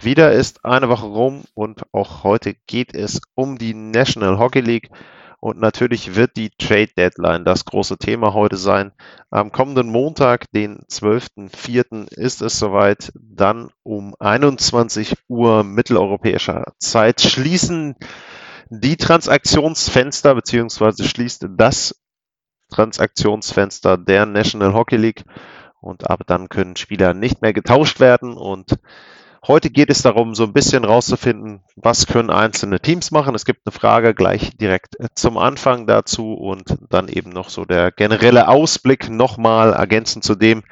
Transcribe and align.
Wieder 0.00 0.30
ist 0.30 0.64
eine 0.64 0.88
Woche 0.88 1.06
rum 1.06 1.42
und 1.54 1.82
auch 1.92 2.22
heute 2.22 2.54
geht 2.68 2.94
es 2.94 3.20
um 3.34 3.58
die 3.58 3.74
National 3.74 4.38
Hockey 4.38 4.60
League 4.60 4.90
und 5.40 5.58
natürlich 5.58 6.14
wird 6.14 6.36
die 6.36 6.50
Trade 6.50 6.90
Deadline 6.96 7.44
das 7.44 7.64
große 7.64 7.98
Thema 7.98 8.32
heute 8.32 8.56
sein. 8.56 8.92
Am 9.30 9.50
kommenden 9.50 9.88
Montag, 9.88 10.50
den 10.52 10.82
12.04. 10.88 12.12
ist 12.12 12.42
es 12.42 12.60
soweit. 12.60 13.10
Dann 13.14 13.70
um 13.82 14.14
21 14.20 15.16
Uhr 15.26 15.64
mitteleuropäischer 15.64 16.72
Zeit 16.78 17.20
schließen 17.20 17.96
die 18.70 18.96
Transaktionsfenster 18.96 20.32
beziehungsweise 20.36 21.02
schließt 21.02 21.46
das 21.56 22.00
Transaktionsfenster 22.70 23.96
der 23.98 24.26
National 24.26 24.74
Hockey 24.74 24.96
League 24.96 25.24
und 25.80 26.08
ab 26.08 26.20
dann 26.26 26.48
können 26.48 26.76
Spieler 26.76 27.14
nicht 27.14 27.42
mehr 27.42 27.52
getauscht 27.52 27.98
werden 27.98 28.36
und 28.36 28.78
heute 29.48 29.70
geht 29.70 29.90
es 29.90 30.02
darum, 30.02 30.34
so 30.34 30.44
ein 30.44 30.52
bisschen 30.52 30.84
rauszufinden, 30.84 31.62
was 31.74 32.06
können 32.06 32.30
einzelne 32.30 32.80
Teams 32.80 33.10
machen. 33.10 33.34
Es 33.34 33.46
gibt 33.46 33.66
eine 33.66 33.72
Frage 33.72 34.14
gleich 34.14 34.56
direkt 34.56 34.96
zum 35.14 35.38
Anfang 35.38 35.86
dazu 35.86 36.34
und 36.34 36.76
dann 36.90 37.08
eben 37.08 37.30
noch 37.30 37.48
so 37.48 37.64
der 37.64 37.90
generelle 37.90 38.48
Ausblick 38.48 39.08
nochmal 39.10 39.72
ergänzend 39.72 40.22
zu 40.24 40.34
dem, 40.34 40.62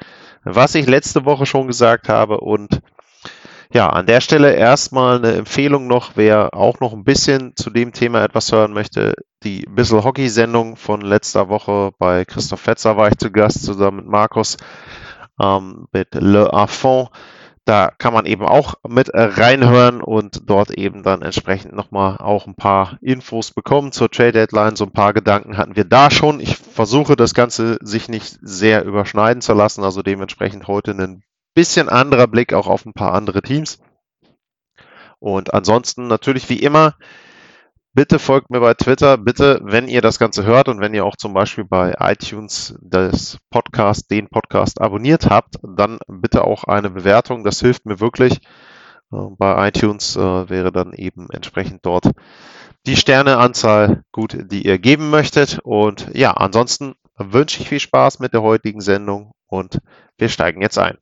was 0.43 0.75
ich 0.75 0.87
letzte 0.87 1.25
Woche 1.25 1.45
schon 1.45 1.67
gesagt 1.67 2.07
habe 2.07 2.39
und 2.39 2.81
ja, 3.73 3.89
an 3.89 4.05
der 4.05 4.21
Stelle 4.21 4.53
erstmal 4.53 5.17
eine 5.17 5.33
Empfehlung 5.33 5.87
noch, 5.87 6.11
wer 6.15 6.53
auch 6.53 6.79
noch 6.79 6.93
ein 6.93 7.03
bisschen 7.03 7.53
zu 7.57 7.69
dem 7.69 7.91
Thema 7.91 8.23
etwas 8.23 8.51
hören 8.53 8.71
möchte. 8.71 9.13
Die 9.43 9.65
Bissel 9.69 10.05
Hockey 10.05 10.29
Sendung 10.29 10.77
von 10.77 11.01
letzter 11.01 11.49
Woche 11.49 11.91
bei 11.99 12.23
Christoph 12.23 12.61
Fetzer 12.61 12.95
war 12.95 13.09
ich 13.09 13.17
zu 13.17 13.29
Gast 13.29 13.65
zusammen 13.65 13.97
mit 13.97 14.07
Markus 14.07 14.55
ähm, 15.41 15.87
mit 15.91 16.15
Le 16.15 16.53
Affond. 16.53 17.09
Da 17.67 17.91
kann 17.97 18.13
man 18.13 18.25
eben 18.25 18.45
auch 18.45 18.75
mit 18.87 19.09
reinhören 19.13 20.01
und 20.01 20.49
dort 20.49 20.71
eben 20.71 21.03
dann 21.03 21.21
entsprechend 21.21 21.73
nochmal 21.73 22.15
auch 22.15 22.47
ein 22.47 22.55
paar 22.55 22.97
Infos 23.01 23.51
bekommen 23.51 23.91
zur 23.91 24.09
Trade 24.09 24.31
Deadline. 24.31 24.77
So 24.77 24.85
ein 24.85 24.93
paar 24.93 25.11
Gedanken 25.11 25.57
hatten 25.57 25.75
wir 25.75 25.83
da 25.83 26.09
schon. 26.09 26.39
Ich 26.39 26.55
versuche 26.55 27.17
das 27.17 27.33
Ganze 27.33 27.77
sich 27.81 28.07
nicht 28.07 28.37
sehr 28.41 28.85
überschneiden 28.85 29.41
zu 29.41 29.51
lassen, 29.51 29.83
also 29.83 30.01
dementsprechend 30.01 30.69
heute 30.69 30.91
einen 30.91 31.23
bisschen 31.55 31.89
anderer 31.89 32.27
Blick 32.27 32.53
auch 32.53 32.67
auf 32.67 32.85
ein 32.85 32.93
paar 32.93 33.13
andere 33.13 33.41
Teams. 33.41 33.79
Und 35.19 35.53
ansonsten 35.53 36.07
natürlich 36.07 36.47
wie 36.47 36.59
immer, 36.59 36.95
bitte 37.97 38.19
folgt 38.19 38.51
mir 38.51 38.59
bei 38.59 38.75
Twitter. 38.75 39.17
Bitte, 39.17 39.59
wenn 39.63 39.87
ihr 39.87 40.03
das 40.03 40.19
Ganze 40.19 40.45
hört 40.45 40.69
und 40.69 40.79
wenn 40.79 40.93
ihr 40.93 41.03
auch 41.03 41.15
zum 41.15 41.33
Beispiel 41.33 41.65
bei 41.65 41.95
iTunes 41.99 42.77
das 42.79 43.39
Podcast, 43.49 44.11
den 44.11 44.29
Podcast 44.29 44.79
abonniert 44.79 45.31
habt, 45.31 45.55
dann 45.63 45.97
bitte 46.07 46.43
auch 46.43 46.65
eine 46.65 46.91
Bewertung. 46.91 47.43
Das 47.43 47.59
hilft 47.59 47.87
mir 47.87 47.99
wirklich. 47.99 48.35
Äh, 49.11 49.17
Bei 49.39 49.69
iTunes 49.69 50.15
äh, 50.15 50.47
wäre 50.47 50.71
dann 50.71 50.93
eben 50.93 51.31
entsprechend 51.31 51.87
dort 51.87 52.11
die 52.85 52.97
Sterneanzahl 52.97 54.03
gut, 54.11 54.37
die 54.51 54.67
ihr 54.67 54.77
geben 54.77 55.09
möchtet. 55.09 55.57
Und 55.63 56.11
ja, 56.13 56.33
ansonsten 56.33 56.93
wünsche 57.17 57.61
ich 57.63 57.69
viel 57.69 57.79
Spaß 57.79 58.19
mit 58.19 58.31
der 58.31 58.43
heutigen 58.43 58.79
Sendung 58.79 59.31
und 59.47 59.79
wir 60.19 60.29
steigen 60.29 60.61
jetzt 60.61 60.77
ein. 60.77 60.99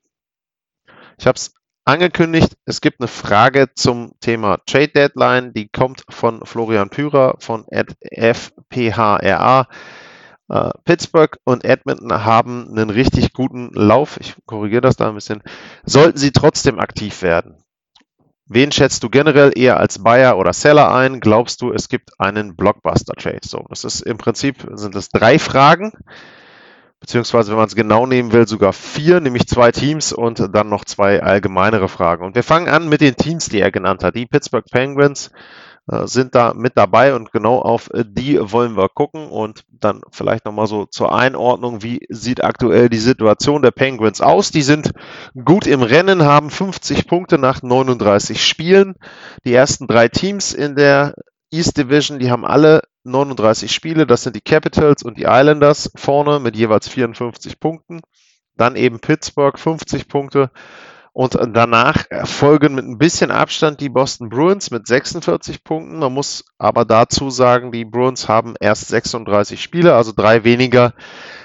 Ich 1.18 1.26
habe 1.26 1.36
es 1.36 1.52
angekündigt, 1.86 2.56
es 2.66 2.80
gibt 2.80 3.00
eine 3.00 3.08
Frage 3.08 3.70
zum 3.74 4.12
Thema 4.20 4.58
Trade 4.66 4.88
Deadline, 4.88 5.52
die 5.54 5.68
kommt 5.68 6.04
von 6.08 6.44
Florian 6.44 6.90
Pürer 6.90 7.36
von 7.38 7.64
FPHRA. 8.10 9.68
Äh, 10.48 10.70
Pittsburgh 10.84 11.38
und 11.44 11.64
Edmonton 11.64 12.24
haben 12.24 12.68
einen 12.70 12.90
richtig 12.90 13.32
guten 13.32 13.70
Lauf. 13.72 14.18
Ich 14.20 14.36
korrigiere 14.46 14.80
das 14.80 14.96
da 14.96 15.08
ein 15.08 15.14
bisschen. 15.14 15.42
Sollten 15.84 16.18
sie 16.18 16.32
trotzdem 16.32 16.78
aktiv 16.78 17.22
werden? 17.22 17.56
Wen 18.48 18.70
schätzt 18.70 19.02
du 19.02 19.10
generell 19.10 19.50
eher 19.56 19.80
als 19.80 20.00
Buyer 20.02 20.38
oder 20.38 20.52
Seller 20.52 20.94
ein? 20.94 21.18
Glaubst 21.18 21.62
du, 21.62 21.72
es 21.72 21.88
gibt 21.88 22.20
einen 22.20 22.54
Blockbuster-Trade? 22.54 23.40
So, 23.42 23.64
das 23.68 23.82
ist 23.82 24.02
im 24.02 24.18
Prinzip 24.18 24.68
sind 24.74 24.94
das 24.94 25.08
drei 25.08 25.40
Fragen 25.40 25.92
beziehungsweise 27.06 27.52
wenn 27.52 27.58
man 27.58 27.68
es 27.68 27.76
genau 27.76 28.04
nehmen 28.04 28.32
will, 28.32 28.48
sogar 28.48 28.72
vier, 28.72 29.20
nämlich 29.20 29.46
zwei 29.46 29.70
Teams 29.70 30.12
und 30.12 30.52
dann 30.52 30.68
noch 30.68 30.84
zwei 30.84 31.22
allgemeinere 31.22 31.88
Fragen. 31.88 32.24
Und 32.24 32.34
wir 32.34 32.42
fangen 32.42 32.68
an 32.68 32.88
mit 32.88 33.00
den 33.00 33.14
Teams, 33.14 33.48
die 33.48 33.60
er 33.60 33.70
genannt 33.70 34.02
hat. 34.02 34.16
Die 34.16 34.26
Pittsburgh 34.26 34.64
Penguins 34.68 35.30
äh, 35.88 36.08
sind 36.08 36.34
da 36.34 36.52
mit 36.52 36.72
dabei 36.74 37.14
und 37.14 37.30
genau 37.30 37.60
auf 37.60 37.88
die 37.94 38.40
wollen 38.40 38.76
wir 38.76 38.88
gucken 38.88 39.28
und 39.28 39.62
dann 39.70 40.00
vielleicht 40.10 40.46
nochmal 40.46 40.66
so 40.66 40.84
zur 40.84 41.14
Einordnung, 41.14 41.84
wie 41.84 42.04
sieht 42.08 42.42
aktuell 42.42 42.88
die 42.88 42.98
Situation 42.98 43.62
der 43.62 43.70
Penguins 43.70 44.20
aus? 44.20 44.50
Die 44.50 44.62
sind 44.62 44.90
gut 45.44 45.68
im 45.68 45.82
Rennen, 45.82 46.24
haben 46.24 46.50
50 46.50 47.06
Punkte 47.06 47.38
nach 47.38 47.62
39 47.62 48.44
Spielen. 48.44 48.96
Die 49.44 49.54
ersten 49.54 49.86
drei 49.86 50.08
Teams 50.08 50.52
in 50.52 50.74
der 50.74 51.14
East 51.52 51.76
Division, 51.76 52.18
die 52.18 52.32
haben 52.32 52.44
alle 52.44 52.82
39 53.06 53.72
Spiele. 53.72 54.06
Das 54.06 54.22
sind 54.22 54.36
die 54.36 54.40
Capitals 54.40 55.02
und 55.02 55.18
die 55.18 55.24
Islanders 55.24 55.90
vorne 55.94 56.40
mit 56.40 56.56
jeweils 56.56 56.88
54 56.88 57.60
Punkten. 57.60 58.00
Dann 58.56 58.76
eben 58.76 59.00
Pittsburgh 59.00 59.58
50 59.58 60.08
Punkte. 60.08 60.50
Und 61.16 61.34
danach 61.54 62.04
folgen 62.24 62.74
mit 62.74 62.84
ein 62.84 62.98
bisschen 62.98 63.30
Abstand 63.30 63.80
die 63.80 63.88
Boston 63.88 64.28
Bruins 64.28 64.70
mit 64.70 64.86
46 64.86 65.64
Punkten. 65.64 65.98
Man 65.98 66.12
muss 66.12 66.44
aber 66.58 66.84
dazu 66.84 67.30
sagen, 67.30 67.72
die 67.72 67.86
Bruins 67.86 68.28
haben 68.28 68.52
erst 68.60 68.88
36 68.88 69.62
Spiele, 69.62 69.94
also 69.94 70.12
drei 70.14 70.44
weniger 70.44 70.92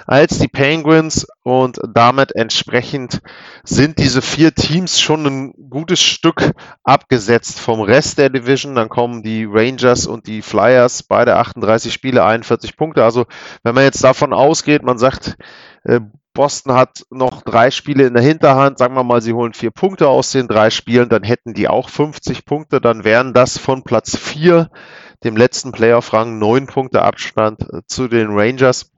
als 0.08 0.40
die 0.40 0.50
Penguins 0.50 1.26
und 1.44 1.80
damit 1.88 2.36
entsprechend 2.36 3.22
sind 3.64 3.98
diese 3.98 4.22
vier 4.22 4.54
Teams 4.54 5.00
schon 5.00 5.26
ein 5.26 5.54
gutes 5.70 6.02
Stück 6.02 6.52
abgesetzt 6.84 7.58
vom 7.62 7.80
Rest 7.80 8.18
der 8.18 8.30
Division. 8.30 8.76
Dann 8.76 8.90
kommen 8.90 9.24
die 9.24 9.48
Rangers 9.50 10.06
und 10.06 10.28
die 10.28 10.42
Flyers, 10.42 11.04
beide 11.04 11.38
38 11.38 11.94
Spiele, 11.94 12.26
41 12.26 12.76
Punkte. 12.76 13.06
Also 13.06 13.26
wenn 13.64 13.74
man 13.74 13.86
jetzt 13.86 14.04
davon 14.04 14.34
ausgeht, 14.34 14.84
man 14.84 14.98
sagt, 14.98 15.38
äh, 15.38 15.71
Boston 16.34 16.74
hat 16.74 17.06
noch 17.10 17.42
drei 17.42 17.72
Spiele 17.72 18.08
in 18.08 18.14
der 18.14 18.24
Hinterhand. 18.24 18.78
Sagen 18.78 18.96
wir 18.96 19.04
mal, 19.04 19.22
sie 19.22 19.34
holen 19.34 19.54
vier 19.54 19.72
Punkte 19.72 20.08
aus 20.08 20.32
den 20.32 20.48
drei 20.48 20.70
Spielen, 20.70 21.10
dann 21.10 21.24
hätten 21.24 21.54
die 21.54 21.68
auch 21.68 21.90
50 21.90 22.46
Punkte. 22.46 22.80
Dann 22.80 23.04
wären 23.04 23.34
das 23.34 23.58
von 23.58 23.84
Platz 23.84 24.16
vier, 24.16 24.70
dem 25.24 25.36
letzten 25.36 25.72
Playoff-Rang, 25.72 26.40
neun 26.40 26.68
Punkte 26.68 27.02
Abstand 27.02 27.62
äh, 27.62 27.82
zu 27.86 28.08
den 28.08 28.30
Rangers. 28.32 28.92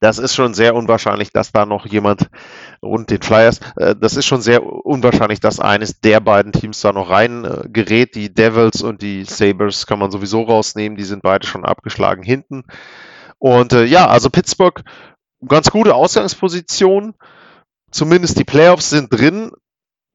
Das 0.00 0.18
ist 0.18 0.34
schon 0.34 0.52
sehr 0.52 0.74
unwahrscheinlich, 0.74 1.32
dass 1.32 1.50
da 1.50 1.64
noch 1.64 1.86
jemand 1.86 2.28
und 2.80 3.08
den 3.08 3.22
Flyers, 3.22 3.60
äh, 3.76 3.96
das 3.98 4.16
ist 4.16 4.26
schon 4.26 4.42
sehr 4.42 4.62
unwahrscheinlich, 4.62 5.40
dass 5.40 5.60
eines 5.60 6.00
der 6.00 6.20
beiden 6.20 6.52
Teams 6.52 6.82
da 6.82 6.92
noch 6.92 7.08
rein 7.08 7.46
äh, 7.46 7.68
gerät. 7.70 8.14
Die 8.14 8.34
Devils 8.34 8.82
und 8.82 9.00
die 9.00 9.24
Sabres 9.24 9.86
kann 9.86 9.98
man 9.98 10.10
sowieso 10.10 10.42
rausnehmen, 10.42 10.98
die 10.98 11.04
sind 11.04 11.22
beide 11.22 11.46
schon 11.46 11.64
abgeschlagen 11.64 12.22
hinten. 12.22 12.64
Und 13.38 13.72
äh, 13.72 13.84
ja, 13.84 14.06
also 14.06 14.28
Pittsburgh 14.28 14.82
ganz 15.48 15.70
gute 15.70 15.94
Ausgangsposition. 15.94 17.14
Zumindest 17.90 18.38
die 18.38 18.44
Playoffs 18.44 18.90
sind 18.90 19.12
drin. 19.12 19.52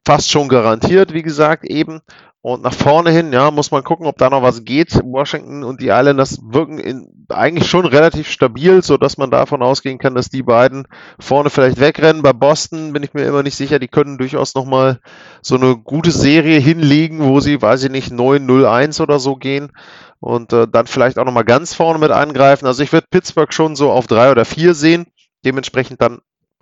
Fast 0.05 0.31
schon 0.31 0.49
garantiert, 0.49 1.13
wie 1.13 1.21
gesagt, 1.21 1.65
eben. 1.65 2.01
Und 2.41 2.63
nach 2.63 2.73
vorne 2.73 3.11
hin, 3.11 3.33
ja, 3.33 3.51
muss 3.51 3.71
man 3.71 3.83
gucken, 3.83 4.05
ob 4.05 4.17
da 4.17 4.29
noch 4.29 4.41
was 4.41 4.63
geht. 4.63 4.95
Washington 5.03 5.65
und 5.65 5.81
die 5.81 5.89
Islanders 5.89 6.39
wirken 6.41 6.79
in, 6.79 7.25
eigentlich 7.27 7.67
schon 7.67 7.85
relativ 7.85 8.29
stabil, 8.29 8.81
so 8.81 8.95
dass 8.95 9.17
man 9.17 9.29
davon 9.29 9.61
ausgehen 9.61 9.97
kann, 9.97 10.15
dass 10.15 10.29
die 10.29 10.41
beiden 10.41 10.87
vorne 11.19 11.49
vielleicht 11.49 11.81
wegrennen. 11.81 12.21
Bei 12.21 12.31
Boston 12.31 12.93
bin 12.93 13.03
ich 13.03 13.13
mir 13.13 13.25
immer 13.25 13.43
nicht 13.43 13.55
sicher, 13.55 13.77
die 13.77 13.89
können 13.89 14.17
durchaus 14.17 14.55
nochmal 14.55 15.01
so 15.41 15.55
eine 15.55 15.75
gute 15.75 16.11
Serie 16.11 16.59
hinlegen, 16.59 17.19
wo 17.19 17.41
sie, 17.41 17.61
weiß 17.61 17.83
ich 17.83 17.91
nicht, 17.91 18.09
9-0-1 18.09 19.01
oder 19.01 19.19
so 19.19 19.35
gehen 19.35 19.73
und 20.21 20.53
äh, 20.53 20.65
dann 20.65 20.87
vielleicht 20.87 21.19
auch 21.19 21.25
nochmal 21.25 21.45
ganz 21.45 21.73
vorne 21.73 21.99
mit 21.99 22.11
angreifen. 22.11 22.67
Also 22.67 22.83
ich 22.83 22.93
würde 22.93 23.07
Pittsburgh 23.11 23.53
schon 23.53 23.75
so 23.75 23.91
auf 23.91 24.07
drei 24.07 24.31
oder 24.31 24.45
vier 24.45 24.73
sehen 24.73 25.07
dementsprechend 25.45 26.01
dann 26.01 26.19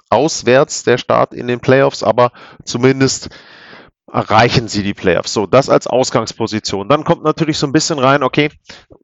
auswärts 0.09 0.83
der 0.83 0.97
Start 0.97 1.33
in 1.33 1.47
den 1.47 1.59
Playoffs, 1.59 2.03
aber 2.03 2.31
zumindest 2.63 3.29
erreichen 4.11 4.67
sie 4.69 4.83
die 4.83 4.93
Playoffs. 4.93 5.33
So, 5.33 5.45
das 5.45 5.69
als 5.69 5.87
Ausgangsposition. 5.87 6.87
Dann 6.87 7.03
kommt 7.03 7.23
natürlich 7.23 7.57
so 7.57 7.67
ein 7.67 7.73
bisschen 7.73 7.99
rein, 7.99 8.23
okay, 8.23 8.49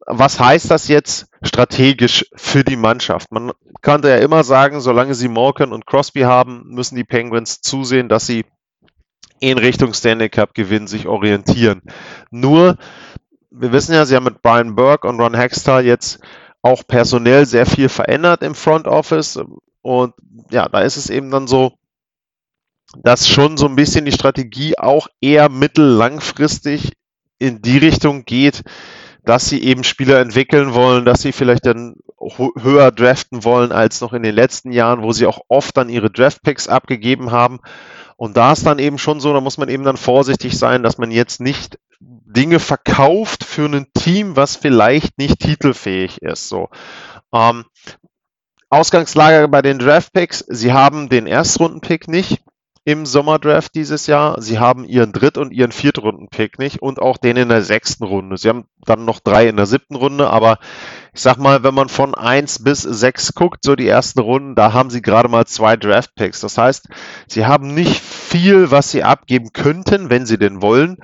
was 0.06 0.40
heißt 0.40 0.72
das 0.72 0.88
jetzt 0.88 1.28
strategisch 1.42 2.26
für 2.36 2.64
die 2.64 2.78
Mannschaft? 2.78 3.32
Man 3.32 3.52
könnte 3.82 4.10
ja 4.10 4.18
immer 4.18 4.44
sagen, 4.46 4.80
solange 4.80 5.14
sie 5.14 5.28
Morgan 5.28 5.74
und 5.74 5.86
Crosby 5.86 6.22
haben, 6.22 6.64
müssen 6.68 6.96
die 6.96 7.04
Penguins 7.04 7.60
zusehen, 7.60 8.08
dass 8.08 8.26
sie 8.26 8.46
in 9.40 9.58
Richtung 9.58 9.94
Stanley 9.94 10.30
Cup 10.30 10.54
Gewinn 10.54 10.88
sich 10.88 11.06
orientieren. 11.06 11.82
Nur, 12.32 12.78
wir 13.52 13.74
wissen 13.74 13.94
ja, 13.94 14.06
sie 14.06 14.16
haben 14.16 14.24
mit 14.24 14.42
Brian 14.42 14.76
Burke 14.76 15.06
und 15.06 15.20
Ron 15.20 15.36
Hextall 15.36 15.86
jetzt 15.86 16.20
auch 16.62 16.88
personell 16.88 17.46
sehr 17.46 17.66
viel 17.66 17.90
verändert 17.90 18.42
im 18.42 18.56
Front 18.56 18.88
Office. 18.88 19.38
Und 19.84 20.16
ja, 20.50 20.68
da 20.68 20.80
ist 20.82 20.98
es 20.98 21.12
eben 21.12 21.30
dann 21.30 21.46
so, 21.46 21.74
dass 23.04 23.28
schon 23.28 23.58
so 23.58 23.68
ein 23.68 23.76
bisschen 23.76 24.06
die 24.06 24.12
Strategie 24.12 24.78
auch 24.78 25.08
eher 25.22 25.50
mittellangfristig 25.50 26.94
in 27.38 27.62
die 27.62 27.78
Richtung 27.78 28.24
geht, 28.26 28.64
dass 29.26 29.50
sie 29.50 29.64
eben 29.64 29.84
Spieler 29.84 30.20
entwickeln 30.20 30.74
wollen, 30.74 31.06
dass 31.06 31.22
sie 31.22 31.32
vielleicht 31.32 31.66
dann 31.66 31.96
höher 32.20 32.92
draften 32.92 33.44
wollen 33.44 33.72
als 33.72 34.02
noch 34.02 34.14
in 34.14 34.24
den 34.24 34.36
letzten 34.36 34.72
Jahren, 34.72 35.04
wo 35.04 35.12
sie 35.12 35.26
auch 35.26 35.42
oft 35.48 35.76
dann 35.76 35.90
ihre 35.90 36.10
Draftpicks 36.10 36.68
abgegeben 36.68 37.32
haben. 37.32 37.60
Und 38.16 38.38
da 38.38 38.54
ist 38.54 38.66
dann 38.66 38.80
eben 38.80 38.98
schon 38.98 39.20
so, 39.20 39.34
da 39.34 39.42
muss 39.42 39.58
man 39.58 39.70
eben 39.70 39.84
dann 39.84 39.98
vorsichtig 39.98 40.58
sein, 40.58 40.84
dass 40.84 40.98
man 40.98 41.12
jetzt 41.12 41.42
nicht 41.42 41.78
Dinge 42.00 42.60
verkauft 42.60 43.44
für 43.44 43.66
ein 43.66 43.88
Team, 43.94 44.36
was 44.36 44.56
vielleicht 44.56 45.18
nicht 45.18 45.40
titelfähig 45.40 46.22
ist. 46.22 46.48
So. 46.48 46.70
Ähm, 47.34 47.66
Ausgangslage 48.74 49.48
bei 49.50 49.62
den 49.62 49.78
Draftpicks, 49.78 50.44
sie 50.48 50.74
haben 50.74 51.08
den 51.08 51.28
Erstrundenpick 51.28 52.08
nicht 52.08 52.42
im 52.86 53.06
Sommerdraft 53.06 53.76
dieses 53.76 54.08
Jahr. 54.08 54.42
Sie 54.42 54.58
haben 54.58 54.84
ihren 54.84 55.14
Dritt- 55.14 55.38
und 55.38 55.54
ihren 55.54 55.72
Viertrunden-Pick 55.72 56.58
nicht 56.58 56.82
und 56.82 57.00
auch 57.00 57.18
den 57.18 57.38
in 57.38 57.50
der 57.50 57.62
sechsten 57.62 58.04
Runde. 58.04 58.36
Sie 58.36 58.50
haben 58.50 58.66
dann 58.84 59.06
noch 59.06 59.20
drei 59.20 59.48
in 59.48 59.58
der 59.58 59.68
siebten 59.68 59.96
Runde, 59.96 60.28
aber 60.28 60.58
ich 61.14 61.22
sag 61.22 61.38
mal, 61.38 61.64
wenn 61.64 61.76
man 61.76 61.88
von 61.88 62.16
eins 62.16 62.64
bis 62.64 62.82
sechs 62.82 63.36
guckt, 63.36 63.60
so 63.64 63.76
die 63.76 63.88
ersten 63.88 64.20
Runden, 64.20 64.56
da 64.56 64.74
haben 64.74 64.90
sie 64.90 65.04
gerade 65.04 65.30
mal 65.30 65.46
zwei 65.46 65.78
Draft-Picks. 65.78 66.42
Das 66.42 66.58
heißt, 66.58 66.90
sie 67.28 67.46
haben 67.46 67.76
nicht 67.76 68.02
viel, 68.02 68.72
was 68.72 68.90
sie 68.90 69.04
abgeben 69.04 69.54
könnten, 69.54 70.10
wenn 70.10 70.26
sie 70.26 70.40
denn 70.40 70.64
wollen. 70.64 70.98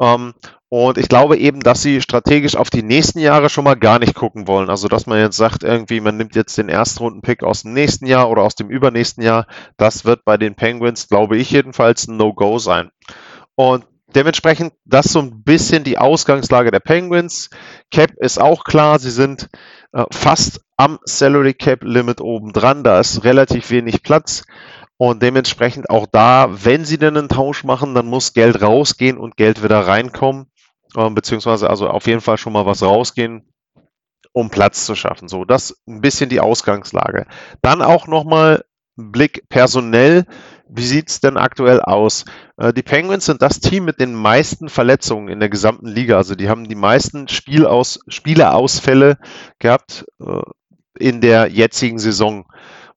Ähm, 0.00 0.34
und 0.68 0.98
ich 0.98 1.08
glaube 1.08 1.38
eben, 1.38 1.60
dass 1.60 1.82
sie 1.82 2.00
strategisch 2.00 2.56
auf 2.56 2.70
die 2.70 2.82
nächsten 2.82 3.20
Jahre 3.20 3.48
schon 3.48 3.64
mal 3.64 3.76
gar 3.76 3.98
nicht 3.98 4.14
gucken 4.14 4.48
wollen. 4.48 4.68
Also, 4.68 4.88
dass 4.88 5.06
man 5.06 5.18
jetzt 5.18 5.36
sagt, 5.36 5.62
irgendwie, 5.62 6.00
man 6.00 6.16
nimmt 6.16 6.34
jetzt 6.34 6.58
den 6.58 6.68
Erstrunden-Pick 6.68 7.44
aus 7.44 7.62
dem 7.62 7.72
nächsten 7.72 8.06
Jahr 8.06 8.28
oder 8.28 8.42
aus 8.42 8.56
dem 8.56 8.68
übernächsten 8.68 9.22
Jahr. 9.22 9.46
Das 9.76 10.04
wird 10.04 10.24
bei 10.24 10.36
den 10.36 10.56
Penguins, 10.56 11.08
glaube 11.08 11.36
ich 11.36 11.50
jedenfalls, 11.50 12.08
ein 12.08 12.16
No-Go 12.16 12.58
sein. 12.58 12.90
Und 13.54 13.86
dementsprechend, 14.14 14.72
das 14.84 15.06
so 15.06 15.20
ein 15.20 15.44
bisschen 15.44 15.84
die 15.84 15.98
Ausgangslage 15.98 16.70
der 16.70 16.80
Penguins. 16.80 17.50
Cap 17.90 18.10
ist 18.18 18.40
auch 18.40 18.64
klar, 18.64 18.98
sie 18.98 19.10
sind 19.10 19.48
äh, 19.92 20.04
fast 20.10 20.60
am 20.76 20.98
Salary 21.04 21.54
Cap 21.54 21.84
Limit 21.84 22.20
oben 22.20 22.52
dran. 22.52 22.82
Da 22.82 22.98
ist 23.00 23.24
relativ 23.24 23.70
wenig 23.70 24.02
Platz. 24.02 24.44
Und 24.98 25.22
dementsprechend 25.22 25.90
auch 25.90 26.06
da, 26.06 26.48
wenn 26.50 26.84
sie 26.84 26.98
denn 26.98 27.16
einen 27.16 27.28
Tausch 27.28 27.64
machen, 27.64 27.94
dann 27.94 28.06
muss 28.06 28.32
Geld 28.32 28.62
rausgehen 28.62 29.18
und 29.18 29.36
Geld 29.36 29.62
wieder 29.62 29.86
reinkommen 29.86 30.46
äh, 30.96 31.10
beziehungsweise 31.10 31.68
also 31.70 31.88
auf 31.88 32.06
jeden 32.06 32.20
Fall 32.20 32.38
schon 32.38 32.52
mal 32.52 32.66
was 32.66 32.82
rausgehen, 32.82 33.42
um 34.32 34.50
Platz 34.50 34.86
zu 34.86 34.94
schaffen. 34.94 35.28
So, 35.28 35.44
das 35.44 35.76
ein 35.86 36.00
bisschen 36.00 36.28
die 36.28 36.40
Ausgangslage. 36.40 37.26
Dann 37.62 37.82
auch 37.82 38.06
nochmal 38.06 38.64
Blick 38.96 39.48
personell. 39.48 40.24
Wie 40.68 40.84
sieht's 40.84 41.20
denn 41.20 41.36
aktuell 41.36 41.80
aus? 41.80 42.24
Äh, 42.56 42.72
die 42.72 42.82
Penguins 42.82 43.26
sind 43.26 43.42
das 43.42 43.60
Team 43.60 43.84
mit 43.84 44.00
den 44.00 44.14
meisten 44.14 44.68
Verletzungen 44.68 45.28
in 45.28 45.38
der 45.40 45.48
gesamten 45.48 45.86
Liga. 45.86 46.16
Also 46.16 46.34
die 46.34 46.48
haben 46.48 46.68
die 46.68 46.74
meisten 46.74 47.28
Spielaus 47.28 48.00
Spielerausfälle 48.08 49.18
gehabt 49.58 50.06
äh, 50.20 50.42
in 50.98 51.20
der 51.20 51.48
jetzigen 51.48 51.98
Saison. 51.98 52.46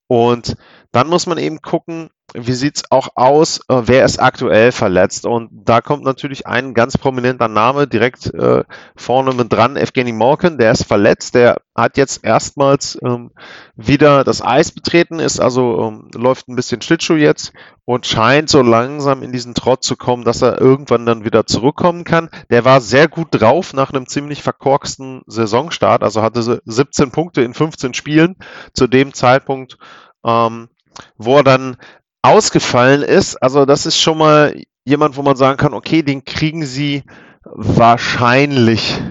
Und 0.07 0.55
dann 0.91 1.07
muss 1.07 1.27
man 1.27 1.37
eben 1.37 1.61
gucken, 1.61 2.09
wie 2.33 2.53
sieht's 2.53 2.83
auch 2.89 3.09
aus, 3.15 3.59
äh, 3.69 3.81
wer 3.85 4.05
ist 4.05 4.19
aktuell 4.19 4.71
verletzt? 4.71 5.25
Und 5.25 5.49
da 5.51 5.81
kommt 5.81 6.03
natürlich 6.03 6.47
ein 6.47 6.73
ganz 6.73 6.97
prominenter 6.97 7.47
Name 7.47 7.87
direkt 7.87 8.33
äh, 8.33 8.63
vorne 8.95 9.33
mit 9.33 9.51
dran, 9.51 9.75
Evgeny 9.75 10.11
Morken, 10.11 10.57
der 10.57 10.71
ist 10.71 10.83
verletzt, 10.83 11.35
der 11.35 11.57
hat 11.75 11.97
jetzt 11.97 12.23
erstmals 12.23 12.97
ähm, 13.03 13.31
wieder 13.75 14.23
das 14.23 14.41
Eis 14.41 14.71
betreten, 14.71 15.19
ist 15.19 15.39
also 15.39 15.81
ähm, 15.81 16.11
läuft 16.13 16.47
ein 16.47 16.55
bisschen 16.55 16.81
Schlittschuh 16.81 17.15
jetzt 17.15 17.53
und 17.85 18.05
scheint 18.05 18.49
so 18.49 18.61
langsam 18.61 19.23
in 19.23 19.31
diesen 19.31 19.55
Trott 19.55 19.83
zu 19.83 19.95
kommen, 19.95 20.23
dass 20.23 20.41
er 20.41 20.59
irgendwann 20.61 21.05
dann 21.05 21.25
wieder 21.25 21.45
zurückkommen 21.45 22.03
kann. 22.03 22.29
Der 22.49 22.65
war 22.65 22.81
sehr 22.81 23.07
gut 23.07 23.29
drauf 23.31 23.73
nach 23.73 23.91
einem 23.91 24.07
ziemlich 24.07 24.43
verkorksten 24.43 25.21
Saisonstart, 25.25 26.03
also 26.03 26.21
hatte 26.21 26.61
17 26.63 27.11
Punkte 27.11 27.41
in 27.41 27.53
15 27.53 27.93
Spielen 27.93 28.35
zu 28.73 28.87
dem 28.87 29.13
Zeitpunkt. 29.13 29.77
Ähm, 30.25 30.69
wo 31.17 31.37
er 31.37 31.43
dann 31.43 31.77
ausgefallen 32.21 33.01
ist. 33.01 33.35
Also 33.37 33.65
das 33.65 33.85
ist 33.85 33.99
schon 33.99 34.17
mal 34.17 34.61
jemand, 34.85 35.17
wo 35.17 35.21
man 35.21 35.35
sagen 35.35 35.57
kann, 35.57 35.73
okay, 35.73 36.03
den 36.03 36.25
kriegen 36.25 36.65
sie 36.65 37.03
wahrscheinlich, 37.43 39.01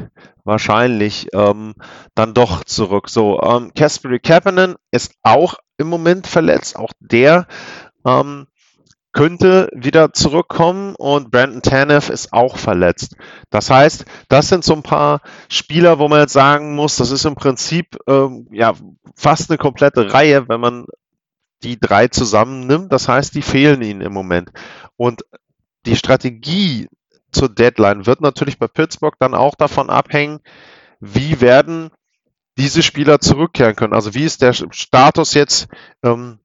wahrscheinlich 0.45 1.29
ähm, 1.33 1.75
dann 2.15 2.35
doch 2.35 2.65
zurück. 2.65 3.09
So, 3.09 3.41
ähm, 3.43 3.73
Kasperi 3.75 4.19
Kapanen 4.21 4.77
ist 4.91 5.13
auch 5.23 5.55
im 5.79 5.89
Moment 5.89 6.27
verletzt. 6.27 6.77
Auch 6.77 6.93
der 7.01 7.47
ähm, 8.05 8.47
könnte 9.13 9.69
wieder 9.75 10.13
zurückkommen 10.13 10.95
und 10.97 11.31
Brandon 11.31 11.63
Tanev 11.63 12.11
ist 12.11 12.33
auch 12.33 12.57
verletzt. 12.57 13.17
Das 13.51 13.71
heißt, 13.71 14.05
das 14.29 14.49
sind 14.49 14.65
so 14.65 14.75
ein 14.75 14.83
paar 14.83 15.21
Spieler, 15.49 15.99
wo 15.99 16.09
man 16.09 16.21
jetzt 16.21 16.35
sagen 16.35 16.77
muss, 16.77 16.97
das 16.97 17.11
ist 17.11 17.25
im 17.25 17.35
Prinzip 17.35 17.97
ähm, 18.07 18.47
ja 18.53 18.75
fast 19.17 19.51
eine 19.51 19.59
komplette 19.59 20.13
Reihe, 20.13 20.49
wenn 20.49 20.61
man 20.61 20.87
die 21.63 21.79
drei 21.79 22.09
zusammennimmt. 22.09 22.93
Das 22.93 23.09
heißt, 23.09 23.35
die 23.35 23.43
fehlen 23.43 23.83
ihnen 23.83 24.01
im 24.01 24.13
Moment. 24.13 24.51
Und 24.97 25.23
die 25.87 25.97
Strategie 25.97 26.89
zur 27.31 27.49
Deadline 27.49 28.07
wird 28.07 28.21
natürlich 28.21 28.59
bei 28.59 28.69
Pittsburgh 28.69 29.17
dann 29.19 29.35
auch 29.35 29.55
davon 29.55 29.91
abhängen, 29.91 30.41
wie 31.01 31.41
werden 31.41 31.91
diese 32.57 32.83
Spieler 32.83 33.21
zurückkehren 33.21 33.77
können. 33.77 33.95
Also 33.95 34.15
wie 34.15 34.25
ist 34.25 34.43
der 34.43 34.53
Status 34.53 35.35
jetzt 35.35 35.69
ähm, 36.03 36.41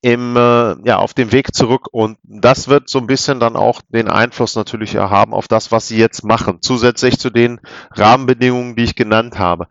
im, 0.00 0.36
äh, 0.36 0.76
ja, 0.86 0.98
auf 0.98 1.14
dem 1.14 1.32
Weg 1.32 1.54
zurück? 1.54 1.88
Und 1.90 2.18
das 2.22 2.68
wird 2.68 2.88
so 2.88 2.98
ein 2.98 3.08
bisschen 3.08 3.40
dann 3.40 3.56
auch 3.56 3.82
den 3.88 4.08
Einfluss 4.08 4.54
natürlich 4.54 4.96
haben 4.96 5.34
auf 5.34 5.48
das, 5.48 5.72
was 5.72 5.88
sie 5.88 5.98
jetzt 5.98 6.22
machen, 6.22 6.58
zusätzlich 6.60 7.18
zu 7.18 7.30
den 7.30 7.60
Rahmenbedingungen, 7.90 8.76
die 8.76 8.84
ich 8.84 8.94
genannt 8.94 9.38
habe. 9.38 9.66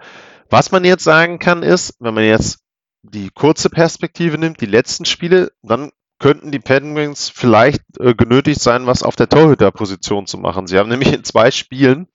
Was 0.50 0.72
man 0.72 0.84
jetzt 0.84 1.06
sagen 1.06 1.40
kann, 1.40 1.64
ist, 1.64 1.96
wenn 2.00 2.14
man 2.14 2.26
jetzt 2.26 2.60
die 3.04 3.30
kurze 3.30 3.70
Perspektive 3.70 4.38
nimmt, 4.38 4.62
die 4.62 4.66
letzten 4.66 5.06
Spiele, 5.06 5.52
dann 5.64 5.92
könnten 6.20 6.52
die 6.52 6.60
Penguins 6.60 7.30
vielleicht 7.30 7.82
äh, 8.00 8.14
genötigt 8.14 8.62
sein, 8.62 8.86
was 8.86 9.02
auf 9.02 9.16
der 9.16 9.28
Torhüterposition 9.28 10.28
zu 10.28 10.38
machen. 10.38 10.68
Sie 10.68 10.78
haben 10.78 10.90
nämlich 10.90 11.12
in 11.12 11.24
zwei 11.24 11.50
Spielen 11.50 12.08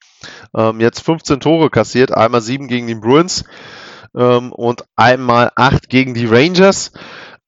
ähm, 0.56 0.80
jetzt 0.80 1.00
15 1.00 1.40
Tore 1.40 1.70
kassiert, 1.70 2.12
einmal 2.12 2.40
sieben 2.40 2.68
gegen 2.68 2.86
die 2.86 2.94
Bruins 2.94 3.44
ähm, 4.14 4.52
und 4.52 4.84
einmal 4.94 5.50
acht 5.56 5.88
gegen 5.88 6.14
die 6.14 6.26
Rangers. 6.26 6.92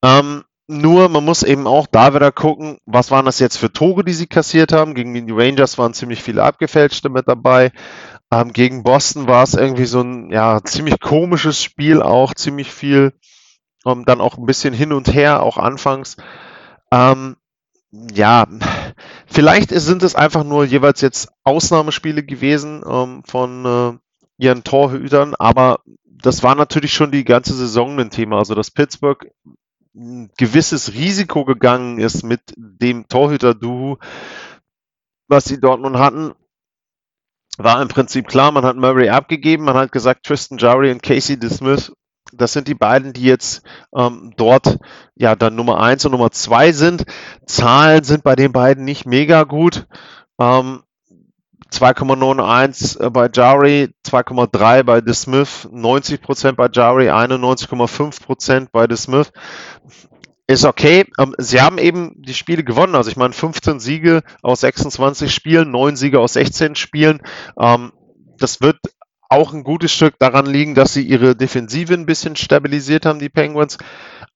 Ähm, 0.02 0.44
nur 0.66 1.08
man 1.08 1.24
muss 1.24 1.44
eben 1.44 1.66
auch 1.66 1.86
da 1.86 2.14
wieder 2.14 2.30
gucken, 2.30 2.78
was 2.84 3.10
waren 3.10 3.24
das 3.24 3.38
jetzt 3.38 3.56
für 3.56 3.72
Tore, 3.72 4.04
die 4.04 4.12
sie 4.12 4.26
kassiert 4.26 4.72
haben. 4.72 4.94
Gegen 4.94 5.14
die 5.14 5.32
Rangers 5.32 5.78
waren 5.78 5.94
ziemlich 5.94 6.22
viele 6.22 6.42
abgefälschte 6.42 7.08
mit 7.08 7.26
dabei. 7.26 7.72
Ähm, 8.30 8.52
gegen 8.52 8.82
Boston 8.82 9.26
war 9.26 9.44
es 9.44 9.54
irgendwie 9.54 9.86
so 9.86 10.02
ein 10.02 10.30
ja, 10.30 10.60
ziemlich 10.62 11.00
komisches 11.00 11.62
Spiel, 11.62 12.02
auch 12.02 12.34
ziemlich 12.34 12.70
viel, 12.70 13.14
ähm, 13.86 14.04
dann 14.04 14.20
auch 14.20 14.38
ein 14.38 14.46
bisschen 14.46 14.74
hin 14.74 14.92
und 14.92 15.12
her, 15.12 15.42
auch 15.42 15.56
anfangs. 15.56 16.16
Ähm, 16.90 17.36
ja, 17.90 18.46
vielleicht 19.26 19.70
sind 19.70 20.02
es 20.02 20.14
einfach 20.14 20.44
nur 20.44 20.64
jeweils 20.64 21.00
jetzt 21.00 21.28
Ausnahmespiele 21.44 22.22
gewesen 22.22 22.82
ähm, 22.86 23.22
von 23.24 23.64
äh, 23.64 23.98
ihren 24.42 24.64
Torhütern, 24.64 25.34
aber 25.34 25.80
das 26.04 26.42
war 26.42 26.54
natürlich 26.54 26.92
schon 26.92 27.12
die 27.12 27.24
ganze 27.24 27.54
Saison 27.54 27.98
ein 27.98 28.10
Thema. 28.10 28.38
Also, 28.38 28.54
dass 28.54 28.70
Pittsburgh 28.70 29.30
ein 29.94 30.30
gewisses 30.36 30.92
Risiko 30.94 31.44
gegangen 31.44 31.98
ist 31.98 32.22
mit 32.22 32.40
dem 32.56 33.08
Torhüter-Duo, 33.08 33.98
was 35.28 35.44
sie 35.44 35.60
dort 35.60 35.80
nun 35.80 35.98
hatten, 35.98 36.34
war 37.58 37.82
im 37.82 37.88
Prinzip 37.88 38.28
klar, 38.28 38.52
man 38.52 38.64
hat 38.64 38.76
Murray 38.76 39.08
abgegeben, 39.08 39.64
man 39.64 39.76
hat 39.76 39.92
gesagt, 39.92 40.24
Tristan 40.24 40.58
Jari 40.58 40.92
und 40.92 41.02
Casey 41.02 41.38
DeSmith, 41.38 41.92
das 42.32 42.52
sind 42.52 42.68
die 42.68 42.74
beiden, 42.74 43.12
die 43.12 43.22
jetzt 43.22 43.62
ähm, 43.94 44.32
dort 44.36 44.78
ja 45.14 45.34
dann 45.34 45.54
Nummer 45.54 45.80
eins 45.80 46.04
und 46.04 46.12
Nummer 46.12 46.30
zwei 46.30 46.72
sind. 46.72 47.04
Zahlen 47.46 48.04
sind 48.04 48.22
bei 48.22 48.36
den 48.36 48.52
beiden 48.52 48.84
nicht 48.84 49.06
mega 49.06 49.44
gut. 49.44 49.86
Ähm, 50.38 50.82
2,91 51.72 53.00
äh, 53.00 53.10
bei 53.10 53.28
Jari, 53.32 53.88
2,3 54.06 54.82
bei 54.84 55.00
DeSmith, 55.00 55.68
90% 55.70 56.52
bei 56.52 56.68
Jari, 56.72 57.10
91,5% 57.10 58.68
bei 58.72 58.86
DeSmith 58.86 59.32
ist 60.48 60.64
okay. 60.64 61.04
Ähm, 61.18 61.34
sie 61.38 61.60
haben 61.60 61.78
eben 61.78 62.14
die 62.16 62.34
Spiele 62.34 62.64
gewonnen. 62.64 62.94
Also 62.94 63.10
ich 63.10 63.16
meine, 63.16 63.34
15 63.34 63.80
Siege 63.80 64.22
aus 64.42 64.60
26 64.60 65.32
Spielen, 65.32 65.70
9 65.70 65.94
Siege 65.94 66.18
aus 66.20 66.32
16 66.32 66.74
Spielen. 66.74 67.20
Ähm, 67.60 67.92
das 68.38 68.60
wird 68.60 68.78
auch 69.28 69.52
ein 69.52 69.62
gutes 69.62 69.92
Stück 69.92 70.18
daran 70.18 70.46
liegen, 70.46 70.74
dass 70.74 70.94
sie 70.94 71.02
ihre 71.02 71.36
Defensive 71.36 71.92
ein 71.92 72.06
bisschen 72.06 72.36
stabilisiert 72.36 73.04
haben, 73.04 73.18
die 73.18 73.28
Penguins. 73.28 73.78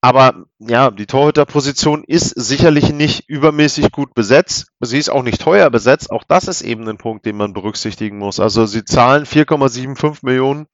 Aber 0.01 0.45
ja, 0.59 0.91
die 0.91 1.07
Torhüterposition 1.07 2.05
ist 2.05 2.31
sicherlich 2.31 2.93
nicht 2.93 3.29
übermäßig 3.29 3.93
gut 3.93 4.15
besetzt. 4.15 4.67
Sie 4.81 4.99
ist 4.99 5.11
auch 5.11 5.23
nicht 5.23 5.41
teuer 5.41 5.71
besetzt. 5.71 6.11
Auch 6.11 6.25
das 6.25 6.49
ist 6.49 6.63
eben 6.63 6.87
ein 6.89 6.99
Punkt, 6.99 7.25
den 7.25 7.37
man 7.37 7.53
berücksichtigen 7.53 8.19
muss. 8.19 8.41
Also 8.41 8.67
sie 8.67 8.85
zahlen 8.85 9.25
4,75 9.25 10.19
Millionen 10.23 10.67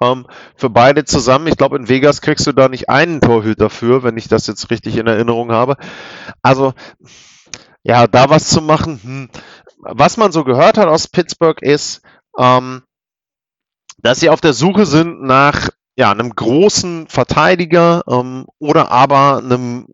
ähm, 0.00 0.26
für 0.56 0.70
beide 0.70 1.04
zusammen. 1.04 1.46
Ich 1.46 1.56
glaube, 1.56 1.76
in 1.76 1.88
Vegas 1.88 2.20
kriegst 2.20 2.46
du 2.46 2.52
da 2.52 2.68
nicht 2.68 2.88
einen 2.88 3.20
Torhüter 3.20 3.70
für, 3.70 4.02
wenn 4.02 4.16
ich 4.16 4.28
das 4.28 4.46
jetzt 4.46 4.70
richtig 4.70 4.96
in 4.96 5.06
Erinnerung 5.06 5.52
habe. 5.52 5.76
Also 6.42 6.74
ja, 7.84 8.06
da 8.06 8.30
was 8.30 8.48
zu 8.48 8.60
machen. 8.60 9.00
Hm. 9.02 9.28
Was 9.78 10.16
man 10.16 10.32
so 10.32 10.44
gehört 10.44 10.78
hat 10.78 10.88
aus 10.88 11.08
Pittsburgh 11.08 11.60
ist, 11.60 12.02
ähm, 12.38 12.82
dass 14.02 14.20
sie 14.20 14.30
auf 14.30 14.40
der 14.40 14.52
Suche 14.52 14.86
sind 14.86 15.22
nach 15.22 15.70
ja, 15.96 16.10
einem 16.10 16.34
großen 16.34 17.06
Verteidiger 17.08 18.02
ähm, 18.08 18.46
oder 18.58 18.90
aber 18.90 19.38
einem 19.38 19.88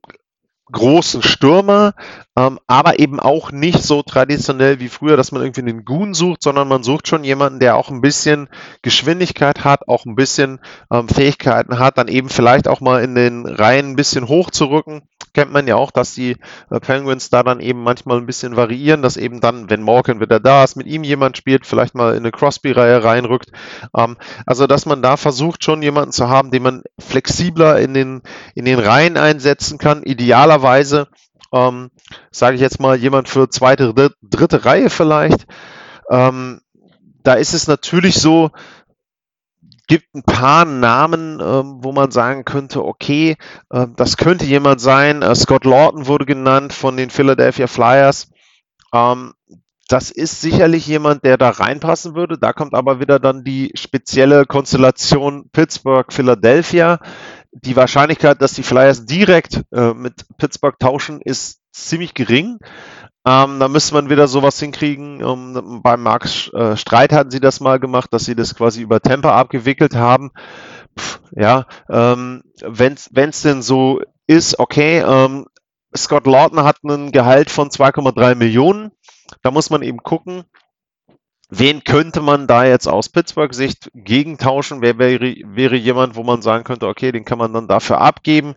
großen 0.71 1.23
Stürmer, 1.23 1.95
ähm, 2.37 2.59
aber 2.67 2.99
eben 2.99 3.21
auch 3.21 3.51
nicht 3.53 3.83
so 3.83 4.03
traditionell 4.03 4.81
wie 4.81 4.89
früher, 4.89 5.17
dass 5.17 5.33
man 5.33 5.43
irgendwie 5.43 5.63
einen 5.63 5.85
Goon 5.85 6.15
sucht, 6.15 6.43
sondern 6.43 6.69
man 6.69 6.83
sucht 6.83 7.09
schon 7.09 7.25
jemanden, 7.25 7.59
der 7.59 7.77
auch 7.77 7.91
ein 7.91 8.03
bisschen 8.03 8.49
Geschwindigkeit 8.83 9.65
hat, 9.65 9.89
auch 9.89 10.05
ein 10.05 10.15
bisschen 10.15 10.61
ähm, 10.93 11.09
Fähigkeiten 11.09 11.79
hat, 11.79 11.99
dann 11.99 12.09
eben 12.09 12.29
vielleicht 12.29 12.69
auch 12.69 12.81
mal 12.81 13.03
in 13.03 13.15
den 13.15 13.47
Reihen 13.47 13.91
ein 13.91 13.97
bisschen 13.97 14.29
hochzurücken 14.29 15.08
kennt 15.33 15.53
man 15.53 15.67
ja 15.67 15.77
auch, 15.77 15.91
dass 15.91 16.15
die 16.15 16.37
äh, 16.71 16.81
Penguins 16.81 17.31
da 17.31 17.43
dann 17.43 17.61
eben 17.61 17.83
manchmal 17.83 18.19
ein 18.19 18.27
bisschen 18.27 18.57
variieren, 18.57 19.03
dass 19.03 19.17
eben 19.17 19.41
dann, 19.41 19.71
wenn 19.71 19.83
Morgan 19.83 20.21
wieder 20.21 20.41
da 20.41 20.65
ist, 20.65 20.77
mit 20.77 20.87
ihm 20.87 21.05
jemand 21.05 21.37
spielt, 21.37 21.67
vielleicht 21.67 21.95
mal 21.95 22.13
in 22.13 22.19
eine 22.19 22.31
Crosby-Reihe 22.31 23.03
reinrückt. 23.05 23.51
Ähm, 23.97 24.17
also, 24.47 24.67
dass 24.67 24.87
man 24.87 25.03
da 25.03 25.17
versucht, 25.17 25.65
schon 25.65 25.83
jemanden 25.83 26.13
zu 26.13 26.29
haben, 26.29 26.51
den 26.51 26.63
man 26.63 26.83
flexibler 26.99 27.79
in 27.79 27.95
den, 27.95 28.23
in 28.55 28.65
den 28.65 28.79
Reihen 28.79 29.17
einsetzen 29.17 29.79
kann, 29.79 30.03
idealerweise, 30.03 31.09
ähm, 31.53 31.91
sage 32.31 32.57
ich 32.57 32.61
jetzt 32.61 32.81
mal, 32.81 32.97
jemand 32.97 33.29
für 33.29 33.49
zweite, 33.49 33.95
dritte 34.23 34.65
Reihe 34.65 34.91
vielleicht. 34.91 35.47
Ähm, 36.11 36.61
da 37.23 37.35
ist 37.35 37.55
es 37.55 37.67
natürlich 37.67 38.17
so, 38.17 38.51
gibt 39.89 40.15
ein 40.15 40.23
paar 40.23 40.65
Namen, 40.65 41.41
ähm, 41.41 41.79
wo 41.83 41.93
man 41.93 42.11
sagen 42.11 42.45
könnte, 42.45 42.85
okay, 42.85 43.37
äh, 43.71 43.87
das 43.97 44.17
könnte 44.17 44.45
jemand 44.45 44.81
sein. 44.81 45.23
Äh, 45.23 45.35
Scott 45.35 45.65
Lawton 45.65 46.07
wurde 46.07 46.27
genannt 46.27 46.73
von 46.73 46.97
den 46.97 47.11
Philadelphia 47.11 47.67
Flyers. 47.67 48.31
Ähm, 48.95 49.33
das 49.89 50.11
ist 50.11 50.43
sicherlich 50.43 50.87
jemand, 50.87 51.25
der 51.25 51.39
da 51.39 51.49
reinpassen 51.49 52.15
würde. 52.15 52.39
Da 52.39 52.53
kommt 52.53 52.75
aber 52.75 53.01
wieder 53.01 53.19
dann 53.19 53.43
die 53.43 53.73
spezielle 53.75 54.45
Konstellation 54.45 55.49
Pittsburgh-Philadelphia. 55.51 57.01
Die 57.53 57.75
Wahrscheinlichkeit, 57.75 58.43
dass 58.43 58.53
die 58.53 58.63
Flyers 58.63 59.07
direkt 59.07 59.63
äh, 59.73 59.95
mit 59.95 60.27
Pittsburgh 60.37 60.79
tauschen, 60.79 61.23
ist 61.23 61.61
ziemlich 61.73 62.13
gering. 62.13 62.59
Ähm, 63.27 63.59
da 63.59 63.69
müsste 63.69 63.95
man 63.95 64.11
wieder 64.11 64.29
sowas 64.29 64.59
hinkriegen. 64.59 65.23
Um, 65.23 65.83
beim 65.83 66.03
Max 66.03 66.49
äh, 66.53 66.77
Streit 66.77 67.13
hatten 67.13 67.31
sie 67.31 67.41
das 67.41 67.61
mal 67.61 67.79
gemacht, 67.79 68.13
dass 68.13 68.25
sie 68.25 68.37
das 68.37 68.55
quasi 68.55 68.83
über 68.83 69.01
Temper 69.01 69.35
abgewickelt 69.35 69.95
haben. 69.97 70.31
Pff, 70.99 71.21
ja, 71.33 71.67
ähm, 71.91 72.43
wenn 72.63 72.95
es 72.95 73.43
denn 73.43 73.63
so 73.63 74.01
ist, 74.27 74.59
okay, 74.59 75.01
ähm, 75.01 75.47
Scott 75.97 76.27
Lawton 76.27 76.63
hat 76.63 76.85
ein 76.85 77.13
Gehalt 77.13 77.51
von 77.51 77.71
2,3 77.71 78.35
Millionen. 78.35 78.93
Da 79.43 79.51
muss 79.51 79.71
man 79.71 79.83
eben 79.83 79.99
gucken, 79.99 80.45
wen 81.51 81.85
könnte 81.85 82.21
man 82.21 82.47
da 82.47 82.65
jetzt 82.65 82.87
aus 82.87 83.09
Pittsburgh-Sicht 83.09 83.91
gegentauschen? 83.95 84.83
Wer 84.83 84.99
wäre, 84.99 85.35
wäre 85.45 85.77
jemand, 85.77 86.17
wo 86.17 86.23
man 86.23 86.43
sagen 86.43 86.65
könnte, 86.65 86.87
okay, 86.87 87.13
den 87.13 87.25
kann 87.25 87.39
man 87.39 87.53
dann 87.53 87.69
dafür 87.69 88.01
abgeben. 88.01 88.55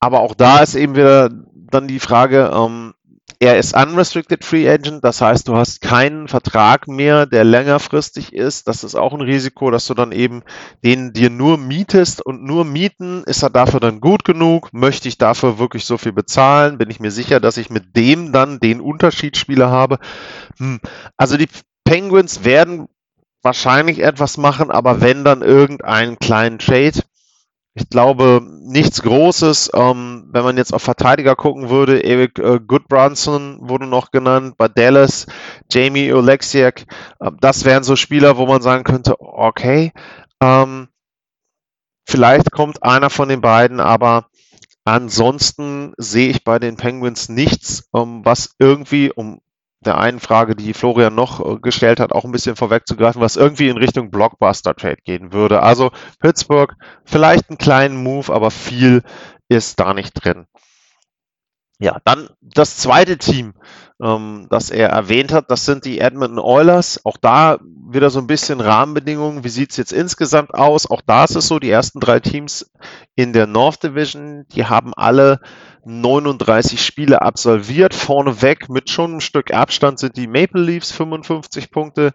Aber 0.00 0.20
auch 0.20 0.34
da 0.34 0.60
ist 0.60 0.74
eben 0.74 0.96
wieder 0.96 1.30
dann 1.54 1.88
die 1.88 2.00
Frage, 2.00 2.50
ähm, 2.54 2.94
er 3.38 3.58
ist 3.58 3.74
unrestricted 3.76 4.44
free 4.44 4.68
agent, 4.68 5.04
das 5.04 5.20
heißt, 5.20 5.48
du 5.48 5.56
hast 5.56 5.80
keinen 5.80 6.28
Vertrag 6.28 6.88
mehr, 6.88 7.26
der 7.26 7.44
längerfristig 7.44 8.32
ist. 8.32 8.68
Das 8.68 8.84
ist 8.84 8.94
auch 8.94 9.12
ein 9.14 9.20
Risiko, 9.20 9.70
dass 9.70 9.86
du 9.86 9.94
dann 9.94 10.12
eben 10.12 10.42
den 10.84 11.12
dir 11.12 11.30
nur 11.30 11.58
mietest 11.58 12.24
und 12.24 12.44
nur 12.44 12.64
mieten. 12.64 13.24
Ist 13.24 13.42
er 13.42 13.50
dafür 13.50 13.80
dann 13.80 14.00
gut 14.00 14.24
genug? 14.24 14.72
Möchte 14.72 15.08
ich 15.08 15.18
dafür 15.18 15.58
wirklich 15.58 15.84
so 15.84 15.98
viel 15.98 16.12
bezahlen? 16.12 16.78
Bin 16.78 16.90
ich 16.90 17.00
mir 17.00 17.10
sicher, 17.10 17.40
dass 17.40 17.56
ich 17.56 17.70
mit 17.70 17.96
dem 17.96 18.32
dann 18.32 18.60
den 18.60 18.80
Unterschiedsspieler 18.80 19.70
habe? 19.70 19.98
Hm. 20.58 20.80
Also 21.16 21.36
die 21.36 21.48
Penguins 21.84 22.44
werden 22.44 22.88
wahrscheinlich 23.42 24.02
etwas 24.02 24.38
machen, 24.38 24.70
aber 24.70 25.00
wenn 25.00 25.24
dann 25.24 25.42
irgendeinen 25.42 26.18
kleinen 26.18 26.58
Trade. 26.58 27.00
Ich 27.76 27.88
glaube, 27.88 28.40
nichts 28.62 29.02
Großes. 29.02 29.72
Ähm, 29.74 30.28
wenn 30.30 30.44
man 30.44 30.56
jetzt 30.56 30.72
auf 30.72 30.82
Verteidiger 30.82 31.34
gucken 31.34 31.70
würde, 31.70 32.04
Eric 32.04 32.38
äh, 32.38 32.60
Goodbranson 32.64 33.58
wurde 33.60 33.86
noch 33.86 34.12
genannt, 34.12 34.56
bei 34.56 34.68
Dallas, 34.68 35.26
Jamie 35.70 36.12
Oleksiak. 36.12 36.86
Äh, 37.18 37.32
das 37.40 37.64
wären 37.64 37.82
so 37.82 37.96
Spieler, 37.96 38.36
wo 38.36 38.46
man 38.46 38.62
sagen 38.62 38.84
könnte, 38.84 39.16
okay, 39.18 39.92
ähm, 40.40 40.88
vielleicht 42.08 42.52
kommt 42.52 42.84
einer 42.84 43.10
von 43.10 43.28
den 43.28 43.40
beiden, 43.40 43.80
aber 43.80 44.28
ansonsten 44.84 45.94
sehe 45.96 46.28
ich 46.28 46.44
bei 46.44 46.60
den 46.60 46.76
Penguins 46.76 47.28
nichts, 47.28 47.88
ähm, 47.92 48.24
was 48.24 48.54
irgendwie, 48.60 49.10
um 49.10 49.40
der 49.86 49.98
einen 49.98 50.20
Frage, 50.20 50.54
die 50.56 50.74
Florian 50.74 51.14
noch 51.14 51.40
äh, 51.40 51.58
gestellt 51.60 52.00
hat, 52.00 52.12
auch 52.12 52.24
ein 52.24 52.32
bisschen 52.32 52.56
vorwegzugreifen, 52.56 53.20
was 53.20 53.36
irgendwie 53.36 53.68
in 53.68 53.76
Richtung 53.76 54.10
Blockbuster-Trade 54.10 54.98
gehen 55.04 55.32
würde. 55.32 55.62
Also 55.62 55.90
Pittsburgh, 56.20 56.74
vielleicht 57.04 57.50
einen 57.50 57.58
kleinen 57.58 58.02
Move, 58.02 58.32
aber 58.32 58.50
viel 58.50 59.02
ist 59.48 59.80
da 59.80 59.94
nicht 59.94 60.12
drin. 60.14 60.46
Ja, 61.80 61.98
dann 62.04 62.28
das 62.40 62.76
zweite 62.76 63.18
Team, 63.18 63.54
ähm, 64.00 64.46
das 64.48 64.70
er 64.70 64.90
erwähnt 64.90 65.32
hat, 65.32 65.50
das 65.50 65.64
sind 65.64 65.84
die 65.84 65.98
Edmonton 65.98 66.38
Oilers. 66.38 67.04
Auch 67.04 67.16
da 67.16 67.58
wieder 67.90 68.10
so 68.10 68.20
ein 68.20 68.28
bisschen 68.28 68.60
Rahmenbedingungen. 68.60 69.42
Wie 69.42 69.48
sieht 69.48 69.72
es 69.72 69.76
jetzt 69.76 69.92
insgesamt 69.92 70.54
aus? 70.54 70.88
Auch 70.88 71.02
da 71.04 71.24
ist 71.24 71.34
es 71.34 71.48
so, 71.48 71.58
die 71.58 71.70
ersten 71.70 71.98
drei 71.98 72.20
Teams 72.20 72.70
in 73.16 73.32
der 73.32 73.46
North 73.46 73.82
Division, 73.82 74.46
die 74.52 74.66
haben 74.66 74.94
alle 74.94 75.40
39 75.84 76.80
Spiele 76.84 77.22
absolviert. 77.22 77.92
Vorneweg 77.92 78.68
mit 78.68 78.88
schon 78.88 79.12
einem 79.12 79.20
Stück 79.20 79.52
Abstand 79.52 79.98
sind 79.98 80.16
die 80.16 80.26
Maple 80.26 80.62
Leafs 80.62 80.92
55 80.92 81.70
Punkte. 81.70 82.12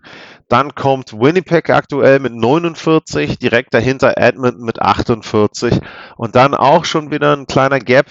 Dann 0.48 0.74
kommt 0.74 1.14
Winnipeg 1.14 1.70
aktuell 1.70 2.20
mit 2.20 2.34
49, 2.34 3.38
direkt 3.40 3.74
dahinter 3.74 4.18
Edmonton 4.18 4.64
mit 4.64 4.82
48 4.82 5.80
und 6.18 6.36
dann 6.36 6.56
auch 6.56 6.86
schon 6.86 7.12
wieder 7.12 7.36
ein 7.36 7.46
kleiner 7.46 7.80
Gap 7.80 8.08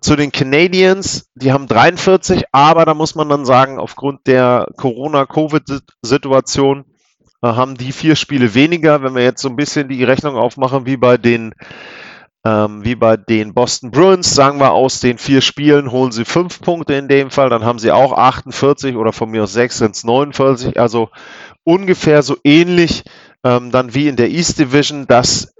zu 0.00 0.16
den 0.16 0.30
Canadiens, 0.30 1.28
die 1.34 1.52
haben 1.52 1.66
43, 1.66 2.44
aber 2.52 2.84
da 2.84 2.94
muss 2.94 3.14
man 3.14 3.28
dann 3.28 3.44
sagen, 3.44 3.78
aufgrund 3.78 4.26
der 4.26 4.68
Corona-Covid-Situation 4.76 6.84
äh, 7.42 7.48
haben 7.48 7.76
die 7.76 7.92
vier 7.92 8.16
Spiele 8.16 8.54
weniger. 8.54 9.02
Wenn 9.02 9.14
wir 9.14 9.24
jetzt 9.24 9.42
so 9.42 9.48
ein 9.48 9.56
bisschen 9.56 9.88
die 9.88 10.04
Rechnung 10.04 10.36
aufmachen, 10.36 10.86
wie 10.86 10.96
bei 10.96 11.16
den 11.16 11.54
ähm, 12.44 12.84
wie 12.84 12.96
bei 12.96 13.16
den 13.16 13.54
Boston 13.54 13.92
Bruins, 13.92 14.34
sagen 14.34 14.58
wir, 14.58 14.72
aus 14.72 15.00
den 15.00 15.18
vier 15.18 15.40
Spielen 15.40 15.92
holen 15.92 16.10
sie 16.10 16.24
fünf 16.24 16.60
Punkte 16.60 16.94
in 16.94 17.06
dem 17.06 17.30
Fall, 17.30 17.50
dann 17.50 17.64
haben 17.64 17.78
sie 17.78 17.92
auch 17.92 18.12
48 18.12 18.96
oder 18.96 19.12
von 19.12 19.30
mir 19.30 19.44
aus 19.44 19.52
sechs 19.52 19.78
sind 19.78 19.94
es 19.94 20.02
49, 20.02 20.78
also 20.78 21.08
ungefähr 21.62 22.22
so 22.22 22.36
ähnlich 22.42 23.04
ähm, 23.44 23.70
dann 23.70 23.94
wie 23.94 24.08
in 24.08 24.16
der 24.16 24.30
East 24.30 24.58
Division, 24.58 25.06
dass 25.06 25.54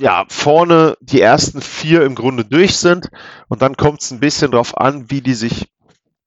ja 0.00 0.24
vorne 0.28 0.96
die 1.00 1.20
ersten 1.20 1.60
vier 1.60 2.02
im 2.02 2.14
Grunde 2.14 2.44
durch 2.44 2.76
sind 2.78 3.10
und 3.48 3.62
dann 3.62 3.76
kommt 3.76 4.02
es 4.02 4.10
ein 4.10 4.20
bisschen 4.20 4.50
darauf 4.50 4.76
an, 4.76 5.10
wie 5.10 5.20
die 5.20 5.34
sich 5.34 5.70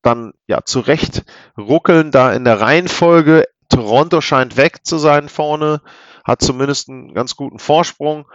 dann 0.02 0.34
ja 0.48 0.60
zurecht 0.64 1.24
ruckeln 1.58 2.12
da 2.12 2.34
in 2.34 2.46
der 2.46 2.62
Reihenfolge. 2.62 3.46
Toronto 3.70 4.22
scheint 4.22 4.58
weg 4.58 4.86
zu 4.86 4.98
sein 4.98 5.30
vorne, 5.30 5.82
hat 6.24 6.42
zumindest 6.42 6.90
einen 6.90 7.14
ganz 7.14 7.36
guten 7.36 7.60
Vorsprung 7.60 8.26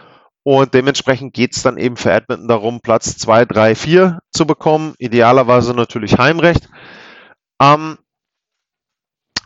und 0.42 0.73
dementsprechend 0.75 1.35
geht 1.35 1.54
es 1.54 1.62
dann 1.62 1.76
eben 1.76 1.97
für 1.97 2.11
Edmonton 2.11 2.49
darum, 2.49 2.80
Platz 2.80 3.18
2, 3.18 3.45
3, 3.45 3.75
4 3.75 4.18
zu 4.33 4.47
bekommen. 4.47 4.95
Idealerweise 4.99 5.75
natürlich 5.75 6.18
Heimrecht. 6.18 6.68
Ähm, 7.61 7.99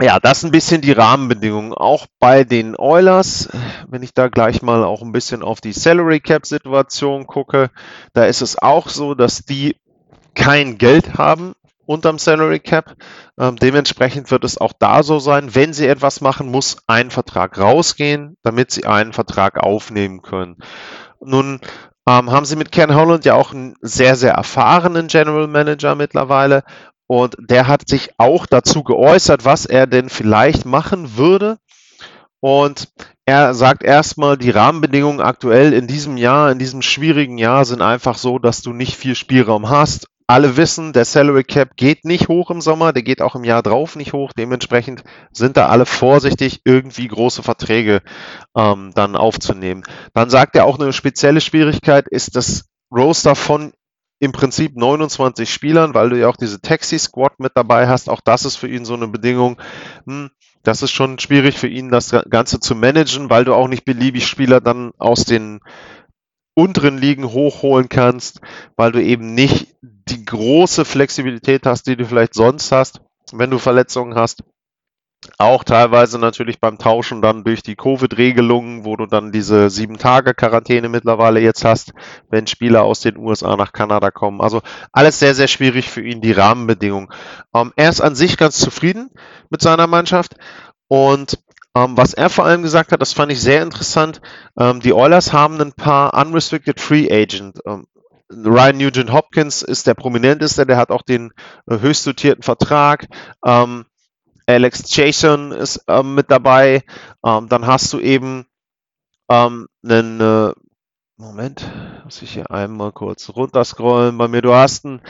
ja, 0.00 0.20
das 0.20 0.44
ein 0.44 0.52
bisschen 0.52 0.80
die 0.80 0.92
Rahmenbedingungen. 0.92 1.72
Auch 1.74 2.06
bei 2.18 2.44
den 2.44 2.76
Oilers, 2.76 3.48
wenn 3.92 4.02
ich 4.02 4.14
da 4.14 4.28
gleich 4.28 4.62
mal 4.62 4.82
auch 4.84 5.02
ein 5.02 5.12
bisschen 5.12 5.42
auf 5.42 5.60
die 5.60 5.72
Salary 5.72 6.20
Cap 6.20 6.46
Situation 6.46 7.26
gucke, 7.26 7.70
da 8.14 8.24
ist 8.24 8.42
es 8.42 8.60
auch 8.60 8.88
so, 8.88 9.14
dass 9.14 9.44
die 9.44 9.76
kein 10.34 10.78
Geld 10.78 11.18
haben 11.18 11.54
unterm 11.84 12.18
Salary 12.18 12.60
Cap. 12.60 12.96
Ähm, 13.38 13.56
dementsprechend 13.56 14.30
wird 14.30 14.44
es 14.44 14.58
auch 14.58 14.72
da 14.78 15.02
so 15.02 15.18
sein, 15.18 15.54
wenn 15.54 15.72
sie 15.72 15.86
etwas 15.86 16.20
machen, 16.20 16.50
muss 16.50 16.78
ein 16.86 17.10
Vertrag 17.10 17.58
rausgehen, 17.58 18.36
damit 18.42 18.70
sie 18.70 18.86
einen 18.86 19.12
Vertrag 19.12 19.58
aufnehmen 19.58 20.22
können. 20.22 20.56
Nun 21.20 21.60
ähm, 22.08 22.30
haben 22.30 22.46
sie 22.46 22.56
mit 22.56 22.72
Ken 22.72 22.94
Holland 22.94 23.24
ja 23.24 23.34
auch 23.34 23.52
einen 23.52 23.74
sehr, 23.80 24.16
sehr 24.16 24.32
erfahrenen 24.32 25.08
General 25.08 25.46
Manager 25.48 25.94
mittlerweile 25.94 26.64
und 27.06 27.36
der 27.38 27.68
hat 27.68 27.88
sich 27.88 28.10
auch 28.16 28.46
dazu 28.46 28.82
geäußert, 28.82 29.44
was 29.44 29.66
er 29.66 29.86
denn 29.86 30.08
vielleicht 30.08 30.64
machen 30.64 31.18
würde. 31.18 31.58
Und 32.44 32.88
er 33.24 33.54
sagt 33.54 33.84
erstmal, 33.84 34.36
die 34.36 34.50
Rahmenbedingungen 34.50 35.20
aktuell 35.20 35.72
in 35.72 35.86
diesem 35.86 36.16
Jahr, 36.16 36.50
in 36.50 36.58
diesem 36.58 36.82
schwierigen 36.82 37.38
Jahr 37.38 37.64
sind 37.64 37.82
einfach 37.82 38.18
so, 38.18 38.40
dass 38.40 38.62
du 38.62 38.72
nicht 38.72 38.96
viel 38.96 39.14
Spielraum 39.14 39.70
hast. 39.70 40.08
Alle 40.26 40.56
wissen, 40.56 40.92
der 40.92 41.04
Salary 41.04 41.44
Cap 41.44 41.76
geht 41.76 42.04
nicht 42.04 42.26
hoch 42.26 42.50
im 42.50 42.60
Sommer, 42.60 42.92
der 42.92 43.04
geht 43.04 43.22
auch 43.22 43.36
im 43.36 43.44
Jahr 43.44 43.62
drauf 43.62 43.94
nicht 43.94 44.12
hoch. 44.12 44.32
Dementsprechend 44.32 45.04
sind 45.30 45.56
da 45.56 45.68
alle 45.68 45.86
vorsichtig, 45.86 46.62
irgendwie 46.64 47.06
große 47.06 47.44
Verträge 47.44 48.02
ähm, 48.56 48.90
dann 48.96 49.14
aufzunehmen. 49.14 49.84
Dann 50.12 50.28
sagt 50.28 50.56
er 50.56 50.64
auch 50.64 50.80
eine 50.80 50.92
spezielle 50.92 51.40
Schwierigkeit 51.40 52.08
ist 52.08 52.34
das 52.34 52.64
Roster 52.90 53.36
von 53.36 53.72
im 54.18 54.32
Prinzip 54.32 54.76
29 54.76 55.52
Spielern, 55.52 55.94
weil 55.94 56.10
du 56.10 56.18
ja 56.18 56.28
auch 56.28 56.36
diese 56.36 56.60
Taxi-Squad 56.60 57.38
mit 57.38 57.52
dabei 57.54 57.86
hast. 57.86 58.08
Auch 58.08 58.20
das 58.20 58.44
ist 58.44 58.56
für 58.56 58.68
ihn 58.68 58.84
so 58.84 58.94
eine 58.94 59.08
Bedingung. 59.08 59.60
Hm, 60.06 60.30
das 60.62 60.82
ist 60.82 60.92
schon 60.92 61.18
schwierig 61.18 61.58
für 61.58 61.68
ihn, 61.68 61.90
das 61.90 62.10
Ganze 62.30 62.60
zu 62.60 62.74
managen, 62.74 63.30
weil 63.30 63.44
du 63.44 63.54
auch 63.54 63.68
nicht 63.68 63.84
beliebig 63.84 64.26
Spieler 64.26 64.60
dann 64.60 64.92
aus 64.98 65.24
den 65.24 65.60
unteren 66.54 66.98
Ligen 66.98 67.32
hochholen 67.32 67.88
kannst, 67.88 68.40
weil 68.76 68.92
du 68.92 69.02
eben 69.02 69.34
nicht 69.34 69.74
die 69.80 70.24
große 70.24 70.84
Flexibilität 70.84 71.66
hast, 71.66 71.86
die 71.86 71.96
du 71.96 72.04
vielleicht 72.04 72.34
sonst 72.34 72.72
hast, 72.72 73.00
wenn 73.32 73.50
du 73.50 73.58
Verletzungen 73.58 74.14
hast. 74.14 74.44
Auch 75.38 75.62
teilweise 75.62 76.18
natürlich 76.18 76.58
beim 76.58 76.78
Tauschen 76.78 77.22
dann 77.22 77.44
durch 77.44 77.62
die 77.62 77.76
Covid-Regelungen, 77.76 78.84
wo 78.84 78.96
du 78.96 79.06
dann 79.06 79.30
diese 79.30 79.70
sieben 79.70 79.98
Tage 79.98 80.34
Quarantäne 80.34 80.88
mittlerweile 80.88 81.40
jetzt 81.40 81.64
hast, 81.64 81.92
wenn 82.28 82.48
Spieler 82.48 82.82
aus 82.82 83.00
den 83.00 83.16
USA 83.16 83.56
nach 83.56 83.72
Kanada 83.72 84.10
kommen. 84.10 84.40
Also 84.40 84.62
alles 84.90 85.20
sehr, 85.20 85.34
sehr 85.34 85.46
schwierig 85.46 85.90
für 85.90 86.02
ihn, 86.02 86.20
die 86.20 86.32
Rahmenbedingungen. 86.32 87.08
Ähm, 87.54 87.72
er 87.76 87.90
ist 87.90 88.00
an 88.00 88.16
sich 88.16 88.36
ganz 88.36 88.58
zufrieden 88.58 89.10
mit 89.48 89.62
seiner 89.62 89.86
Mannschaft 89.86 90.34
und 90.88 91.38
ähm, 91.76 91.96
was 91.96 92.14
er 92.14 92.28
vor 92.28 92.44
allem 92.44 92.62
gesagt 92.62 92.92
hat, 92.92 93.00
das 93.00 93.12
fand 93.12 93.32
ich 93.32 93.40
sehr 93.40 93.62
interessant. 93.62 94.20
Ähm, 94.58 94.80
die 94.80 94.92
Oilers 94.92 95.32
haben 95.32 95.60
ein 95.60 95.72
paar 95.72 96.14
unrestricted 96.14 96.80
free 96.80 97.08
agent. 97.10 97.60
Ähm, 97.64 97.86
Ryan 98.30 98.78
Nugent 98.78 99.12
Hopkins 99.12 99.62
ist 99.62 99.86
der 99.86 99.94
prominenteste, 99.94 100.66
der 100.66 100.76
hat 100.76 100.90
auch 100.90 101.02
den 101.02 101.32
äh, 101.66 101.78
höchst 101.78 102.06
dotierten 102.06 102.42
Vertrag. 102.42 103.06
Ähm, 103.44 103.86
Alex 104.46 104.94
Jason 104.94 105.52
ist 105.52 105.84
ähm, 105.88 106.14
mit 106.14 106.30
dabei. 106.30 106.82
Ähm, 107.24 107.48
dann 107.48 107.66
hast 107.66 107.92
du 107.92 108.00
eben 108.00 108.46
ähm, 109.30 109.68
einen, 109.84 110.20
äh, 110.20 110.52
Moment, 111.16 111.70
muss 112.04 112.22
ich 112.22 112.32
hier 112.32 112.50
einmal 112.50 112.92
kurz 112.92 113.30
runterscrollen 113.30 114.18
bei 114.18 114.28
mir. 114.28 114.42
Du 114.42 114.54
hast 114.54 114.84
einen 114.84 115.02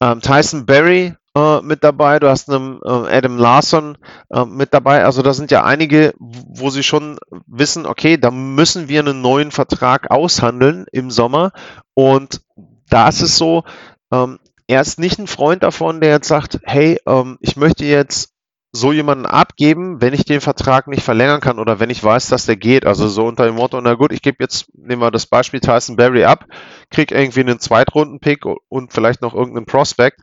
ähm, 0.00 0.20
Tyson 0.20 0.64
Berry 0.66 1.14
äh, 1.36 1.60
mit 1.62 1.84
dabei, 1.84 2.18
du 2.18 2.28
hast 2.28 2.50
einen 2.50 2.80
äh, 2.84 3.16
Adam 3.16 3.36
Larson 3.36 3.98
äh, 4.30 4.44
mit 4.44 4.72
dabei. 4.74 5.04
Also 5.04 5.22
da 5.22 5.32
sind 5.32 5.50
ja 5.50 5.64
einige, 5.64 6.14
wo 6.18 6.70
sie 6.70 6.82
schon 6.82 7.18
wissen, 7.46 7.86
okay, 7.86 8.16
da 8.16 8.30
müssen 8.30 8.88
wir 8.88 9.00
einen 9.00 9.20
neuen 9.20 9.50
Vertrag 9.50 10.10
aushandeln 10.10 10.86
im 10.92 11.10
Sommer. 11.10 11.52
Und 11.94 12.42
da 12.88 13.08
ist 13.08 13.22
es 13.22 13.36
so, 13.36 13.64
ähm, 14.12 14.38
er 14.66 14.80
ist 14.80 14.98
nicht 14.98 15.18
ein 15.18 15.26
Freund 15.26 15.62
davon, 15.62 16.00
der 16.00 16.10
jetzt 16.10 16.28
sagt, 16.28 16.60
hey, 16.62 17.00
ähm, 17.06 17.38
ich 17.40 17.56
möchte 17.56 17.84
jetzt 17.84 18.32
so 18.72 18.92
jemanden 18.92 19.26
abgeben, 19.26 20.00
wenn 20.00 20.14
ich 20.14 20.24
den 20.24 20.40
Vertrag 20.40 20.86
nicht 20.86 21.02
verlängern 21.02 21.40
kann 21.40 21.58
oder 21.58 21.80
wenn 21.80 21.90
ich 21.90 22.02
weiß, 22.02 22.28
dass 22.28 22.46
der 22.46 22.56
geht. 22.56 22.86
Also 22.86 23.08
so 23.08 23.26
unter 23.26 23.46
dem 23.46 23.56
Motto, 23.56 23.80
na 23.80 23.94
gut, 23.94 24.12
ich 24.12 24.22
gebe 24.22 24.36
jetzt, 24.40 24.66
nehmen 24.74 25.02
wir 25.02 25.10
das 25.10 25.26
Beispiel 25.26 25.60
Tyson 25.60 25.96
Berry 25.96 26.24
ab, 26.24 26.46
krieg 26.90 27.10
irgendwie 27.10 27.40
einen 27.40 27.58
Zweitrunden-Pick 27.58 28.44
und 28.68 28.92
vielleicht 28.92 29.22
noch 29.22 29.34
irgendeinen 29.34 29.66
Prospect. 29.66 30.20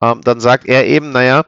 Ähm, 0.00 0.22
dann 0.22 0.40
sagt 0.40 0.66
er 0.66 0.86
eben, 0.86 1.12
naja, 1.12 1.44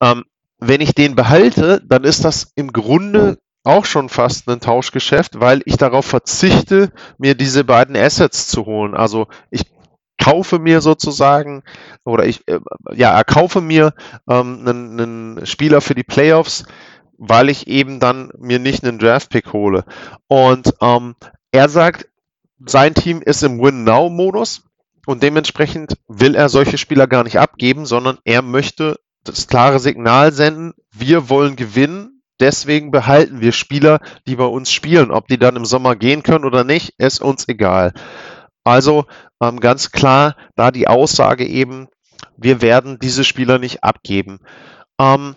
ähm, 0.00 0.24
wenn 0.58 0.80
ich 0.80 0.94
den 0.94 1.16
behalte, 1.16 1.82
dann 1.86 2.04
ist 2.04 2.24
das 2.24 2.52
im 2.54 2.72
Grunde 2.72 3.38
auch 3.62 3.84
schon 3.84 4.08
fast 4.08 4.48
ein 4.48 4.60
Tauschgeschäft, 4.60 5.40
weil 5.40 5.60
ich 5.66 5.76
darauf 5.76 6.06
verzichte, 6.06 6.92
mir 7.18 7.34
diese 7.34 7.64
beiden 7.64 7.96
Assets 7.96 8.46
zu 8.46 8.64
holen. 8.64 8.94
Also 8.94 9.26
ich 9.50 9.62
kaufe 10.18 10.58
mir 10.58 10.80
sozusagen 10.80 11.62
oder 12.04 12.26
ich 12.26 12.46
äh, 12.48 12.60
ja 12.94 13.16
erkaufe 13.16 13.60
mir 13.60 13.94
ähm, 14.28 14.64
einen, 14.66 15.00
einen 15.00 15.46
Spieler 15.46 15.80
für 15.80 15.94
die 15.94 16.04
Playoffs, 16.04 16.64
weil 17.18 17.48
ich 17.48 17.66
eben 17.66 18.00
dann 18.00 18.30
mir 18.38 18.58
nicht 18.58 18.84
einen 18.84 18.98
Draft-Pick 18.98 19.52
hole. 19.52 19.84
Und 20.28 20.74
ähm, 20.80 21.14
er 21.52 21.68
sagt, 21.68 22.08
sein 22.64 22.94
Team 22.94 23.22
ist 23.22 23.42
im 23.42 23.60
Win-Now-Modus 23.60 24.64
und 25.06 25.22
dementsprechend 25.22 25.96
will 26.08 26.34
er 26.34 26.48
solche 26.48 26.78
Spieler 26.78 27.06
gar 27.06 27.24
nicht 27.24 27.38
abgeben, 27.38 27.86
sondern 27.86 28.18
er 28.24 28.42
möchte 28.42 28.98
das 29.24 29.46
klare 29.46 29.78
Signal 29.78 30.32
senden, 30.32 30.74
wir 30.92 31.28
wollen 31.28 31.56
gewinnen, 31.56 32.22
deswegen 32.40 32.90
behalten 32.90 33.40
wir 33.40 33.52
Spieler, 33.52 34.00
die 34.26 34.36
bei 34.36 34.44
uns 34.44 34.70
spielen. 34.70 35.10
Ob 35.10 35.28
die 35.28 35.38
dann 35.38 35.56
im 35.56 35.64
Sommer 35.64 35.96
gehen 35.96 36.22
können 36.22 36.44
oder 36.44 36.64
nicht, 36.64 36.94
ist 36.98 37.20
uns 37.20 37.48
egal. 37.48 37.92
Also 38.64 39.06
ähm, 39.40 39.60
ganz 39.60 39.92
klar 39.92 40.36
da 40.54 40.70
die 40.70 40.88
Aussage 40.88 41.46
eben, 41.46 41.88
wir 42.36 42.62
werden 42.62 42.98
diese 42.98 43.24
Spieler 43.24 43.58
nicht 43.58 43.84
abgeben. 43.84 44.40
Ähm, 44.98 45.34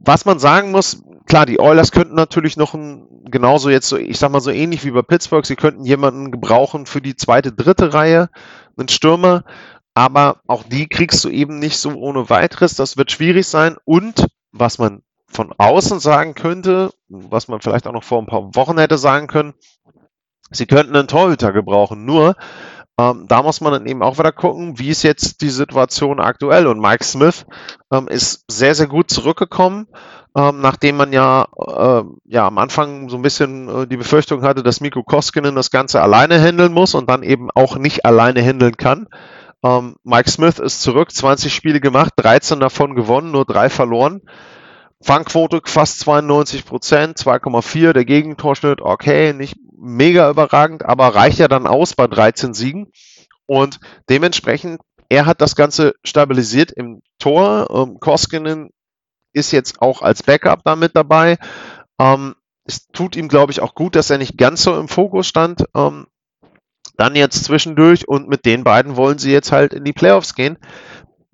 was 0.00 0.24
man 0.24 0.38
sagen 0.38 0.70
muss, 0.70 1.02
klar, 1.26 1.46
die 1.46 1.60
Oilers 1.60 1.90
könnten 1.90 2.14
natürlich 2.14 2.56
noch 2.56 2.74
ein, 2.74 3.08
genauso 3.30 3.70
jetzt 3.70 3.88
so, 3.88 3.96
ich 3.96 4.18
sag 4.18 4.30
mal 4.30 4.40
so 4.40 4.50
ähnlich 4.50 4.84
wie 4.84 4.90
bei 4.90 5.02
Pittsburgh, 5.02 5.44
sie 5.44 5.56
könnten 5.56 5.84
jemanden 5.84 6.30
gebrauchen 6.30 6.86
für 6.86 7.00
die 7.00 7.16
zweite, 7.16 7.52
dritte 7.52 7.94
Reihe, 7.94 8.28
einen 8.76 8.88
Stürmer, 8.88 9.44
aber 9.94 10.40
auch 10.46 10.62
die 10.64 10.88
kriegst 10.88 11.24
du 11.24 11.28
eben 11.28 11.58
nicht 11.58 11.78
so 11.78 11.94
ohne 11.94 12.28
weiteres, 12.30 12.74
das 12.74 12.96
wird 12.96 13.10
schwierig 13.10 13.46
sein. 13.48 13.76
Und 13.84 14.26
was 14.52 14.78
man 14.78 15.02
von 15.26 15.52
außen 15.56 15.98
sagen 15.98 16.34
könnte, 16.34 16.90
was 17.08 17.48
man 17.48 17.60
vielleicht 17.60 17.86
auch 17.86 17.92
noch 17.92 18.04
vor 18.04 18.20
ein 18.20 18.26
paar 18.26 18.54
Wochen 18.54 18.78
hätte 18.78 18.98
sagen 18.98 19.26
können, 19.26 19.54
Sie 20.50 20.66
könnten 20.66 20.94
einen 20.94 21.08
Torhüter 21.08 21.52
gebrauchen, 21.52 22.04
nur 22.04 22.36
ähm, 22.98 23.26
da 23.26 23.42
muss 23.42 23.60
man 23.60 23.72
dann 23.72 23.86
eben 23.86 24.02
auch 24.02 24.18
wieder 24.18 24.30
gucken, 24.30 24.78
wie 24.78 24.90
ist 24.90 25.02
jetzt 25.02 25.40
die 25.40 25.50
Situation 25.50 26.20
aktuell. 26.20 26.66
Und 26.68 26.80
Mike 26.80 27.04
Smith 27.04 27.44
ähm, 27.92 28.06
ist 28.06 28.44
sehr, 28.48 28.74
sehr 28.74 28.86
gut 28.86 29.10
zurückgekommen, 29.10 29.88
ähm, 30.36 30.60
nachdem 30.60 30.96
man 30.96 31.12
ja, 31.12 31.48
äh, 31.58 32.04
ja 32.24 32.46
am 32.46 32.58
Anfang 32.58 33.08
so 33.08 33.16
ein 33.16 33.22
bisschen 33.22 33.68
äh, 33.68 33.86
die 33.88 33.96
Befürchtung 33.96 34.42
hatte, 34.42 34.62
dass 34.62 34.80
Mikko 34.80 35.02
Koskinen 35.02 35.56
das 35.56 35.72
Ganze 35.72 36.02
alleine 36.02 36.40
handeln 36.40 36.72
muss 36.72 36.94
und 36.94 37.10
dann 37.10 37.24
eben 37.24 37.50
auch 37.52 37.76
nicht 37.76 38.04
alleine 38.04 38.42
handeln 38.42 38.76
kann. 38.76 39.08
Ähm, 39.64 39.96
Mike 40.04 40.30
Smith 40.30 40.60
ist 40.60 40.82
zurück, 40.82 41.10
20 41.10 41.52
Spiele 41.52 41.80
gemacht, 41.80 42.12
13 42.16 42.60
davon 42.60 42.94
gewonnen, 42.94 43.32
nur 43.32 43.44
drei 43.44 43.70
verloren. 43.70 44.20
Fangquote 45.00 45.60
fast 45.64 46.00
92 46.00 46.64
Prozent, 46.64 47.18
2,4. 47.18 47.92
Der 47.92 48.04
Gegentorschnitt, 48.04 48.80
okay, 48.80 49.32
nicht 49.32 49.56
mega 49.84 50.30
überragend, 50.30 50.84
aber 50.84 51.14
reicht 51.14 51.38
ja 51.38 51.48
dann 51.48 51.66
aus 51.66 51.94
bei 51.94 52.06
13 52.06 52.54
Siegen. 52.54 52.90
Und 53.46 53.78
dementsprechend, 54.08 54.80
er 55.08 55.26
hat 55.26 55.40
das 55.40 55.54
Ganze 55.54 55.94
stabilisiert 56.04 56.72
im 56.72 57.02
Tor. 57.18 57.68
Ähm, 57.70 58.00
Koskinen 58.00 58.70
ist 59.32 59.52
jetzt 59.52 59.82
auch 59.82 60.02
als 60.02 60.22
Backup 60.22 60.62
da 60.64 60.76
mit 60.76 60.96
dabei. 60.96 61.36
Ähm, 62.00 62.34
es 62.64 62.86
tut 62.88 63.16
ihm, 63.16 63.28
glaube 63.28 63.52
ich, 63.52 63.60
auch 63.60 63.74
gut, 63.74 63.94
dass 63.94 64.10
er 64.10 64.18
nicht 64.18 64.38
ganz 64.38 64.62
so 64.62 64.78
im 64.78 64.88
Fokus 64.88 65.26
stand. 65.26 65.64
Ähm, 65.76 66.06
dann 66.96 67.16
jetzt 67.16 67.44
zwischendurch 67.44 68.08
und 68.08 68.28
mit 68.28 68.46
den 68.46 68.64
beiden 68.64 68.96
wollen 68.96 69.18
sie 69.18 69.32
jetzt 69.32 69.52
halt 69.52 69.74
in 69.74 69.84
die 69.84 69.92
Playoffs 69.92 70.34
gehen 70.34 70.58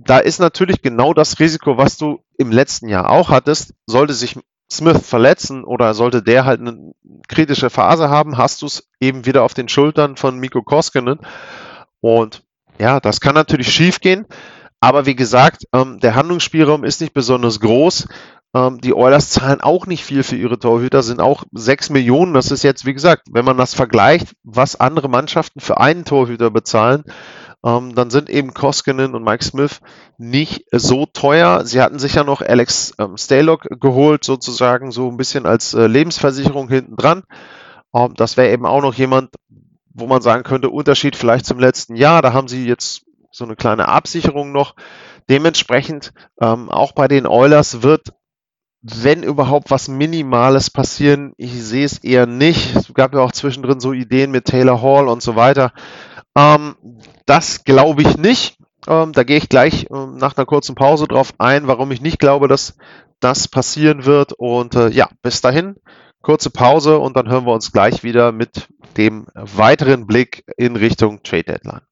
da 0.03 0.19
ist 0.19 0.41
natürlich 0.41 0.83
genau 0.83 1.13
das 1.13 1.39
Risiko, 1.39 1.77
was 1.77 1.99
du 1.99 2.21
im 2.39 2.51
letzten 2.51 2.89
Jahr 2.89 3.11
auch 3.11 3.29
hattest. 3.29 3.75
Sollte 3.87 4.15
sich 4.15 4.39
Smith 4.73 5.07
verletzen 5.07 5.65
oder 5.65 5.95
sollte 5.95 6.23
der 6.23 6.45
halt 6.45 6.61
eine 6.61 6.93
kritische 7.29 7.71
Phase 7.71 8.09
haben, 8.09 8.39
hast 8.39 8.63
du 8.63 8.67
es 8.67 8.89
eben 9.01 9.27
wieder 9.27 9.43
auf 9.43 9.55
den 9.55 9.69
Schultern 9.69 10.17
von 10.17 10.39
Miko 10.39 10.63
Koskinen. 10.63 11.19
Und 12.01 12.43
ja, 12.79 13.01
das 13.01 13.21
kann 13.21 13.35
natürlich 13.35 13.73
schief 13.73 14.01
gehen. 14.01 14.27
Aber 14.81 15.05
wie 15.05 15.17
gesagt, 15.17 15.65
ähm, 15.75 16.01
der 16.01 16.15
Handlungsspielraum 16.15 16.85
ist 16.85 17.01
nicht 17.01 17.13
besonders 17.13 17.61
groß. 17.61 18.09
Ähm, 18.55 18.81
die 18.81 18.95
Oilers 18.95 19.29
zahlen 19.31 19.61
auch 19.61 19.87
nicht 19.87 20.05
viel 20.05 20.23
für 20.23 20.37
ihre 20.37 20.59
Torhüter, 20.59 21.03
sind 21.03 21.21
auch 21.21 21.45
6 21.53 21.91
Millionen. 21.91 22.33
Das 22.33 22.51
ist 22.51 22.63
jetzt, 22.63 22.87
wie 22.87 22.95
gesagt, 22.95 23.27
wenn 23.31 23.45
man 23.45 23.59
das 23.59 23.75
vergleicht, 23.75 24.33
was 24.43 24.81
andere 24.81 25.09
Mannschaften 25.09 25.61
für 25.61 25.79
einen 25.79 26.05
Torhüter 26.05 26.51
bezahlen, 26.51 27.05
ähm, 27.65 27.95
dann 27.95 28.11
sind 28.11 28.31
eben 28.31 28.55
Koskinen 28.55 29.15
und 29.15 29.23
Mike 29.23 29.45
Smith 29.45 29.81
nicht 30.17 30.65
so 30.73 31.07
teuer. 31.07 31.65
Sie 31.65 31.83
hatten 31.83 31.99
sich 31.99 32.15
ja 32.15 32.25
noch 32.25 32.41
Alex 32.41 32.95
ähm, 32.99 33.17
Stalock 33.17 33.67
geholt, 33.81 34.25
sozusagen 34.25 34.93
so 34.93 35.09
ein 35.09 35.17
bisschen 35.17 35.47
als 35.47 35.75
äh, 35.75 35.87
Lebensversicherung 35.87 36.69
hinten 36.69 36.97
dran. 36.97 37.25
Ähm, 37.95 38.15
das 38.17 38.37
wäre 38.37 38.53
eben 38.53 38.67
auch 38.67 38.81
noch 38.81 38.95
jemand, 38.95 39.31
wo 39.93 40.07
man 40.07 40.23
sagen 40.23 40.43
könnte, 40.43 40.71
Unterschied 40.71 41.17
vielleicht 41.17 41.45
zum 41.45 41.59
letzten 41.59 41.97
Jahr. 41.97 42.23
Da 42.23 42.33
haben 42.33 42.49
sie 42.49 42.67
jetzt 42.67 43.03
so 43.31 43.45
eine 43.45 43.57
kleine 43.57 43.89
Absicherung 43.89 44.53
noch. 44.53 44.75
Dementsprechend 45.29 46.13
ähm, 46.41 46.71
auch 46.71 46.93
bei 46.93 47.09
den 47.09 47.27
Oilers 47.27 47.83
wird 47.83 48.13
wenn 48.83 49.23
überhaupt 49.23 49.71
was 49.71 49.89
Minimales 49.89 50.71
passieren, 50.71 51.35
ich 51.37 51.53
sehe 51.63 51.85
es 51.85 51.99
eher 51.99 52.27
nicht. 52.27 52.75
Es 52.75 52.93
gab 52.95 53.13
ja 53.15 53.21
auch 53.21 53.33
zwischendrin 53.33 53.79
so 53.79 53.93
Ideen 53.93 54.31
mit 54.31 54.47
Taylor 54.47 54.81
Hall 54.81 55.09
und 55.09 55.23
so 55.23 55.37
weiter. 55.37 55.73
Ähm, 56.37 56.77
das 57.27 57.65
glaube 57.65 58.03
ich 58.03 58.17
nicht. 58.17 58.59
Ähm, 58.87 59.13
da 59.13 59.25
gehe 59.25 59.37
ich 59.37 59.49
gleich 59.49 59.87
ähm, 59.91 60.17
nach 60.17 60.37
einer 60.37 60.47
kurzen 60.47 60.75
Pause 60.75 61.07
drauf 61.07 61.35
ein, 61.39 61.67
warum 61.67 61.91
ich 61.93 62.01
nicht 62.01 62.19
glaube, 62.19 62.49
dass 62.49 62.77
das 63.21 63.49
passieren 63.49 64.05
wird. 64.05 64.33
Und 64.33 64.75
äh, 64.75 64.89
ja, 64.89 65.09
bis 65.23 65.41
dahin, 65.41 65.77
kurze 66.23 66.51
Pause 66.51 66.99
und 66.99 67.17
dann 67.17 67.29
hören 67.29 67.47
wir 67.47 67.53
uns 67.53 67.73
gleich 67.73 68.03
wieder 68.03 68.33
mit 68.33 68.69
dem 68.97 69.27
weiteren 69.35 70.07
Blick 70.07 70.45
in 70.57 70.77
Richtung 70.77 71.23
Trade 71.23 71.45
Deadline. 71.45 71.83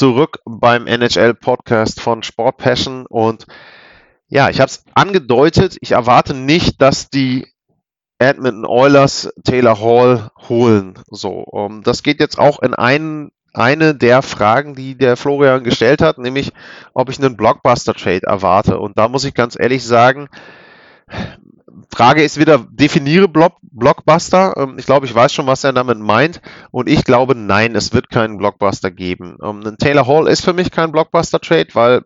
Zurück 0.00 0.38
beim 0.46 0.86
NHL-Podcast 0.86 2.00
von 2.00 2.22
Sport 2.22 2.56
Passion. 2.56 3.04
Und 3.04 3.46
ja, 4.28 4.48
ich 4.48 4.58
habe 4.58 4.70
es 4.70 4.82
angedeutet, 4.94 5.76
ich 5.82 5.92
erwarte 5.92 6.32
nicht, 6.32 6.80
dass 6.80 7.10
die 7.10 7.46
Edmonton 8.18 8.64
Oilers 8.64 9.30
Taylor 9.44 9.78
Hall 9.78 10.30
holen. 10.48 10.94
So, 11.10 11.40
um, 11.40 11.72
ähm, 11.72 11.82
das 11.82 12.02
geht 12.02 12.18
jetzt 12.18 12.38
auch 12.38 12.62
in 12.62 12.72
einen, 12.72 13.30
eine 13.52 13.94
der 13.94 14.22
Fragen, 14.22 14.74
die 14.74 14.96
der 14.96 15.18
Florian 15.18 15.64
gestellt 15.64 16.00
hat, 16.00 16.16
nämlich 16.16 16.52
ob 16.94 17.10
ich 17.10 17.18
einen 17.18 17.36
Blockbuster-Trade 17.36 18.22
erwarte. 18.26 18.78
Und 18.78 18.96
da 18.96 19.06
muss 19.06 19.24
ich 19.24 19.34
ganz 19.34 19.54
ehrlich 19.60 19.84
sagen, 19.84 20.30
Frage 21.92 22.22
ist 22.22 22.38
wieder, 22.38 22.64
definiere 22.70 23.28
Block, 23.28 23.54
Blockbuster. 23.62 24.54
Ähm, 24.56 24.76
ich 24.78 24.86
glaube, 24.86 25.06
ich 25.06 25.14
weiß 25.14 25.32
schon, 25.32 25.46
was 25.46 25.64
er 25.64 25.72
damit 25.72 25.98
meint. 25.98 26.40
Und 26.70 26.88
ich 26.88 27.04
glaube, 27.04 27.34
nein, 27.34 27.74
es 27.74 27.92
wird 27.92 28.10
keinen 28.10 28.38
Blockbuster 28.38 28.90
geben. 28.90 29.36
Ähm, 29.42 29.62
ein 29.66 29.76
Taylor 29.76 30.06
Hall 30.06 30.28
ist 30.28 30.44
für 30.44 30.52
mich 30.52 30.70
kein 30.70 30.92
Blockbuster-Trade, 30.92 31.68
weil 31.74 32.02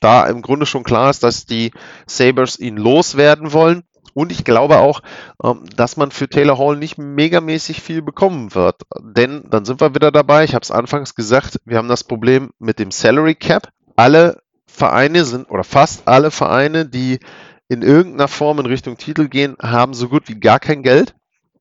da 0.00 0.26
im 0.26 0.42
Grunde 0.42 0.66
schon 0.66 0.84
klar 0.84 1.10
ist, 1.10 1.22
dass 1.22 1.46
die 1.46 1.72
Sabres 2.06 2.58
ihn 2.58 2.76
loswerden 2.76 3.52
wollen. 3.52 3.84
Und 4.14 4.32
ich 4.32 4.44
glaube 4.44 4.78
auch, 4.78 5.00
ähm, 5.44 5.64
dass 5.76 5.96
man 5.96 6.10
für 6.10 6.28
Taylor 6.28 6.58
Hall 6.58 6.76
nicht 6.76 6.98
megamäßig 6.98 7.80
viel 7.80 8.02
bekommen 8.02 8.54
wird. 8.54 8.82
Denn 9.00 9.44
dann 9.48 9.64
sind 9.64 9.80
wir 9.80 9.94
wieder 9.94 10.10
dabei. 10.10 10.42
Ich 10.42 10.54
habe 10.54 10.64
es 10.64 10.72
anfangs 10.72 11.14
gesagt, 11.14 11.60
wir 11.64 11.78
haben 11.78 11.88
das 11.88 12.02
Problem 12.02 12.50
mit 12.58 12.80
dem 12.80 12.90
Salary 12.90 13.36
Cap. 13.36 13.68
Alle 13.94 14.42
Vereine 14.66 15.24
sind, 15.24 15.50
oder 15.50 15.64
fast 15.64 16.06
alle 16.06 16.30
Vereine, 16.30 16.86
die 16.86 17.20
in 17.68 17.82
irgendeiner 17.82 18.28
Form 18.28 18.58
in 18.60 18.66
Richtung 18.66 18.96
Titel 18.96 19.28
gehen, 19.28 19.56
haben 19.60 19.94
so 19.94 20.08
gut 20.08 20.28
wie 20.28 20.40
gar 20.40 20.58
kein 20.58 20.82
Geld. 20.82 21.14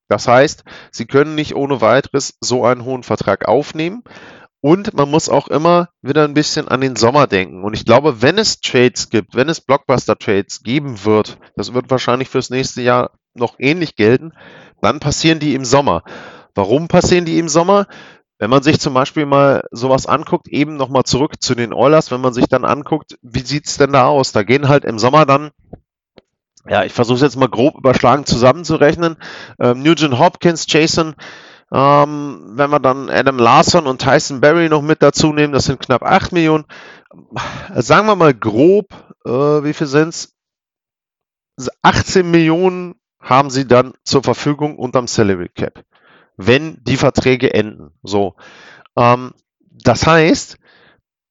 Das 0.07 0.27
heißt, 0.27 0.63
sie 0.91 1.05
können 1.05 1.35
nicht 1.35 1.55
ohne 1.55 1.81
weiteres 1.81 2.37
so 2.39 2.63
einen 2.63 2.85
hohen 2.85 3.03
Vertrag 3.03 3.47
aufnehmen. 3.47 4.03
Und 4.61 4.93
man 4.95 5.11
muss 5.11 5.29
auch 5.29 5.49
immer 5.49 5.89
wieder 6.01 6.23
ein 6.23 6.33
bisschen 6.33 6.67
an 6.67 6.81
den 6.81 6.95
Sommer 6.95 7.27
denken. 7.27 7.63
Und 7.63 7.73
ich 7.73 7.85
glaube, 7.85 8.21
wenn 8.21 8.37
es 8.37 8.59
Trades 8.59 9.09
gibt, 9.09 9.35
wenn 9.35 9.49
es 9.49 9.61
Blockbuster-Trades 9.61 10.63
geben 10.63 11.05
wird, 11.05 11.37
das 11.55 11.73
wird 11.73 11.91
wahrscheinlich 11.91 12.29
fürs 12.29 12.49
nächste 12.49 12.81
Jahr 12.81 13.11
noch 13.35 13.55
ähnlich 13.59 13.95
gelten, 13.95 14.33
dann 14.81 14.99
passieren 14.99 15.39
die 15.39 15.53
im 15.53 15.63
Sommer. 15.63 16.03
Warum 16.55 16.87
passieren 16.87 17.25
die 17.25 17.37
im 17.37 17.49
Sommer? 17.49 17.87
Wenn 18.39 18.49
man 18.49 18.63
sich 18.63 18.79
zum 18.79 18.93
Beispiel 18.93 19.25
mal 19.25 19.63
sowas 19.71 20.05
anguckt, 20.05 20.47
eben 20.47 20.75
nochmal 20.75 21.03
zurück 21.03 21.41
zu 21.41 21.53
den 21.53 21.73
Oilers, 21.73 22.11
wenn 22.11 22.21
man 22.21 22.33
sich 22.33 22.45
dann 22.47 22.65
anguckt, 22.65 23.17
wie 23.21 23.41
sieht's 23.41 23.77
denn 23.77 23.93
da 23.93 24.07
aus? 24.07 24.31
Da 24.31 24.43
gehen 24.43 24.67
halt 24.67 24.85
im 24.85 24.99
Sommer 24.99 25.25
dann 25.25 25.51
ja, 26.69 26.83
ich 26.83 26.93
versuche 26.93 27.15
es 27.15 27.21
jetzt 27.21 27.37
mal 27.37 27.49
grob 27.49 27.77
überschlagen 27.77 28.25
zusammenzurechnen. 28.25 29.17
Ähm, 29.59 29.83
Nugent 29.83 30.19
Hopkins, 30.19 30.65
Jason, 30.67 31.15
ähm, 31.71 32.53
wenn 32.55 32.69
wir 32.69 32.79
dann 32.79 33.09
Adam 33.09 33.37
Larson 33.37 33.87
und 33.87 34.01
Tyson 34.01 34.39
Berry 34.41 34.69
noch 34.69 34.81
mit 34.81 35.01
dazu 35.01 35.33
nehmen, 35.33 35.53
das 35.53 35.65
sind 35.65 35.79
knapp 35.79 36.03
8 36.03 36.31
Millionen. 36.31 36.65
Sagen 37.75 38.07
wir 38.07 38.15
mal 38.15 38.33
grob, 38.33 38.87
äh, 39.25 39.29
wie 39.29 39.73
viel 39.73 39.87
sind 39.87 40.09
es? 40.09 40.33
18 41.81 42.29
Millionen 42.29 42.95
haben 43.19 43.49
sie 43.49 43.67
dann 43.67 43.93
zur 44.03 44.23
Verfügung 44.23 44.77
unterm 44.77 45.07
Salary 45.07 45.49
Cap, 45.49 45.83
wenn 46.37 46.83
die 46.83 46.97
Verträge 46.97 47.53
enden. 47.53 47.91
So, 48.03 48.35
ähm, 48.95 49.33
das 49.59 50.05
heißt, 50.05 50.59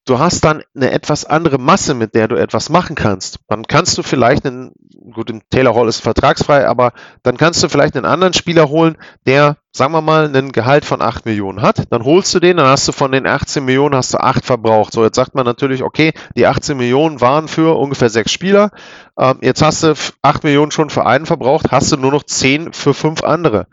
du 0.06 0.18
hast 0.20 0.44
dann 0.44 0.62
eine 0.74 0.92
etwas 0.92 1.24
andere 1.24 1.58
Masse, 1.58 1.92
mit 1.92 2.14
der 2.14 2.28
du 2.28 2.36
etwas 2.36 2.70
machen 2.70 2.94
kannst. 2.94 3.40
Dann 3.48 3.66
kannst 3.66 3.98
du 3.98 4.02
vielleicht 4.02 4.46
einen, 4.46 4.72
gut, 5.12 5.28
im 5.30 5.42
Taylor 5.50 5.74
Hall 5.74 5.88
ist 5.88 6.00
vertragsfrei, 6.00 6.66
aber 6.66 6.92
dann 7.22 7.36
kannst 7.36 7.62
du 7.62 7.68
vielleicht 7.68 7.96
einen 7.96 8.06
anderen 8.06 8.32
Spieler 8.32 8.68
holen, 8.68 8.96
der, 9.26 9.56
sagen 9.72 9.92
wir 9.92 10.00
mal, 10.00 10.26
einen 10.26 10.52
Gehalt 10.52 10.84
von 10.84 11.02
8 11.02 11.26
Millionen 11.26 11.60
hat. 11.60 11.92
Dann 11.92 12.04
holst 12.04 12.32
du 12.34 12.40
den, 12.40 12.56
dann 12.56 12.68
hast 12.68 12.86
du 12.86 12.92
von 12.92 13.10
den 13.10 13.26
18 13.26 13.64
Millionen 13.64 13.96
hast 13.96 14.14
du 14.14 14.18
8 14.18 14.46
verbraucht. 14.46 14.92
So, 14.92 15.02
jetzt 15.04 15.16
sagt 15.16 15.34
man 15.34 15.44
natürlich, 15.44 15.82
okay, 15.82 16.12
die 16.36 16.46
18 16.46 16.76
Millionen 16.76 17.20
waren 17.20 17.48
für 17.48 17.76
ungefähr 17.76 18.08
6 18.08 18.30
Spieler. 18.30 18.70
Ähm, 19.18 19.38
jetzt 19.42 19.62
hast 19.62 19.82
du 19.82 19.94
8 20.22 20.44
Millionen 20.44 20.70
schon 20.70 20.88
für 20.88 21.04
einen 21.04 21.26
verbraucht, 21.26 21.72
hast 21.72 21.90
du 21.90 21.96
nur 21.96 22.12
noch 22.12 22.22
10 22.22 22.72
für 22.72 22.94
5 22.94 23.24
andere. 23.24 23.66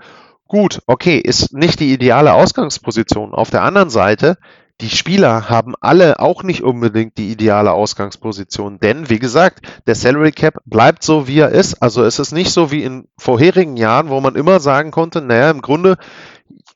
Gut, 0.47 0.81
okay, 0.87 1.17
ist 1.17 1.53
nicht 1.53 1.79
die 1.79 1.93
ideale 1.93 2.33
Ausgangsposition. 2.33 3.33
Auf 3.33 3.49
der 3.49 3.63
anderen 3.63 3.89
Seite 3.89 4.37
die 4.83 4.89
Spieler 4.89 5.49
haben 5.49 5.75
alle 5.79 6.19
auch 6.19 6.43
nicht 6.43 6.61
unbedingt 6.61 7.17
die 7.17 7.31
ideale 7.31 7.71
Ausgangsposition, 7.71 8.79
denn 8.79 9.09
wie 9.09 9.17
gesagt, 9.17 9.65
der 9.87 9.95
Salary 9.95 10.33
Cap 10.33 10.59
bleibt 10.65 11.03
so, 11.03 11.25
wie 11.25 11.39
er 11.39 11.51
ist. 11.51 11.81
Also 11.81 12.03
es 12.03 12.19
ist 12.19 12.33
nicht 12.33 12.51
so 12.51 12.69
wie 12.69 12.83
in 12.83 13.07
vorherigen 13.17 13.77
Jahren, 13.77 14.09
wo 14.09 14.19
man 14.19 14.35
immer 14.35 14.59
sagen 14.59 14.91
konnte, 14.91 15.21
naja, 15.21 15.49
im 15.51 15.61
Grunde 15.61 15.95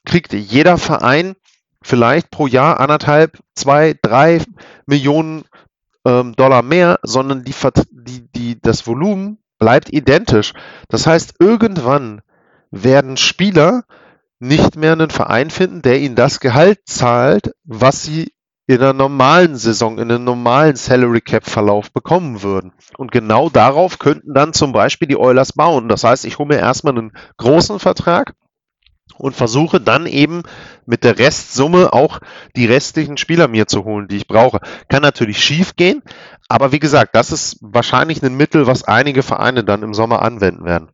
kriegt 0.06 0.32
jeder 0.32 0.78
Verein 0.78 1.36
vielleicht 1.82 2.32
pro 2.32 2.48
Jahr 2.48 2.80
anderthalb, 2.80 3.40
zwei, 3.56 3.94
drei 4.02 4.40
Millionen 4.86 5.44
ähm, 6.06 6.34
Dollar 6.34 6.62
mehr, 6.62 7.00
sondern 7.04 7.44
die, 7.44 7.54
die, 7.92 8.32
die, 8.32 8.62
das 8.62 8.88
Volumen 8.88 9.40
bleibt 9.60 9.92
identisch. 9.92 10.54
Das 10.88 11.08
heißt, 11.08 11.36
irgendwann 11.40 12.22
werden 12.72 13.18
Spieler 13.18 13.84
nicht 14.40 14.76
mehr 14.76 14.94
einen 14.94 15.10
Verein 15.10 15.50
finden, 15.50 15.82
der 15.82 16.00
ihnen 16.00 16.16
das 16.16 16.40
Gehalt 16.40 16.80
zahlt, 16.86 17.52
was 17.64 18.04
sie 18.04 18.32
in 18.68 18.82
einer 18.82 18.94
normalen 18.94 19.56
Saison, 19.56 19.98
in 19.98 20.12
einem 20.12 20.26
normalen 20.26 20.76
Salary 20.76 21.22
Cap 21.22 21.50
Verlauf 21.50 21.92
bekommen 21.92 22.44
würden. 22.44 22.74
Und 22.98 23.12
genau 23.12 23.50
darauf 23.50 23.98
könnten 23.98 24.34
dann 24.34 24.54
zum 24.54 24.74
Beispiel 24.74 25.08
die 25.08 25.18
Oilers 25.18 25.54
bauen. 25.54 25.88
Das 25.88 26.04
heißt, 26.04 26.26
ich 26.26 26.38
hole 26.38 26.50
mir 26.50 26.60
erstmal 26.60 26.98
einen 26.98 27.14
großen 27.38 27.80
Vertrag 27.80 28.34
und 29.18 29.36
versuche 29.36 29.80
dann 29.80 30.06
eben 30.06 30.44
mit 30.86 31.06
der 31.06 31.18
Restsumme 31.18 31.94
auch 31.94 32.20
die 32.58 32.66
restlichen 32.66 33.16
Spieler 33.16 33.48
mir 33.48 33.68
zu 33.68 33.86
holen, 33.86 34.10
die 34.10 34.18
ich 34.18 34.28
brauche. 34.28 34.60
Kann 34.90 35.02
natürlich 35.02 35.42
schief 35.42 35.78
gehen, 35.78 36.04
aber 36.50 36.74
wie 36.74 36.80
gesagt, 36.80 37.16
das 37.16 37.32
ist 37.32 37.58
wahrscheinlich 37.62 38.22
ein 38.22 38.36
Mittel, 38.36 38.68
was 38.68 38.84
einige 38.84 39.24
Vereine 39.24 39.64
dann 39.64 39.82
im 39.82 39.94
Sommer 39.94 40.22
anwenden 40.22 40.66
werden. 40.66 40.90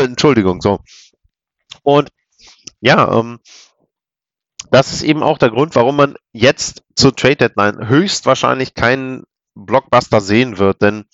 Entschuldigung, 0.04 0.60
so. 0.60 0.80
Und 1.82 2.10
ja, 2.80 3.18
ähm, 3.18 3.40
das 4.70 4.92
ist 4.92 5.02
eben 5.02 5.22
auch 5.22 5.38
der 5.38 5.50
Grund, 5.50 5.74
warum 5.74 5.96
man 5.96 6.14
jetzt 6.32 6.82
zur 6.94 7.14
Trade 7.14 7.36
Deadline 7.36 7.88
höchstwahrscheinlich 7.88 8.74
keinen 8.74 9.24
Blockbuster 9.54 10.20
sehen 10.20 10.58
wird, 10.58 10.82
denn 10.82 11.04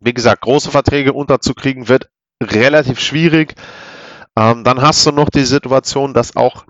wie 0.00 0.14
gesagt, 0.14 0.42
große 0.42 0.70
Verträge 0.70 1.12
unterzukriegen 1.12 1.88
wird 1.88 2.10
relativ 2.42 2.98
schwierig. 2.98 3.54
Ähm, 4.36 4.64
dann 4.64 4.80
hast 4.80 5.06
du 5.06 5.12
noch 5.12 5.30
die 5.30 5.44
Situation, 5.44 6.14
dass 6.14 6.36
auch 6.36 6.66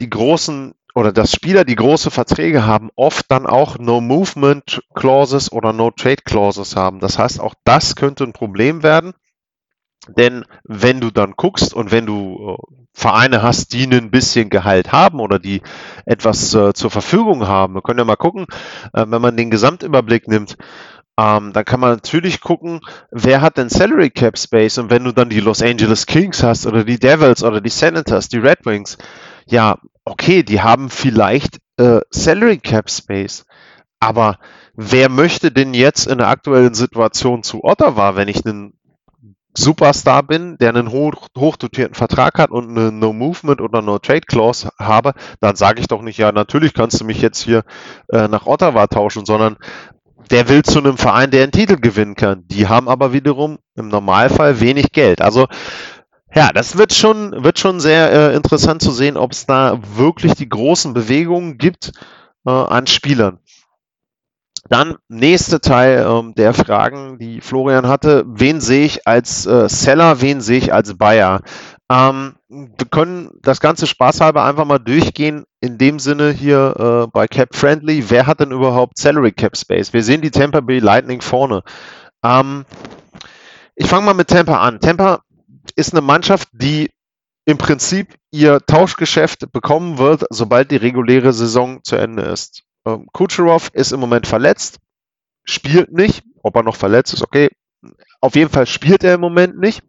die 0.00 0.08
großen 0.08 0.74
oder 0.94 1.12
dass 1.12 1.32
Spieler, 1.32 1.64
die 1.64 1.76
große 1.76 2.10
Verträge 2.10 2.66
haben, 2.66 2.90
oft 2.96 3.30
dann 3.30 3.46
auch 3.46 3.78
No 3.78 4.00
Movement 4.00 4.82
Clauses 4.94 5.52
oder 5.52 5.72
No 5.72 5.90
Trade 5.90 6.22
Clauses 6.24 6.74
haben. 6.74 7.00
Das 7.00 7.18
heißt, 7.18 7.40
auch 7.40 7.54
das 7.64 7.94
könnte 7.96 8.24
ein 8.24 8.32
Problem 8.32 8.82
werden. 8.82 9.12
Denn 10.08 10.44
wenn 10.64 11.00
du 11.00 11.10
dann 11.10 11.34
guckst 11.36 11.74
und 11.74 11.92
wenn 11.92 12.06
du 12.06 12.56
äh, 12.56 12.76
Vereine 12.92 13.42
hast, 13.42 13.72
die 13.72 13.84
ein 13.84 14.10
bisschen 14.10 14.50
Gehalt 14.50 14.92
haben 14.92 15.20
oder 15.20 15.38
die 15.38 15.62
etwas 16.06 16.54
äh, 16.54 16.72
zur 16.72 16.90
Verfügung 16.90 17.46
haben, 17.46 17.74
wir 17.74 17.82
können 17.82 17.98
ja 17.98 18.04
mal 18.04 18.16
gucken, 18.16 18.46
äh, 18.92 19.04
wenn 19.06 19.22
man 19.22 19.36
den 19.36 19.50
Gesamtüberblick 19.50 20.26
nimmt, 20.26 20.56
ähm, 21.18 21.52
dann 21.52 21.64
kann 21.64 21.80
man 21.80 21.90
natürlich 21.90 22.40
gucken, 22.40 22.80
wer 23.10 23.42
hat 23.42 23.58
denn 23.58 23.68
Salary 23.68 24.10
Cap 24.10 24.38
Space? 24.38 24.78
Und 24.78 24.90
wenn 24.90 25.04
du 25.04 25.12
dann 25.12 25.28
die 25.28 25.40
Los 25.40 25.62
Angeles 25.62 26.06
Kings 26.06 26.42
hast 26.42 26.66
oder 26.66 26.84
die 26.84 26.98
Devils 26.98 27.44
oder 27.44 27.60
die 27.60 27.70
Senators, 27.70 28.28
die 28.28 28.38
Red 28.38 28.64
Wings, 28.64 28.96
ja, 29.46 29.78
okay, 30.04 30.42
die 30.42 30.62
haben 30.62 30.88
vielleicht 30.88 31.58
äh, 31.76 32.00
Salary 32.10 32.58
Cap 32.58 32.90
Space, 32.90 33.44
aber 33.98 34.38
wer 34.74 35.10
möchte 35.10 35.52
denn 35.52 35.74
jetzt 35.74 36.06
in 36.06 36.18
der 36.18 36.28
aktuellen 36.28 36.74
Situation 36.74 37.42
zu 37.42 37.64
Ottawa, 37.64 38.16
wenn 38.16 38.28
ich 38.28 38.46
einen 38.46 38.72
Superstar 39.56 40.22
bin, 40.22 40.56
der 40.58 40.70
einen 40.70 40.90
hoch, 40.90 41.28
hochdotierten 41.36 41.94
Vertrag 41.94 42.38
hat 42.38 42.50
und 42.50 42.70
eine 42.70 42.92
No 42.92 43.12
Movement 43.12 43.60
oder 43.60 43.82
No 43.82 43.98
Trade 43.98 44.22
Clause 44.22 44.70
habe, 44.78 45.14
dann 45.40 45.56
sage 45.56 45.80
ich 45.80 45.88
doch 45.88 46.02
nicht, 46.02 46.18
ja, 46.18 46.32
natürlich 46.32 46.74
kannst 46.74 47.00
du 47.00 47.04
mich 47.04 47.20
jetzt 47.20 47.42
hier 47.42 47.64
äh, 48.12 48.28
nach 48.28 48.46
Ottawa 48.46 48.86
tauschen, 48.86 49.26
sondern 49.26 49.56
der 50.30 50.48
will 50.48 50.62
zu 50.62 50.78
einem 50.78 50.98
Verein, 50.98 51.30
der 51.30 51.42
einen 51.42 51.52
Titel 51.52 51.76
gewinnen 51.76 52.14
kann. 52.14 52.44
Die 52.48 52.68
haben 52.68 52.88
aber 52.88 53.12
wiederum 53.12 53.58
im 53.74 53.88
Normalfall 53.88 54.60
wenig 54.60 54.92
Geld. 54.92 55.20
Also 55.20 55.48
Ja, 56.34 56.52
das 56.52 56.76
wird 56.78 56.92
schon, 56.94 57.42
wird 57.42 57.58
schon 57.58 57.80
sehr 57.80 58.12
äh, 58.32 58.36
interessant 58.36 58.82
zu 58.82 58.92
sehen, 58.92 59.16
ob 59.16 59.32
es 59.32 59.46
da 59.46 59.80
wirklich 59.96 60.34
die 60.34 60.48
großen 60.48 60.94
Bewegungen 60.94 61.58
gibt 61.58 61.92
äh, 62.46 62.50
an 62.50 62.86
Spielern. 62.86 63.40
Dann 64.68 64.96
nächste 65.08 65.60
Teil 65.60 66.06
ähm, 66.06 66.34
der 66.34 66.54
Fragen, 66.54 67.18
die 67.18 67.40
Florian 67.40 67.88
hatte. 67.88 68.24
Wen 68.26 68.60
sehe 68.60 68.84
ich 68.84 69.06
als 69.06 69.46
äh, 69.46 69.68
Seller, 69.68 70.20
wen 70.20 70.40
sehe 70.40 70.58
ich 70.58 70.72
als 70.72 70.96
Buyer? 70.96 71.40
Ähm, 71.90 72.36
wir 72.48 72.86
können 72.90 73.30
das 73.42 73.60
ganze 73.60 73.86
spaßhalber 73.86 74.44
einfach 74.44 74.64
mal 74.64 74.78
durchgehen. 74.78 75.44
In 75.60 75.76
dem 75.76 75.98
Sinne 75.98 76.30
hier 76.30 76.74
äh, 76.78 77.10
bei 77.10 77.26
Cap 77.26 77.54
Friendly. 77.54 78.10
Wer 78.10 78.26
hat 78.26 78.40
denn 78.40 78.52
überhaupt 78.52 78.98
Salary 78.98 79.32
Cap 79.32 79.56
Space? 79.56 79.92
Wir 79.92 80.02
sehen 80.02 80.20
die 80.20 80.30
Tampa 80.30 80.60
Bay 80.60 80.78
Lightning 80.78 81.20
vorne. 81.20 81.62
Ähm, 82.24 82.64
ich 83.74 83.88
fange 83.88 84.06
mal 84.06 84.14
mit 84.14 84.28
Tampa 84.28 84.60
an. 84.60 84.78
Tampa 84.80 85.22
ist 85.74 85.92
eine 85.92 86.00
Mannschaft, 86.00 86.48
die 86.52 86.90
im 87.44 87.58
Prinzip 87.58 88.14
ihr 88.30 88.60
Tauschgeschäft 88.66 89.50
bekommen 89.52 89.98
wird, 89.98 90.24
sobald 90.30 90.70
die 90.70 90.76
reguläre 90.76 91.32
Saison 91.32 91.82
zu 91.82 91.96
Ende 91.96 92.22
ist. 92.22 92.62
Ähm, 92.86 93.06
Kucherov 93.12 93.70
ist 93.72 93.92
im 93.92 94.00
Moment 94.00 94.26
verletzt, 94.26 94.78
spielt 95.44 95.92
nicht. 95.92 96.22
Ob 96.42 96.56
er 96.56 96.62
noch 96.62 96.76
verletzt 96.76 97.12
ist, 97.12 97.22
okay. 97.22 97.48
Auf 98.20 98.34
jeden 98.34 98.50
Fall 98.50 98.66
spielt 98.66 99.04
er 99.04 99.14
im 99.14 99.20
Moment 99.20 99.58
nicht. 99.58 99.82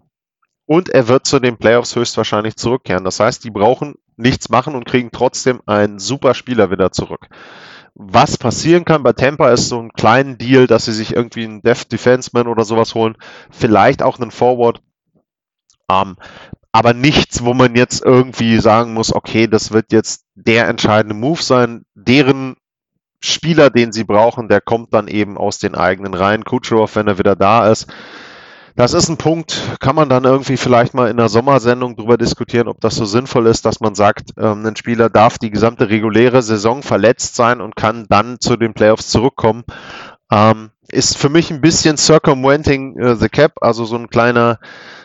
Und 0.66 0.90
er 0.90 1.08
wird 1.08 1.26
zu 1.26 1.40
den 1.40 1.58
Playoffs 1.58 1.96
höchstwahrscheinlich 1.96 2.56
zurückkehren. 2.56 3.04
Das 3.04 3.20
heißt, 3.20 3.44
die 3.44 3.52
brauchen 3.52 3.96
nichts 4.16 4.50
machen 4.50 4.76
und 4.76 4.86
kriegen 4.86 5.12
trotzdem 5.12 5.62
einen 5.66 6.00
super 6.00 6.34
Spieler 6.34 6.72
wieder 6.72 6.92
zurück. 6.92 7.28
Was 7.94 8.38
passieren 8.38 8.86
kann 8.86 9.04
bei 9.04 9.12
Tampa 9.12 9.52
ist 9.52 9.68
so 9.68 9.80
ein 9.80 9.92
kleinen 9.92 10.38
Deal, 10.38 10.68
dass 10.68 10.86
sie 10.86 10.94
sich 10.94 11.14
irgendwie 11.14 11.44
einen 11.44 11.62
Deft 11.62 11.92
Defenseman 11.92 12.48
oder 12.48 12.64
sowas 12.64 12.96
holen. 12.96 13.18
Vielleicht 13.50 14.02
auch 14.02 14.18
einen 14.18 14.32
Forward. 14.32 14.82
Ähm, 15.90 16.16
aber 16.72 16.94
nichts, 16.94 17.44
wo 17.44 17.54
man 17.54 17.76
jetzt 17.76 18.04
irgendwie 18.04 18.58
sagen 18.60 18.94
muss, 18.94 19.14
okay, 19.14 19.48
das 19.48 19.72
wird 19.72 19.92
jetzt 19.92 20.24
der 20.36 20.70
entscheidende 20.70 21.16
Move 21.16 21.42
sein. 21.42 21.84
Deren 21.96 22.56
Spieler, 23.22 23.70
den 23.70 23.92
sie 23.92 24.04
brauchen, 24.04 24.48
der 24.48 24.62
kommt 24.62 24.94
dann 24.94 25.08
eben 25.08 25.38
aus 25.38 25.60
den 25.60 25.76
eigenen 25.76 26.14
Reihen. 26.14 26.44
Kucherov, 26.44 26.96
wenn 26.96 27.08
er 27.08 27.18
wieder 27.18 27.36
da 27.36 27.70
ist. 27.70 27.88
Das 28.76 28.94
ist 28.94 29.10
ein 29.10 29.18
Punkt, 29.18 29.78
kann 29.80 29.96
man 29.96 30.08
dann 30.08 30.24
irgendwie 30.24 30.58
vielleicht 30.58 30.94
mal 30.94 31.10
in 31.10 31.18
der 31.18 31.30
Sommersendung 31.30 31.96
darüber 31.96 32.18
diskutieren, 32.18 32.68
ob 32.68 32.80
das 32.80 32.96
so 32.96 33.06
sinnvoll 33.06 33.48
ist, 33.48 33.66
dass 33.66 33.82
man 33.82 33.96
sagt, 33.96 34.32
ähm, 34.38 34.66
ein 34.66 34.76
Spieler 34.76 35.10
darf 35.10 35.38
die 35.38 35.52
gesamte 35.52 35.90
reguläre 35.90 36.42
Saison 36.42 36.82
verletzt 36.82 37.36
sein 37.36 37.60
und 37.60 37.76
kann 37.76 38.06
dann 38.10 38.40
zu 38.40 38.56
den 38.56 38.74
Playoffs 38.74 39.10
zurückkommen. 39.10 39.66
Ähm, 40.32 40.72
ist 40.88 41.18
für 41.18 41.30
mich 41.30 41.52
ein 41.52 41.62
bisschen 41.62 41.98
circumventing 41.98 42.98
äh, 42.98 43.16
the 43.16 43.30
cap, 43.30 43.54
also 43.62 43.86
so 43.86 43.98
ein 43.98 44.10
kleiner, 44.10 44.60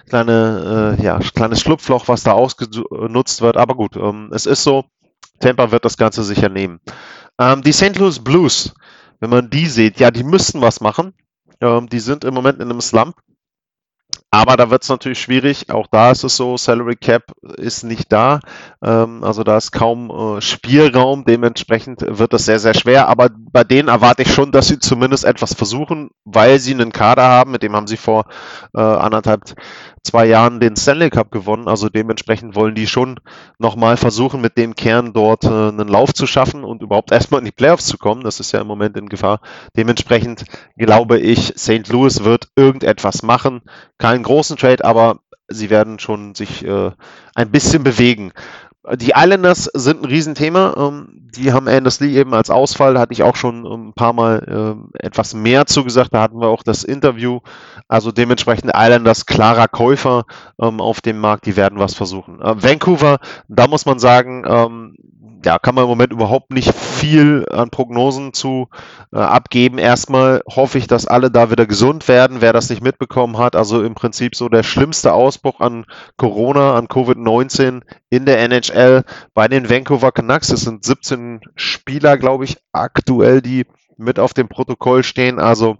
kleine, 0.09 0.96
äh, 0.98 1.02
ja, 1.02 1.18
kleines 1.18 1.61
Schlupfloch, 1.61 2.09
was 2.09 2.22
da 2.22 2.33
ausgenutzt 2.33 3.42
wird. 3.42 3.57
Aber 3.57 3.74
gut, 3.74 3.96
ähm, 3.96 4.31
es 4.33 4.46
ist 4.46 4.62
so. 4.62 4.85
Tampa 5.40 5.70
wird 5.70 5.85
das 5.85 5.98
Ganze 5.98 6.24
sicher 6.24 6.48
nehmen. 6.48 6.81
Ähm, 7.38 7.62
die 7.62 7.72
St. 7.72 7.96
Louis 7.96 8.18
Blues, 8.22 8.75
wenn 9.20 9.31
man 9.31 9.51
die 9.51 9.66
sieht, 9.66 10.01
ja, 10.01 10.11
die 10.11 10.25
müssten 10.25 10.61
was 10.61 10.81
machen. 10.81 11.14
Ähm, 11.61 11.88
die 11.88 12.01
sind 12.01 12.25
im 12.25 12.35
Moment 12.35 12.61
in 12.61 12.70
einem 12.70 12.81
Slump. 12.81 13.16
Aber 14.37 14.59
da 14.59 14.68
wird 14.68 14.83
es 14.83 14.90
natürlich 14.90 15.18
schwierig. 15.18 15.70
Auch 15.70 15.87
da 15.87 16.11
ist 16.11 16.22
es 16.22 16.37
so, 16.37 16.59
Salary 16.59 16.96
Cap 16.96 17.33
ist 17.57 17.85
nicht 17.85 18.12
da. 18.12 18.40
Ähm, 18.85 19.25
also 19.25 19.44
da 19.44 19.57
ist 19.57 19.72
kaum 19.72 20.11
äh, 20.11 20.42
Spielraum. 20.42 21.25
Dementsprechend 21.25 22.03
wird 22.07 22.35
das 22.35 22.44
sehr, 22.44 22.59
sehr 22.59 22.75
schwer. 22.75 23.09
Aber 23.09 23.31
bei 23.33 23.64
denen 23.64 23.88
erwarte 23.88 24.20
ich 24.25 24.35
schon, 24.35 24.53
dass 24.53 24.68
sie 24.68 24.79
zumindest 24.79 25.25
etwas 25.25 25.55
versuchen, 25.55 26.11
weil 26.27 26.59
sie 26.59 26.75
einen 26.75 26.92
Kader 26.92 27.22
haben. 27.22 27.53
Mit 27.53 27.62
dem 27.62 27.75
haben 27.75 27.87
sie 27.87 27.96
vor 27.96 28.27
äh, 28.75 28.81
anderthalb, 28.83 29.55
zwei 30.03 30.27
Jahren 30.27 30.61
den 30.61 30.77
Stanley 30.77 31.09
Cup 31.09 31.31
gewonnen. 31.31 31.66
Also 31.66 31.88
dementsprechend 31.88 32.55
wollen 32.55 32.75
die 32.75 32.87
schon 32.87 33.18
nochmal 33.59 33.96
versuchen, 33.96 34.42
mit 34.42 34.59
dem 34.59 34.75
Kern 34.75 35.14
dort 35.14 35.44
äh, 35.44 35.49
einen 35.49 35.88
Lauf 35.88 36.12
zu 36.12 36.27
schaffen 36.27 36.62
und 36.62 36.83
überhaupt 36.83 37.11
erstmal 37.11 37.40
in 37.40 37.46
die 37.46 37.53
Playoffs 37.53 37.87
zu 37.87 37.96
kommen. 37.96 38.22
Das 38.22 38.38
ist 38.38 38.53
ja 38.53 38.61
im 38.61 38.66
Moment 38.66 38.99
in 38.99 39.09
Gefahr. 39.09 39.40
Dementsprechend 39.79 40.44
glaube 40.77 41.18
ich, 41.18 41.55
St. 41.57 41.88
Louis 41.88 42.22
wird 42.22 42.49
irgendetwas 42.55 43.22
machen. 43.22 43.62
Keinen 43.96 44.25
großen 44.26 44.56
Trade, 44.56 44.84
aber 44.84 45.20
sie 45.48 45.70
werden 45.70 45.98
schon 45.98 46.34
sich 46.34 46.64
äh, 46.64 46.90
ein 47.34 47.50
bisschen 47.50 47.84
bewegen. 47.84 48.32
Die 48.94 49.12
Islanders 49.16 49.64
sind 49.74 50.02
ein 50.02 50.04
Riesenthema. 50.04 50.74
Ähm, 50.76 51.08
die 51.36 51.52
haben 51.52 51.68
Anders 51.68 52.00
Lee 52.00 52.16
eben 52.16 52.34
als 52.34 52.50
Ausfall, 52.50 52.94
da 52.94 53.00
hatte 53.00 53.12
ich 53.12 53.22
auch 53.22 53.36
schon 53.36 53.66
ein 53.66 53.92
paar 53.92 54.12
Mal 54.12 54.86
äh, 54.94 55.04
etwas 55.04 55.34
mehr 55.34 55.66
zugesagt. 55.66 56.14
Da 56.14 56.22
hatten 56.22 56.40
wir 56.40 56.48
auch 56.48 56.62
das 56.62 56.84
Interview. 56.84 57.40
Also 57.88 58.12
dementsprechend 58.12 58.72
Islanders 58.74 59.26
klarer 59.26 59.68
Käufer 59.68 60.24
ähm, 60.60 60.80
auf 60.80 61.00
dem 61.00 61.18
Markt, 61.18 61.46
die 61.46 61.56
werden 61.56 61.78
was 61.78 61.94
versuchen. 61.94 62.40
Äh, 62.40 62.62
Vancouver, 62.62 63.18
da 63.48 63.66
muss 63.66 63.86
man 63.86 63.98
sagen, 63.98 64.44
ähm, 64.46 64.96
ja, 65.46 65.61
kann 65.61 65.76
man 65.76 65.85
im 65.85 65.90
Moment 65.90 66.12
überhaupt 66.12 66.50
nicht 66.50 66.74
viel 66.74 67.46
an 67.52 67.70
Prognosen 67.70 68.32
zu 68.32 68.68
äh, 69.12 69.18
abgeben. 69.18 69.78
Erstmal 69.78 70.42
hoffe 70.48 70.76
ich, 70.76 70.88
dass 70.88 71.06
alle 71.06 71.30
da 71.30 71.52
wieder 71.52 71.66
gesund 71.66 72.09
werden, 72.09 72.40
wer 72.40 72.52
das 72.52 72.68
nicht 72.68 72.82
mitbekommen 72.82 73.38
hat. 73.38 73.54
Also 73.54 73.85
im 73.85 73.94
Prinzip 73.94 74.35
so 74.35 74.48
der 74.48 74.64
schlimmste 74.64 75.12
Ausbruch 75.12 75.61
an 75.61 75.87
Corona, 76.16 76.74
an 76.74 76.88
Covid-19 76.88 77.82
in 78.11 78.26
der 78.26 78.40
NHL 78.40 79.04
bei 79.35 79.46
den 79.46 79.70
Vancouver 79.70 80.11
Canucks. 80.11 80.50
Es 80.50 80.62
sind 80.62 80.85
17 80.85 81.40
Spieler, 81.54 82.18
glaube 82.18 82.44
ich, 82.44 82.56
aktuell, 82.72 83.40
die 83.40 83.66
mit 83.96 84.18
auf 84.18 84.35
dem 84.35 84.48
Protokoll 84.48 85.04
stehen. 85.04 85.38
Also 85.38 85.76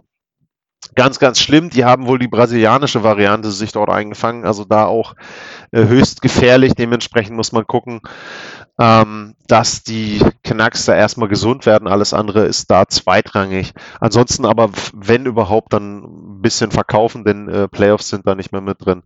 ganz, 0.95 1.19
ganz 1.19 1.39
schlimm. 1.39 1.69
Die 1.69 1.85
haben 1.85 2.07
wohl 2.07 2.19
die 2.19 2.27
brasilianische 2.27 3.03
Variante 3.03 3.51
sich 3.51 3.71
dort 3.71 3.89
eingefangen. 3.89 4.45
Also 4.45 4.63
da 4.63 4.85
auch 4.85 5.15
äh, 5.71 5.85
höchst 5.85 6.21
gefährlich. 6.21 6.73
Dementsprechend 6.73 7.35
muss 7.35 7.51
man 7.51 7.67
gucken, 7.67 8.01
ähm, 8.79 9.35
dass 9.47 9.83
die 9.83 10.21
Canucks 10.43 10.85
da 10.85 10.95
erstmal 10.95 11.29
gesund 11.29 11.65
werden. 11.65 11.87
Alles 11.87 12.13
andere 12.13 12.45
ist 12.45 12.69
da 12.69 12.87
zweitrangig. 12.87 13.73
Ansonsten 13.99 14.45
aber, 14.45 14.69
wenn 14.93 15.25
überhaupt, 15.25 15.73
dann 15.73 16.03
ein 16.03 16.41
bisschen 16.41 16.71
verkaufen, 16.71 17.23
denn 17.23 17.49
äh, 17.49 17.67
Playoffs 17.67 18.09
sind 18.09 18.27
da 18.27 18.35
nicht 18.35 18.51
mehr 18.51 18.61
mit 18.61 18.85
drin. 18.85 19.03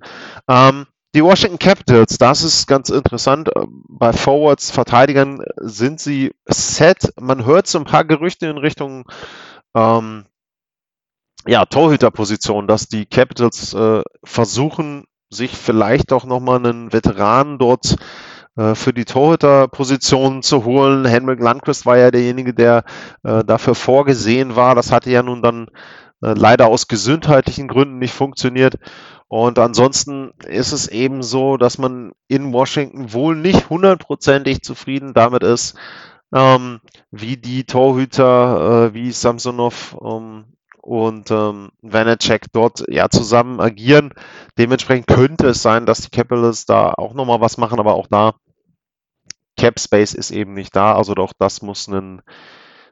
Ähm, 0.47 0.87
die 1.15 1.23
Washington 1.23 1.59
Capitals, 1.59 2.17
das 2.17 2.43
ist 2.43 2.67
ganz 2.67 2.89
interessant. 2.89 3.49
Ähm, 3.55 3.83
bei 3.87 4.11
Forwards, 4.11 4.71
Verteidigern 4.71 5.43
sind 5.57 5.99
sie 5.99 6.33
set. 6.45 7.13
Man 7.19 7.45
hört 7.45 7.67
so 7.67 7.79
ein 7.79 7.85
paar 7.85 8.03
Gerüchte 8.03 8.47
in 8.47 8.57
Richtung 8.57 9.05
ähm, 9.73 10.25
ja, 11.47 11.65
Torhüterposition, 11.65 12.67
dass 12.67 12.87
die 12.87 13.05
Capitals 13.05 13.73
äh, 13.73 14.03
versuchen, 14.23 15.05
sich 15.29 15.55
vielleicht 15.55 16.11
auch 16.11 16.25
nochmal 16.25 16.57
einen 16.57 16.91
Veteranen 16.91 17.57
dort 17.57 17.93
äh, 17.93 18.30
für 18.75 18.93
die 18.93 19.05
Torhüterposition 19.05 20.43
zu 20.43 20.65
holen. 20.65 21.05
Henrik 21.05 21.39
Landquist 21.39 21.85
war 21.85 21.97
ja 21.97 22.11
derjenige, 22.11 22.53
der 22.53 22.83
äh, 23.23 23.43
dafür 23.43 23.75
vorgesehen 23.75 24.55
war. 24.55 24.75
Das 24.75 24.91
hatte 24.91 25.09
ja 25.09 25.23
nun 25.23 25.41
dann 25.41 25.67
äh, 26.21 26.33
leider 26.33 26.67
aus 26.67 26.87
gesundheitlichen 26.87 27.67
Gründen 27.67 27.99
nicht 27.99 28.13
funktioniert. 28.13 28.77
Und 29.27 29.59
ansonsten 29.59 30.31
ist 30.45 30.71
es 30.71 30.87
eben 30.87 31.23
so, 31.23 31.57
dass 31.57 31.77
man 31.77 32.11
in 32.27 32.53
Washington 32.53 33.13
wohl 33.13 33.35
nicht 33.35 33.69
hundertprozentig 33.69 34.61
zufrieden 34.61 35.13
damit 35.13 35.43
ist, 35.43 35.75
ähm, 36.33 36.79
wie 37.11 37.37
die 37.37 37.63
Torhüter 37.65 38.89
äh, 38.89 38.93
wie 38.93 39.11
Samsonov 39.11 39.97
ähm, 40.03 40.45
und 40.81 41.31
ähm, 41.31 41.71
Vanacek 41.81 42.51
dort 42.51 42.83
ja 42.89 43.09
zusammen 43.09 43.59
agieren. 43.59 44.13
Dementsprechend 44.57 45.07
könnte 45.07 45.47
es 45.47 45.61
sein, 45.61 45.85
dass 45.85 46.01
die 46.01 46.09
Capitals 46.09 46.65
da 46.65 46.93
auch 46.93 47.13
nochmal 47.13 47.41
was 47.41 47.57
machen, 47.57 47.79
aber 47.79 47.93
auch 47.93 48.07
da 48.07 48.33
Cap 49.57 49.79
Space 49.79 50.13
ist 50.13 50.31
eben 50.31 50.53
nicht 50.53 50.75
da. 50.75 50.95
Also 50.95 51.13
doch 51.13 51.33
das 51.37 51.61
muss 51.61 51.87
ein, 51.87 52.21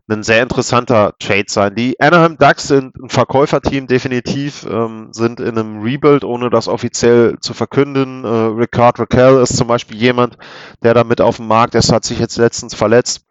ein 0.07 0.23
sehr 0.23 0.43
interessanter 0.43 1.13
Trade 1.19 1.45
sein. 1.47 1.75
Die 1.75 1.99
Anaheim 1.99 2.37
Ducks 2.37 2.67
sind 2.67 2.95
ein 2.97 3.09
Verkäuferteam 3.09 3.87
definitiv, 3.87 4.67
ähm, 4.69 5.09
sind 5.11 5.39
in 5.39 5.57
einem 5.57 5.81
Rebuild, 5.81 6.23
ohne 6.23 6.49
das 6.49 6.67
offiziell 6.67 7.37
zu 7.39 7.53
verkünden. 7.53 8.23
Äh, 8.23 8.27
Ricard 8.27 8.99
Raquel 8.99 9.41
ist 9.41 9.57
zum 9.57 9.67
Beispiel 9.67 9.97
jemand, 9.97 10.37
der 10.83 10.93
da 10.93 11.03
mit 11.03 11.21
auf 11.21 11.37
dem 11.37 11.47
Markt 11.47 11.75
ist, 11.75 11.91
hat 11.91 12.03
sich 12.03 12.19
jetzt 12.19 12.37
letztens 12.37 12.75
verletzt 12.75 13.25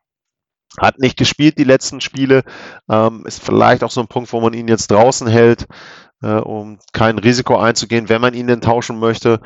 hat 0.79 0.99
nicht 0.99 1.17
gespielt 1.17 1.59
die 1.59 1.65
letzten 1.65 2.01
Spiele. 2.01 2.43
Ähm, 2.89 3.25
ist 3.27 3.43
vielleicht 3.43 3.83
auch 3.83 3.91
so 3.91 4.01
ein 4.01 4.09
Punkt, 4.09 4.33
wo 4.33 4.41
man 4.41 4.53
ihn 4.53 4.69
jetzt 4.69 4.91
draußen 4.91 5.27
hält, 5.27 5.67
äh, 6.23 6.35
um 6.35 6.79
kein 6.93 7.19
Risiko 7.19 7.57
einzugehen, 7.57 8.09
wenn 8.09 8.21
man 8.21 8.35
ihn 8.35 8.47
denn 8.47 8.61
tauschen 8.61 8.99
möchte. 8.99 9.41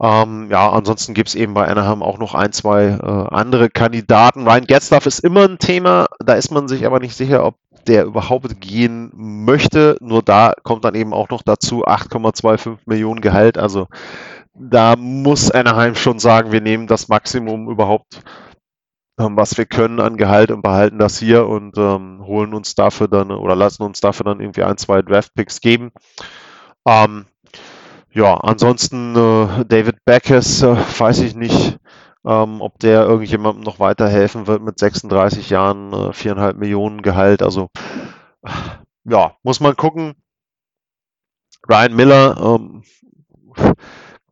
Ähm, 0.00 0.48
ja, 0.50 0.70
ansonsten 0.70 1.14
gibt 1.14 1.28
es 1.28 1.34
eben 1.34 1.54
bei 1.54 1.66
Anaheim 1.66 2.02
auch 2.02 2.18
noch 2.18 2.34
ein, 2.34 2.52
zwei 2.52 2.84
äh, 2.86 3.34
andere 3.34 3.68
Kandidaten. 3.68 4.46
Ryan 4.46 4.66
Getzlaff 4.66 5.06
ist 5.06 5.20
immer 5.20 5.44
ein 5.44 5.58
Thema, 5.58 6.06
da 6.24 6.34
ist 6.34 6.50
man 6.50 6.68
sich 6.68 6.86
aber 6.86 7.00
nicht 7.00 7.16
sicher, 7.16 7.44
ob 7.44 7.56
der 7.86 8.04
überhaupt 8.04 8.60
gehen 8.60 9.10
möchte. 9.14 9.96
Nur 10.00 10.22
da 10.22 10.54
kommt 10.62 10.84
dann 10.84 10.94
eben 10.94 11.12
auch 11.12 11.30
noch 11.30 11.42
dazu 11.42 11.84
8,25 11.84 12.78
Millionen 12.86 13.20
Gehalt. 13.20 13.58
Also 13.58 13.88
da 14.54 14.94
muss 14.96 15.50
Anaheim 15.50 15.94
schon 15.94 16.18
sagen, 16.18 16.52
wir 16.52 16.60
nehmen 16.60 16.86
das 16.86 17.08
Maximum 17.08 17.68
überhaupt 17.68 18.22
was 19.18 19.58
wir 19.58 19.66
können 19.66 20.00
an 20.00 20.16
Gehalt 20.16 20.50
und 20.50 20.62
behalten 20.62 20.98
das 20.98 21.18
hier 21.18 21.46
und 21.46 21.76
ähm, 21.76 22.24
holen 22.24 22.54
uns 22.54 22.74
dafür 22.74 23.08
dann 23.08 23.30
oder 23.30 23.56
lassen 23.56 23.82
uns 23.82 24.00
dafür 24.00 24.24
dann 24.24 24.40
irgendwie 24.40 24.62
ein, 24.62 24.78
zwei 24.78 25.02
Draft-Picks 25.02 25.60
geben. 25.60 25.92
Ähm, 26.86 27.26
ja, 28.12 28.34
ansonsten 28.34 29.14
äh, 29.16 29.64
David 29.64 30.04
Beckes, 30.04 30.62
äh, 30.62 30.76
weiß 30.98 31.20
ich 31.20 31.34
nicht, 31.34 31.78
ähm, 32.24 32.60
ob 32.60 32.78
der 32.78 33.04
irgendjemandem 33.04 33.64
noch 33.64 33.80
weiterhelfen 33.80 34.46
wird 34.46 34.62
mit 34.62 34.78
36 34.78 35.50
Jahren, 35.50 35.92
äh, 35.92 36.12
viereinhalb 36.12 36.56
Millionen 36.56 37.02
Gehalt. 37.02 37.42
Also 37.42 37.68
ja, 39.04 39.36
muss 39.42 39.60
man 39.60 39.76
gucken. 39.76 40.14
Ryan 41.68 41.96
Miller 41.96 42.36
ähm, 42.40 42.82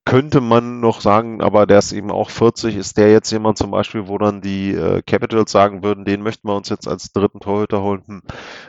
könnte 0.06 0.40
man 0.40 0.78
noch 0.80 1.00
sagen, 1.00 1.42
aber 1.42 1.66
der 1.66 1.80
ist 1.80 1.92
eben 1.92 2.10
auch 2.10 2.30
40. 2.30 2.76
Ist 2.76 2.96
der 2.96 3.10
jetzt 3.10 3.30
jemand 3.32 3.58
zum 3.58 3.72
Beispiel, 3.72 4.06
wo 4.06 4.16
dann 4.16 4.40
die 4.40 4.70
äh, 4.72 5.02
Capitals 5.02 5.50
sagen 5.50 5.82
würden, 5.82 6.04
den 6.06 6.22
möchten 6.22 6.48
wir 6.48 6.54
uns 6.54 6.68
jetzt 6.68 6.88
als 6.88 7.12
dritten 7.12 7.40
Torhüter 7.40 7.82
holen? 7.82 8.02
Hm, 8.06 8.22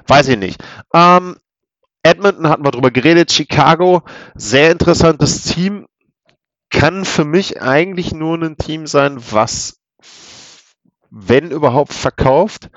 weiß 0.07 0.27
ich 0.29 0.37
nicht. 0.37 0.61
Ähm, 0.93 1.37
Edmonton 2.01 2.49
hatten 2.49 2.65
wir 2.65 2.71
drüber 2.71 2.89
geredet. 2.89 3.31
Chicago, 3.31 4.01
sehr 4.33 4.71
interessantes 4.71 5.43
Team. 5.43 5.85
Kann 6.71 7.05
für 7.05 7.23
mich 7.23 7.61
eigentlich 7.61 8.13
nur 8.13 8.41
ein 8.41 8.57
Team 8.57 8.87
sein, 8.87 9.19
was, 9.31 9.79
wenn 11.11 11.51
überhaupt, 11.51 11.93
verkauft 11.93 12.71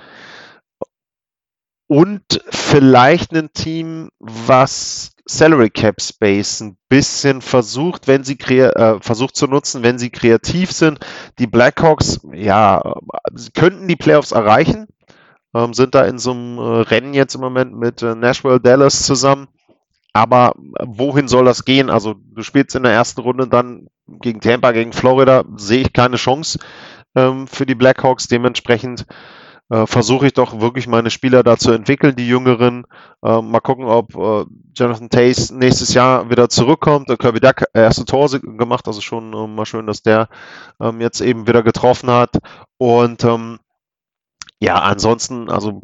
und 1.90 2.40
vielleicht 2.50 3.32
ein 3.32 3.52
Team, 3.52 4.10
was 4.20 5.10
Salary 5.26 5.70
Cap 5.70 6.00
Space 6.00 6.60
ein 6.60 6.76
bisschen 6.88 7.42
versucht, 7.42 8.06
wenn 8.06 8.22
sie 8.22 8.38
äh, 8.38 9.00
versucht 9.00 9.34
zu 9.34 9.48
nutzen, 9.48 9.82
wenn 9.82 9.98
sie 9.98 10.10
kreativ 10.10 10.70
sind. 10.70 11.00
Die 11.40 11.48
Blackhawks, 11.48 12.20
ja, 12.32 12.94
könnten 13.56 13.88
die 13.88 13.96
Playoffs 13.96 14.30
erreichen, 14.30 14.86
ähm, 15.52 15.74
sind 15.74 15.96
da 15.96 16.04
in 16.04 16.20
so 16.20 16.30
einem 16.30 16.58
äh, 16.58 16.82
Rennen 16.82 17.12
jetzt 17.12 17.34
im 17.34 17.40
Moment 17.40 17.76
mit 17.76 18.02
äh, 18.02 18.14
Nashville 18.14 18.60
Dallas 18.60 19.04
zusammen. 19.04 19.48
Aber 20.12 20.52
wohin 20.56 21.26
soll 21.26 21.44
das 21.44 21.64
gehen? 21.64 21.90
Also 21.90 22.14
du 22.14 22.44
spielst 22.44 22.76
in 22.76 22.84
der 22.84 22.92
ersten 22.92 23.20
Runde 23.20 23.48
dann 23.48 23.88
gegen 24.06 24.40
Tampa, 24.40 24.70
gegen 24.70 24.92
Florida, 24.92 25.42
sehe 25.56 25.80
ich 25.82 25.92
keine 25.92 26.18
Chance 26.18 26.60
ähm, 27.16 27.48
für 27.48 27.66
die 27.66 27.74
Blackhawks. 27.74 28.28
Dementsprechend 28.28 29.06
äh, 29.70 29.86
versuche 29.86 30.26
ich 30.26 30.32
doch 30.34 30.60
wirklich 30.60 30.86
meine 30.86 31.10
Spieler 31.10 31.42
da 31.42 31.56
zu 31.56 31.72
entwickeln, 31.72 32.16
die 32.16 32.26
Jüngeren. 32.26 32.84
Äh, 33.24 33.40
mal 33.40 33.60
gucken, 33.60 33.86
ob 33.86 34.14
äh, 34.16 34.44
Jonathan 34.74 35.10
Tace 35.10 35.52
nächstes 35.52 35.94
Jahr 35.94 36.28
wieder 36.28 36.48
zurückkommt. 36.48 37.08
Der 37.08 37.16
Kirby 37.16 37.40
Duck 37.40 37.64
erste 37.72 38.04
Tor 38.04 38.28
gemacht, 38.28 38.86
also 38.86 39.00
schon 39.00 39.32
äh, 39.32 39.46
mal 39.46 39.66
schön, 39.66 39.86
dass 39.86 40.02
der 40.02 40.28
ähm, 40.80 41.00
jetzt 41.00 41.20
eben 41.20 41.46
wieder 41.46 41.62
getroffen 41.62 42.10
hat. 42.10 42.36
Und 42.78 43.24
ähm, 43.24 43.60
ja, 44.58 44.74
ansonsten, 44.74 45.48
also 45.48 45.80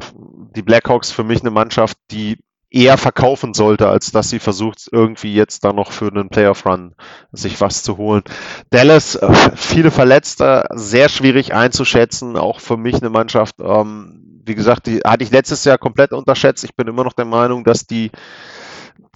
die 0.55 0.61
Blackhawks 0.61 1.11
für 1.11 1.23
mich 1.23 1.41
eine 1.41 1.51
Mannschaft, 1.51 1.97
die 2.11 2.37
eher 2.69 2.97
verkaufen 2.97 3.53
sollte, 3.53 3.87
als 3.87 4.11
dass 4.11 4.29
sie 4.29 4.39
versucht, 4.39 4.89
irgendwie 4.91 5.33
jetzt 5.33 5.63
da 5.63 5.71
noch 5.71 5.91
für 5.91 6.07
einen 6.07 6.29
Playoff-Run 6.29 6.95
sich 7.31 7.61
was 7.61 7.83
zu 7.83 7.97
holen. 7.97 8.23
Dallas, 8.69 9.15
äh, 9.15 9.33
viele 9.55 9.91
Verletzte, 9.91 10.65
sehr 10.73 11.09
schwierig 11.09 11.53
einzuschätzen, 11.53 12.35
auch 12.35 12.59
für 12.59 12.77
mich 12.77 12.95
eine 12.95 13.09
Mannschaft, 13.09 13.55
ähm, 13.59 14.41
wie 14.45 14.55
gesagt, 14.55 14.87
die 14.87 14.99
hatte 14.99 15.23
ich 15.23 15.31
letztes 15.31 15.63
Jahr 15.65 15.77
komplett 15.77 16.11
unterschätzt. 16.11 16.63
Ich 16.63 16.75
bin 16.75 16.87
immer 16.87 17.03
noch 17.03 17.13
der 17.13 17.25
Meinung, 17.25 17.63
dass 17.63 17.85
die 17.85 18.11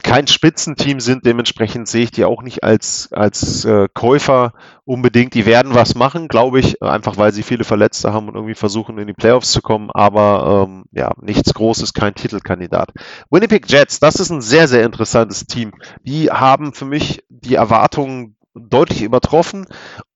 kein 0.03 0.27
Spitzenteam 0.27 0.99
sind. 0.99 1.25
Dementsprechend 1.25 1.87
sehe 1.87 2.03
ich 2.03 2.11
die 2.11 2.25
auch 2.25 2.41
nicht 2.43 2.63
als, 2.63 3.09
als 3.11 3.65
äh, 3.65 3.87
Käufer 3.93 4.53
unbedingt. 4.85 5.33
Die 5.33 5.45
werden 5.45 5.73
was 5.75 5.95
machen, 5.95 6.27
glaube 6.27 6.59
ich, 6.59 6.81
einfach 6.81 7.17
weil 7.17 7.31
sie 7.31 7.43
viele 7.43 7.63
Verletzte 7.63 8.13
haben 8.13 8.27
und 8.27 8.35
irgendwie 8.35 8.55
versuchen, 8.55 8.97
in 8.97 9.07
die 9.07 9.13
Playoffs 9.13 9.51
zu 9.51 9.61
kommen. 9.61 9.89
Aber 9.91 10.67
ähm, 10.67 10.85
ja, 10.91 11.11
nichts 11.21 11.53
Großes, 11.53 11.93
kein 11.93 12.15
Titelkandidat. 12.15 12.91
Winnipeg 13.29 13.69
Jets, 13.69 13.99
das 13.99 14.15
ist 14.15 14.31
ein 14.31 14.41
sehr, 14.41 14.67
sehr 14.67 14.83
interessantes 14.83 15.45
Team. 15.45 15.71
Die 16.03 16.31
haben 16.31 16.73
für 16.73 16.85
mich 16.85 17.23
die 17.29 17.55
Erwartungen 17.55 18.35
deutlich 18.53 19.01
übertroffen 19.01 19.65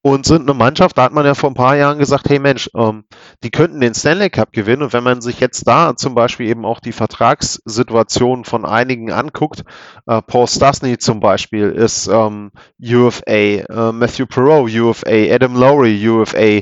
und 0.06 0.24
sind 0.24 0.44
eine 0.44 0.54
Mannschaft, 0.54 1.00
da 1.00 1.06
hat 1.06 1.13
man 1.13 1.26
ja 1.26 1.34
vor 1.34 1.50
ein 1.50 1.56
paar 1.56 1.76
Jahren 1.76 1.98
gesagt, 1.98 2.30
hey 2.30 2.38
Mensch, 2.38 2.70
ähm, 2.76 3.06
die 3.44 3.50
könnten 3.50 3.80
den 3.80 3.96
Stanley 3.96 4.30
Cup 4.30 4.54
gewinnen. 4.54 4.84
Und 4.84 4.94
wenn 4.94 5.04
man 5.04 5.20
sich 5.20 5.39
jetzt 5.39 5.68
da 5.68 5.96
zum 5.96 6.13
Beispiel 6.13 6.48
eben 6.48 6.63
auch 6.63 6.80
die 6.80 6.91
Vertragssituation 6.91 8.46
von 8.46 8.65
einigen 8.65 9.12
anguckt, 9.12 9.63
äh, 10.06 10.22
Paul 10.22 10.46
Stasny 10.48 11.00
zum 11.00 11.22
Beispiel 11.22 11.72
ist 11.72 12.06
ähm, 12.06 12.52
UFA, 12.80 13.32
äh, 13.32 13.91
Matthew 13.94 14.28
Perot 14.28 14.72
UFA, 14.72 15.34
Adam 15.34 15.56
Lowry 15.56 16.08
UFA, 16.08 16.62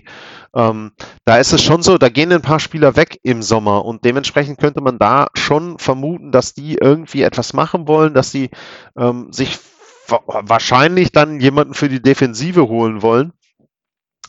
ähm, 0.56 0.91
da 1.25 1.38
ist 1.38 1.51
es 1.51 1.63
schon 1.63 1.82
so, 1.82 1.97
da 1.97 2.10
gehen 2.10 2.32
ein 2.32 2.41
paar 2.41 2.60
Spieler 2.60 2.95
weg 2.95 3.19
im 3.23 3.41
Sommer 3.41 3.84
und 3.86 4.06
dementsprechend 4.06 4.60
könnte 4.60 4.82
man 4.82 4.99
da 4.99 5.27
schon 5.34 5.79
vermuten, 5.79 6.32
dass 6.32 6.53
die 6.53 6.77
irgendwie 6.79 7.23
etwas 7.23 7.53
machen 7.53 7.88
wollen, 7.88 8.13
dass 8.13 8.32
sie 8.32 8.51
ähm, 8.95 9.34
sich 9.34 9.58
wahrscheinlich 10.07 11.11
dann 11.11 11.39
jemanden 11.39 11.73
für 11.73 11.89
die 11.89 12.01
Defensive 12.01 12.67
holen 12.67 13.01
wollen, 13.01 13.33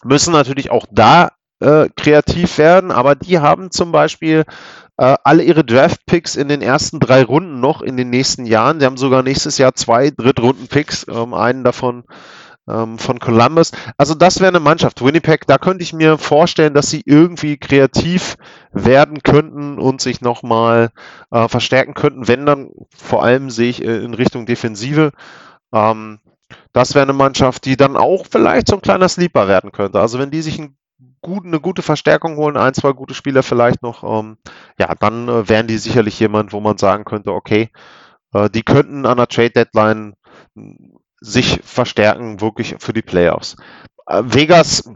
müssen 0.05 0.33
natürlich 0.33 0.71
auch 0.71 0.87
da 0.91 1.33
äh, 1.61 1.89
kreativ 1.97 2.59
werden, 2.59 2.91
aber 2.91 3.15
die 3.15 3.39
haben 3.39 3.71
zum 3.71 3.93
Beispiel 3.93 4.45
äh, 4.97 5.17
alle 5.25 5.43
ihre 5.43 5.65
Draft-Picks 5.65 6.37
in 6.37 6.49
den 6.49 6.63
ersten 6.63 7.01
drei 7.01 7.23
Runden 7.23 7.61
noch 7.61 7.83
in 7.83 7.97
den 7.97 8.11
nächsten 8.11 8.47
Jahren. 8.47 8.81
Sie 8.81 8.87
haben 8.87 8.97
sogar 8.97 9.23
nächstes 9.23 9.59
Jahr 9.59 9.75
zwei 9.75 10.11
Drittrunden-Picks, 10.11 11.07
ähm, 11.09 11.35
einen 11.35 11.65
davon 11.65 12.05
ähm, 12.69 12.99
von 12.99 13.19
Columbus. 13.19 13.73
Also 13.97 14.15
das 14.15 14.41
wäre 14.41 14.49
eine 14.49 14.61
Mannschaft. 14.61 15.05
Winnipeg, 15.05 15.47
da 15.47 15.59
könnte 15.59 15.83
ich 15.83 15.93
mir 15.93 16.19
vorstellen, 16.19 16.75
dass 16.75 16.91
sie 16.91 17.03
irgendwie 17.05 17.57
kreativ 17.57 18.37
werden 18.73 19.23
könnten 19.23 19.79
und 19.79 20.01
sich 20.01 20.21
nochmal 20.21 20.91
äh, 21.31 21.49
verstärken 21.49 21.95
könnten, 21.95 22.29
wenn 22.29 22.47
dann 22.47 22.71
vor 22.97 23.23
allem 23.23 23.51
sehe 23.51 23.71
ich 23.71 23.85
äh, 23.85 23.99
in 23.99 24.15
Richtung 24.15 24.47
Defensive. 24.47 25.13
Ähm, 25.75 26.21
das 26.73 26.95
wäre 26.95 27.03
eine 27.03 27.13
Mannschaft, 27.13 27.65
die 27.65 27.77
dann 27.77 27.97
auch 27.97 28.27
vielleicht 28.31 28.69
so 28.69 28.77
ein 28.77 28.83
kleiner 28.83 29.09
Sleeper 29.09 29.49
werden 29.49 29.73
könnte. 29.73 30.01
Also 30.01 30.19
wenn 30.19 30.31
die 30.31 30.43
sich 30.43 30.59
ein 30.59 30.77
gut, 31.21 31.45
eine 31.45 31.61
gute 31.61 31.83
Verstärkung 31.83 32.37
holen, 32.37 32.57
ein, 32.57 32.75
zwei 32.75 32.93
gute 32.93 33.15
Spieler 33.15 33.43
vielleicht 33.43 33.83
noch, 33.83 34.05
ähm, 34.05 34.37
ja, 34.79 34.95
dann 34.95 35.29
äh, 35.29 35.49
wären 35.49 35.67
die 35.67 35.79
sicherlich 35.79 36.21
jemand, 36.21 36.53
wo 36.53 36.61
man 36.61 36.79
sagen 36.79 37.05
könnte, 37.05 37.33
okay, 37.33 37.71
äh, 38.33 38.49
die 38.51 38.63
könnten 38.63 39.07
an 39.07 39.17
der 39.17 39.29
Trade 39.29 39.51
Deadline 39.51 40.15
sich 41.21 41.61
verstärken, 41.65 42.41
wirklich 42.41 42.77
für 42.79 42.93
die 42.93 43.03
Playoffs. 43.03 43.57
Äh, 44.07 44.23
Vegas 44.25 44.91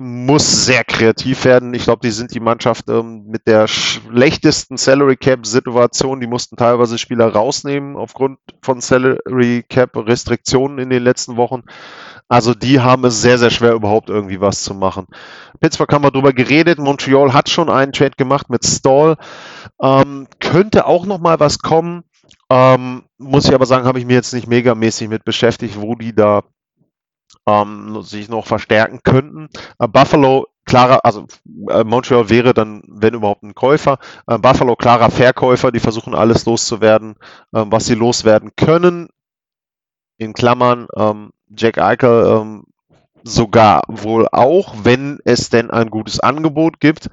muss 0.00 0.64
sehr 0.64 0.84
kreativ 0.84 1.44
werden. 1.44 1.74
Ich 1.74 1.84
glaube, 1.84 2.00
die 2.02 2.10
sind 2.10 2.34
die 2.34 2.40
Mannschaft 2.40 2.88
ähm, 2.88 3.26
mit 3.26 3.46
der 3.46 3.68
schlechtesten 3.68 4.76
Salary 4.76 5.16
Cap 5.16 5.46
Situation. 5.46 6.20
Die 6.20 6.26
mussten 6.26 6.56
teilweise 6.56 6.98
Spieler 6.98 7.28
rausnehmen 7.28 7.96
aufgrund 7.96 8.38
von 8.62 8.80
Salary 8.80 9.64
Cap 9.68 9.96
Restriktionen 9.96 10.78
in 10.78 10.90
den 10.90 11.02
letzten 11.02 11.36
Wochen. 11.36 11.62
Also 12.28 12.54
die 12.54 12.80
haben 12.80 13.04
es 13.04 13.20
sehr, 13.20 13.38
sehr 13.38 13.50
schwer, 13.50 13.74
überhaupt 13.74 14.08
irgendwie 14.08 14.40
was 14.40 14.62
zu 14.62 14.74
machen. 14.74 15.06
Pittsburgh 15.60 15.92
haben 15.92 16.04
wir 16.04 16.10
drüber 16.10 16.32
geredet. 16.32 16.78
Montreal 16.78 17.32
hat 17.34 17.48
schon 17.50 17.70
einen 17.70 17.92
Trade 17.92 18.16
gemacht 18.16 18.50
mit 18.50 18.64
Stall. 18.66 19.16
Ähm, 19.80 20.26
könnte 20.40 20.86
auch 20.86 21.06
noch 21.06 21.20
mal 21.20 21.38
was 21.38 21.58
kommen. 21.58 22.02
Ähm, 22.50 23.04
muss 23.18 23.46
ich 23.46 23.54
aber 23.54 23.66
sagen, 23.66 23.86
habe 23.86 23.98
ich 23.98 24.06
mir 24.06 24.14
jetzt 24.14 24.32
nicht 24.32 24.48
megamäßig 24.48 25.08
mit 25.08 25.24
beschäftigt, 25.24 25.80
wo 25.80 25.94
die 25.94 26.14
da 26.14 26.42
ähm, 27.46 28.02
sich 28.02 28.28
noch 28.28 28.46
verstärken 28.46 29.00
könnten. 29.02 29.48
Äh, 29.78 29.88
Buffalo 29.88 30.46
klarer, 30.64 31.04
also 31.04 31.26
äh, 31.70 31.84
Montreal 31.84 32.28
wäre 32.28 32.52
dann, 32.54 32.82
wenn 32.88 33.14
überhaupt, 33.14 33.42
ein 33.42 33.54
Käufer. 33.54 33.98
Äh, 34.26 34.38
Buffalo 34.38 34.76
klarer 34.76 35.10
Verkäufer, 35.10 35.72
die 35.72 35.80
versuchen 35.80 36.14
alles 36.14 36.44
loszuwerden, 36.44 37.16
äh, 37.52 37.64
was 37.66 37.86
sie 37.86 37.94
loswerden 37.94 38.50
können. 38.56 39.08
In 40.18 40.32
Klammern, 40.32 40.88
ähm, 40.96 41.30
Jack 41.48 41.78
Eichel 41.78 42.26
ähm, 42.26 42.64
sogar 43.22 43.82
wohl 43.88 44.26
auch, 44.32 44.74
wenn 44.82 45.18
es 45.24 45.50
denn 45.50 45.70
ein 45.70 45.90
gutes 45.90 46.20
Angebot 46.20 46.80
gibt. 46.80 47.08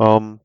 Ähm, 0.00 0.40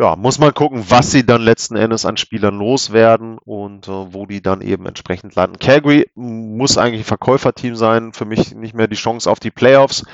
ja, 0.00 0.16
muss 0.16 0.38
man 0.38 0.54
gucken, 0.54 0.82
was 0.88 1.10
sie 1.10 1.26
dann 1.26 1.42
letzten 1.42 1.76
Endes 1.76 2.06
an 2.06 2.16
Spielern 2.16 2.58
loswerden 2.58 3.36
und 3.36 3.86
äh, 3.86 4.14
wo 4.14 4.24
die 4.24 4.40
dann 4.40 4.62
eben 4.62 4.86
entsprechend 4.86 5.34
landen. 5.34 5.58
Calgary 5.58 6.10
muss 6.14 6.78
eigentlich 6.78 7.02
ein 7.02 7.04
Verkäuferteam 7.04 7.76
sein, 7.76 8.14
für 8.14 8.24
mich 8.24 8.54
nicht 8.54 8.74
mehr 8.74 8.88
die 8.88 8.96
Chance 8.96 9.30
auf 9.30 9.40
die 9.40 9.50
Playoffs. 9.50 10.04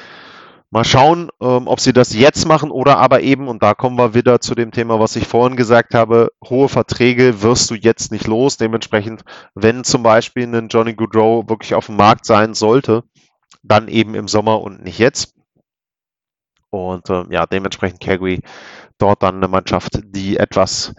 Mal 0.70 0.84
schauen, 0.84 1.30
ähm, 1.40 1.68
ob 1.68 1.78
sie 1.78 1.92
das 1.92 2.12
jetzt 2.12 2.48
machen 2.48 2.72
oder 2.72 2.98
aber 2.98 3.20
eben, 3.20 3.46
und 3.46 3.62
da 3.62 3.74
kommen 3.74 3.96
wir 3.96 4.12
wieder 4.12 4.40
zu 4.40 4.56
dem 4.56 4.72
Thema, 4.72 4.98
was 4.98 5.14
ich 5.14 5.28
vorhin 5.28 5.56
gesagt 5.56 5.94
habe, 5.94 6.32
hohe 6.44 6.68
Verträge 6.68 7.42
wirst 7.42 7.70
du 7.70 7.76
jetzt 7.76 8.10
nicht 8.10 8.26
los. 8.26 8.56
Dementsprechend, 8.56 9.22
wenn 9.54 9.84
zum 9.84 10.02
Beispiel 10.02 10.52
ein 10.52 10.66
Johnny 10.66 10.94
Goodrow 10.94 11.48
wirklich 11.48 11.76
auf 11.76 11.86
dem 11.86 11.94
Markt 11.94 12.26
sein 12.26 12.54
sollte, 12.54 13.04
dann 13.62 13.86
eben 13.86 14.16
im 14.16 14.26
Sommer 14.26 14.60
und 14.60 14.82
nicht 14.82 14.98
jetzt. 14.98 15.36
Und 16.70 17.08
äh, 17.08 17.24
ja, 17.30 17.46
dementsprechend 17.46 18.00
Calgary 18.00 18.42
dort 18.98 19.22
dann 19.22 19.36
eine 19.36 19.48
Mannschaft, 19.48 20.00
die 20.04 20.36
etwas, 20.36 20.94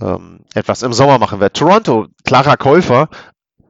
ähm, 0.00 0.40
etwas 0.54 0.82
im 0.82 0.92
Sommer 0.92 1.18
machen 1.18 1.40
wird. 1.40 1.54
Toronto, 1.56 2.06
klarer 2.24 2.56
Käufer. 2.56 3.08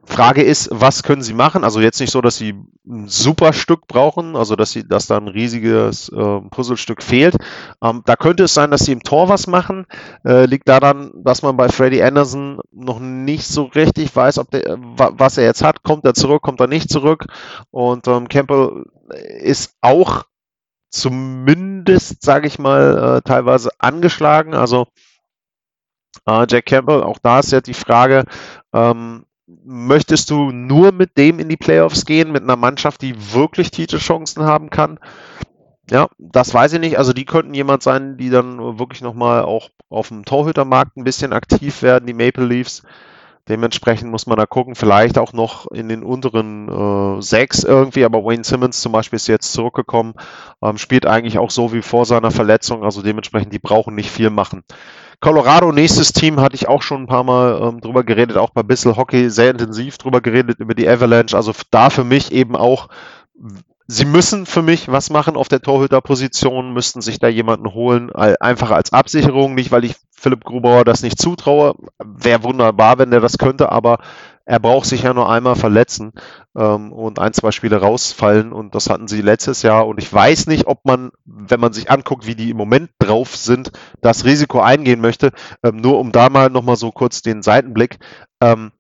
Frage 0.04 0.42
ist, 0.42 0.68
was 0.72 1.04
können 1.04 1.22
sie 1.22 1.32
machen? 1.32 1.62
Also 1.62 1.80
jetzt 1.80 2.00
nicht 2.00 2.10
so, 2.10 2.20
dass 2.20 2.36
sie 2.36 2.54
ein 2.86 3.06
super 3.08 3.52
Stück 3.52 3.86
brauchen, 3.86 4.34
also 4.34 4.56
dass 4.56 4.72
sie, 4.72 4.86
dass 4.86 5.06
da 5.06 5.16
ein 5.16 5.28
riesiges 5.28 6.08
äh, 6.08 6.40
Puzzlestück 6.50 7.02
fehlt. 7.02 7.36
Ähm, 7.82 8.02
da 8.04 8.16
könnte 8.16 8.44
es 8.44 8.54
sein, 8.54 8.72
dass 8.72 8.80
sie 8.80 8.92
im 8.92 9.02
Tor 9.02 9.28
was 9.28 9.46
machen. 9.46 9.86
Äh, 10.24 10.46
liegt 10.46 10.68
daran, 10.68 11.12
dass 11.14 11.42
man 11.42 11.56
bei 11.56 11.68
Freddy 11.68 12.02
Anderson 12.02 12.58
noch 12.72 12.98
nicht 12.98 13.46
so 13.46 13.64
richtig 13.64 14.14
weiß, 14.14 14.38
ob 14.38 14.50
der, 14.50 14.76
was 14.76 15.38
er 15.38 15.44
jetzt 15.44 15.62
hat. 15.62 15.84
Kommt 15.84 16.04
er 16.04 16.14
zurück, 16.14 16.42
kommt 16.42 16.60
er 16.60 16.66
nicht 16.66 16.90
zurück? 16.90 17.26
Und 17.70 18.08
ähm, 18.08 18.28
Campbell 18.28 18.84
ist 19.40 19.76
auch 19.82 20.24
zumindest, 20.92 22.22
sage 22.22 22.46
ich 22.46 22.58
mal, 22.58 23.16
äh, 23.16 23.22
teilweise 23.22 23.70
angeschlagen. 23.78 24.54
Also 24.54 24.86
äh, 26.26 26.46
Jack 26.48 26.66
Campbell, 26.66 27.02
auch 27.02 27.18
da 27.18 27.40
ist 27.40 27.52
ja 27.52 27.60
die 27.60 27.74
Frage, 27.74 28.24
ähm, 28.72 29.24
möchtest 29.64 30.30
du 30.30 30.52
nur 30.52 30.92
mit 30.92 31.18
dem 31.18 31.38
in 31.38 31.48
die 31.48 31.56
Playoffs 31.56 32.04
gehen, 32.04 32.30
mit 32.30 32.42
einer 32.42 32.56
Mannschaft, 32.56 33.02
die 33.02 33.32
wirklich 33.32 33.70
Titelchancen 33.70 34.44
haben 34.44 34.70
kann? 34.70 34.98
Ja, 35.90 36.08
das 36.18 36.54
weiß 36.54 36.74
ich 36.74 36.80
nicht. 36.80 36.98
Also 36.98 37.12
die 37.12 37.24
könnten 37.24 37.54
jemand 37.54 37.82
sein, 37.82 38.16
die 38.16 38.30
dann 38.30 38.78
wirklich 38.78 39.02
nochmal 39.02 39.42
auch 39.42 39.70
auf 39.88 40.08
dem 40.08 40.24
Torhütermarkt 40.24 40.96
ein 40.96 41.04
bisschen 41.04 41.32
aktiv 41.32 41.82
werden, 41.82 42.06
die 42.06 42.14
Maple 42.14 42.46
Leafs. 42.46 42.82
Dementsprechend 43.48 44.08
muss 44.08 44.26
man 44.26 44.36
da 44.36 44.46
gucken, 44.46 44.76
vielleicht 44.76 45.18
auch 45.18 45.32
noch 45.32 45.68
in 45.72 45.88
den 45.88 46.04
unteren 46.04 46.68
äh, 46.68 47.22
sechs 47.22 47.64
irgendwie, 47.64 48.04
aber 48.04 48.24
Wayne 48.24 48.44
Simmons 48.44 48.80
zum 48.80 48.92
Beispiel 48.92 49.16
ist 49.16 49.26
jetzt 49.26 49.52
zurückgekommen, 49.52 50.14
ähm, 50.62 50.78
spielt 50.78 51.06
eigentlich 51.06 51.38
auch 51.38 51.50
so 51.50 51.72
wie 51.72 51.82
vor 51.82 52.04
seiner 52.04 52.30
Verletzung, 52.30 52.84
also 52.84 53.02
dementsprechend, 53.02 53.52
die 53.52 53.58
brauchen 53.58 53.96
nicht 53.96 54.10
viel 54.10 54.30
machen. 54.30 54.62
Colorado, 55.18 55.72
nächstes 55.72 56.12
Team, 56.12 56.40
hatte 56.40 56.54
ich 56.54 56.68
auch 56.68 56.82
schon 56.82 57.02
ein 57.02 57.06
paar 57.06 57.24
Mal 57.24 57.60
ähm, 57.62 57.80
drüber 57.80 58.04
geredet, 58.04 58.36
auch 58.36 58.50
bei 58.50 58.62
Bissell 58.62 58.96
Hockey 58.96 59.28
sehr 59.30 59.50
intensiv 59.50 59.98
drüber 59.98 60.20
geredet, 60.20 60.60
über 60.60 60.74
die 60.74 60.88
Avalanche. 60.88 61.36
Also 61.36 61.52
da 61.70 61.90
für 61.90 62.04
mich 62.04 62.32
eben 62.32 62.54
auch, 62.56 62.88
sie 63.86 64.04
müssen 64.04 64.46
für 64.46 64.62
mich 64.62 64.90
was 64.90 65.10
machen 65.10 65.36
auf 65.36 65.48
der 65.48 65.60
Torhüterposition, 65.60 66.72
müssten 66.72 67.00
sich 67.00 67.18
da 67.18 67.28
jemanden 67.28 67.72
holen, 67.74 68.10
einfach 68.12 68.70
als 68.70 68.92
Absicherung, 68.92 69.54
nicht 69.54 69.72
weil 69.72 69.84
ich 69.84 69.96
Philipp 70.16 70.44
Grubauer 70.44 70.84
das 70.84 71.02
nicht 71.02 71.20
zutraue. 71.20 71.74
Wäre 72.02 72.44
wunderbar, 72.44 72.98
wenn 72.98 73.10
der 73.10 73.20
das 73.20 73.38
könnte, 73.38 73.72
aber 73.72 73.98
er 74.44 74.58
braucht 74.58 74.86
sich 74.86 75.02
ja 75.02 75.14
nur 75.14 75.30
einmal 75.30 75.54
verletzen 75.54 76.12
ähm, 76.56 76.92
und 76.92 77.18
ein, 77.18 77.32
zwei 77.32 77.52
Spiele 77.52 77.80
rausfallen 77.80 78.52
und 78.52 78.74
das 78.74 78.90
hatten 78.90 79.06
sie 79.06 79.20
letztes 79.20 79.62
Jahr 79.62 79.86
und 79.86 79.98
ich 80.02 80.12
weiß 80.12 80.46
nicht, 80.48 80.66
ob 80.66 80.84
man, 80.84 81.10
wenn 81.24 81.60
man 81.60 81.72
sich 81.72 81.90
anguckt, 81.90 82.26
wie 82.26 82.34
die 82.34 82.50
im 82.50 82.56
Moment 82.56 82.90
drauf 82.98 83.36
sind, 83.36 83.70
das 84.00 84.24
Risiko 84.24 84.60
eingehen 84.60 85.00
möchte. 85.00 85.30
Ähm, 85.62 85.76
nur 85.76 85.98
um 85.98 86.10
da 86.10 86.28
mal 86.28 86.50
nochmal 86.50 86.76
so 86.76 86.90
kurz 86.90 87.22
den 87.22 87.42
Seitenblick. 87.42 87.98
Ähm, 88.40 88.72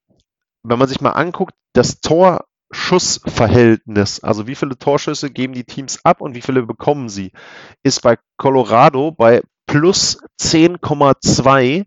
wenn 0.64 0.78
man 0.78 0.88
sich 0.88 1.00
mal 1.00 1.10
anguckt, 1.10 1.54
das 1.72 2.00
Torschussverhältnis, 2.72 4.20
also 4.24 4.46
wie 4.46 4.54
viele 4.54 4.76
Torschüsse 4.76 5.30
geben 5.30 5.52
die 5.52 5.64
Teams 5.64 6.04
ab 6.04 6.20
und 6.20 6.34
wie 6.34 6.40
viele 6.40 6.62
bekommen 6.62 7.08
sie, 7.08 7.32
ist 7.82 8.02
bei 8.02 8.18
Colorado 8.38 9.12
bei 9.12 9.42
plus 9.66 10.18
10,2 10.40 11.84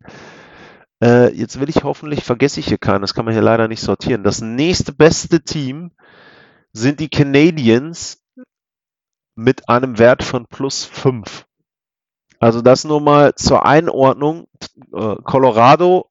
äh, 1.03 1.33
jetzt 1.36 1.59
will 1.59 1.69
ich 1.69 1.83
hoffentlich, 1.83 2.23
vergesse 2.23 2.59
ich 2.59 2.67
hier 2.67 2.77
keinen, 2.77 3.01
das 3.01 3.13
kann 3.13 3.25
man 3.25 3.33
hier 3.33 3.43
leider 3.43 3.67
nicht 3.67 3.81
sortieren. 3.81 4.23
Das 4.23 4.41
nächste 4.41 4.93
beste 4.93 5.43
Team 5.43 5.91
sind 6.71 6.99
die 6.99 7.09
Canadiens 7.09 8.23
mit 9.36 9.67
einem 9.67 9.99
Wert 9.99 10.23
von 10.23 10.45
plus 10.45 10.86
5. 10.86 11.45
Also 12.39 12.61
das 12.61 12.86
nur 12.86 13.01
mal 13.01 13.36
zur 13.36 13.65
Einordnung. 13.65 14.47
Äh, 14.93 15.15
Colorado 15.23 16.09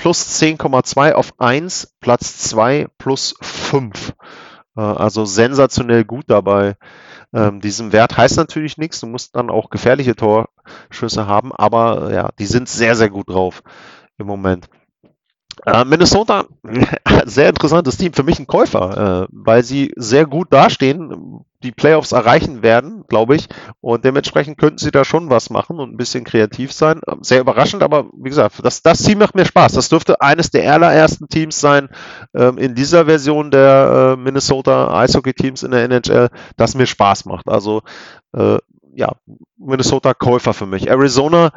plus 0.00 0.40
10,2 0.40 1.12
auf 1.12 1.34
1, 1.38 1.96
Platz 2.00 2.38
2 2.38 2.88
plus 2.96 3.34
5. 3.42 4.14
Äh, 4.74 4.80
also 4.80 5.26
sensationell 5.26 6.04
gut 6.04 6.24
dabei. 6.28 6.76
Ähm, 7.34 7.60
diesem 7.60 7.92
Wert 7.92 8.16
heißt 8.16 8.38
natürlich 8.38 8.78
nichts. 8.78 9.00
Du 9.00 9.06
musst 9.06 9.36
dann 9.36 9.50
auch 9.50 9.68
gefährliche 9.68 10.16
Torschüsse 10.16 11.26
haben, 11.26 11.52
aber 11.52 12.14
ja, 12.14 12.30
die 12.38 12.46
sind 12.46 12.66
sehr, 12.70 12.96
sehr 12.96 13.10
gut 13.10 13.28
drauf 13.28 13.62
im 14.16 14.26
Moment. 14.26 14.70
Äh, 15.66 15.84
Minnesota, 15.84 16.46
sehr 17.26 17.50
interessantes 17.50 17.98
Team, 17.98 18.14
für 18.14 18.22
mich 18.22 18.38
ein 18.38 18.46
Käufer, 18.46 19.24
äh, 19.24 19.28
weil 19.30 19.62
sie 19.62 19.92
sehr 19.96 20.24
gut 20.24 20.50
dastehen, 20.50 21.44
die 21.62 21.72
Playoffs 21.72 22.12
erreichen 22.12 22.62
werden, 22.62 23.04
glaube 23.08 23.36
ich, 23.36 23.48
und 23.80 24.04
dementsprechend 24.04 24.58
könnten 24.58 24.78
sie 24.78 24.90
da 24.90 25.04
schon 25.04 25.30
was 25.30 25.50
machen 25.50 25.78
und 25.78 25.92
ein 25.92 25.96
bisschen 25.96 26.24
kreativ 26.24 26.72
sein. 26.72 27.00
Ähm, 27.06 27.18
sehr 27.22 27.40
überraschend, 27.40 27.82
aber 27.82 28.06
wie 28.16 28.30
gesagt, 28.30 28.60
das, 28.62 28.82
das 28.82 29.02
Team 29.02 29.18
macht 29.18 29.34
mir 29.34 29.44
Spaß. 29.44 29.72
Das 29.72 29.88
dürfte 29.88 30.20
eines 30.20 30.50
der 30.50 30.72
allerersten 30.72 31.28
Teams 31.28 31.60
sein 31.60 31.88
ähm, 32.34 32.58
in 32.58 32.74
dieser 32.74 33.06
Version 33.06 33.50
der 33.50 34.14
äh, 34.16 34.20
Minnesota 34.20 34.98
Eishockey-Teams 35.00 35.62
in 35.62 35.72
der 35.72 35.84
NHL, 35.84 36.30
das 36.56 36.74
mir 36.74 36.86
Spaß 36.86 37.26
macht. 37.26 37.48
Also 37.48 37.82
äh, 38.32 38.58
ja, 38.94 39.12
Minnesota 39.58 40.14
Käufer 40.14 40.54
für 40.54 40.66
mich. 40.66 40.88
Arizona 40.90 41.52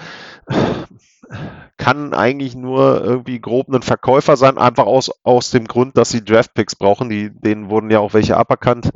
kann 1.77 2.13
eigentlich 2.13 2.55
nur 2.55 3.03
irgendwie 3.03 3.39
grob 3.39 3.67
ein 3.69 3.81
Verkäufer 3.81 4.37
sein, 4.37 4.57
einfach 4.57 4.85
aus, 4.85 5.11
aus 5.23 5.51
dem 5.51 5.67
Grund, 5.67 5.97
dass 5.97 6.09
sie 6.09 6.23
Draftpicks 6.23 6.75
brauchen. 6.75 7.09
Die, 7.09 7.29
denen 7.29 7.69
wurden 7.69 7.89
ja 7.89 7.99
auch 7.99 8.13
welche 8.13 8.37
aberkannt, 8.37 8.89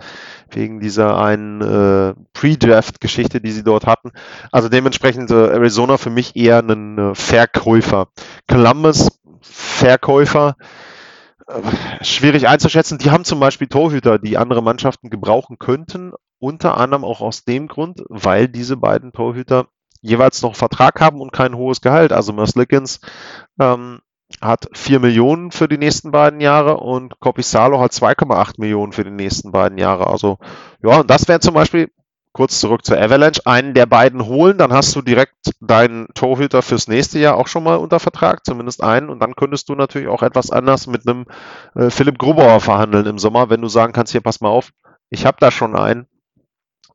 wegen 0.50 0.80
dieser 0.80 1.18
einen 1.20 1.62
äh, 1.62 2.14
Pre-Draft-Geschichte, 2.34 3.42
die 3.42 3.52
sie 3.52 3.64
dort 3.64 3.86
hatten. 3.86 4.12
Also 4.52 4.70
dementsprechend 4.70 5.32
äh, 5.32 5.48
Arizona 5.50 5.98
für 5.98 6.10
mich 6.10 6.36
eher 6.36 6.60
ein 6.60 6.98
äh, 6.98 7.16
Verkäufer. 7.16 8.10
Columbus, 8.48 9.20
Verkäufer. 9.42 10.56
Äh, 11.48 12.04
schwierig 12.04 12.48
einzuschätzen. 12.48 12.98
Die 12.98 13.12
haben 13.12 13.26
zum 13.26 13.40
Beispiel 13.40 13.68
Torhüter, 13.68 14.20
die 14.20 14.38
andere 14.38 14.62
Mannschaften 14.62 15.10
gebrauchen 15.10 15.58
könnten. 15.60 16.14
Unter 16.40 16.78
anderem 16.78 17.04
auch 17.04 17.22
aus 17.22 17.46
dem 17.46 17.68
Grund, 17.68 18.04
weil 18.10 18.48
diese 18.48 18.78
beiden 18.78 19.12
Torhüter 19.12 19.68
jeweils 20.02 20.42
noch 20.42 20.56
Vertrag 20.56 21.02
haben 21.02 21.22
und 21.22 21.32
kein 21.32 21.56
hohes 21.56 21.82
Gehalt. 21.82 22.12
Also 22.12 22.34
Merslikins 22.34 23.00
ähm, 23.60 24.00
hat 24.42 24.68
4 24.74 25.00
Millionen 25.00 25.52
für 25.52 25.68
die 25.68 25.78
nächsten 25.78 26.12
beiden 26.12 26.42
Jahre 26.42 26.78
und 26.78 27.20
Copisalo 27.20 27.80
hat 27.80 27.92
2,8 27.92 28.56
Millionen 28.58 28.92
für 28.92 29.04
die 29.04 29.12
nächsten 29.12 29.52
beiden 29.52 29.78
Jahre. 29.78 30.08
Also 30.08 30.38
ja, 30.84 31.00
und 31.00 31.10
das 31.10 31.28
wäre 31.28 31.40
zum 31.40 31.54
Beispiel, 31.54 31.90
kurz 32.38 32.60
zurück 32.60 32.86
zur 32.86 33.02
Avalanche, 33.02 33.42
einen 33.46 33.74
der 33.74 33.88
beiden 33.88 34.28
holen, 34.28 34.60
dann 34.60 34.72
hast 34.72 34.96
du 34.96 35.02
direkt 35.02 35.34
deinen 35.60 36.08
Torhüter 36.14 36.62
fürs 36.62 36.88
nächste 36.88 37.18
Jahr 37.18 37.36
auch 37.36 37.48
schon 37.48 37.64
mal 37.64 37.78
unter 37.78 38.00
Vertrag, 38.00 38.46
zumindest 38.46 38.84
einen, 38.84 39.10
und 39.10 39.20
dann 39.20 39.36
könntest 39.36 39.70
du 39.70 39.76
natürlich 39.76 40.08
auch 40.08 40.22
etwas 40.22 40.52
anders 40.52 40.86
mit 40.86 41.08
einem 41.08 41.26
äh, 41.74 41.90
Philipp 41.90 42.20
Grubauer 42.20 42.60
verhandeln 42.60 43.08
im 43.08 43.18
Sommer, 43.18 43.50
wenn 43.50 43.62
du 43.62 43.70
sagen 43.70 43.92
kannst, 43.92 44.12
hier 44.12 44.22
pass 44.22 44.40
mal 44.40 44.50
auf, 44.50 44.70
ich 45.10 45.26
habe 45.26 45.38
da 45.40 45.50
schon 45.50 45.76
einen, 45.76 46.06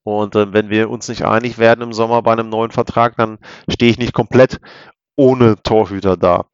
und 0.04 0.34
äh, 0.34 0.52
wenn 0.52 0.70
wir 0.70 0.90
uns 0.90 1.08
nicht 1.08 1.24
einig 1.24 1.58
werden 1.58 1.82
im 1.82 1.92
Sommer 1.92 2.22
bei 2.22 2.32
einem 2.32 2.48
neuen 2.48 2.70
Vertrag, 2.70 3.16
dann 3.16 3.38
stehe 3.68 3.90
ich 3.90 3.98
nicht 3.98 4.12
komplett 4.14 4.60
ohne 5.16 5.56
Torhüter 5.62 6.16
da. 6.16 6.46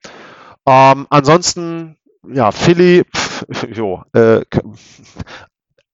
Ähm, 0.66 1.06
ansonsten, 1.10 1.96
ja, 2.30 2.50
Philly, 2.50 3.04
pff, 3.04 3.66
jo, 3.74 4.02
äh, 4.12 4.42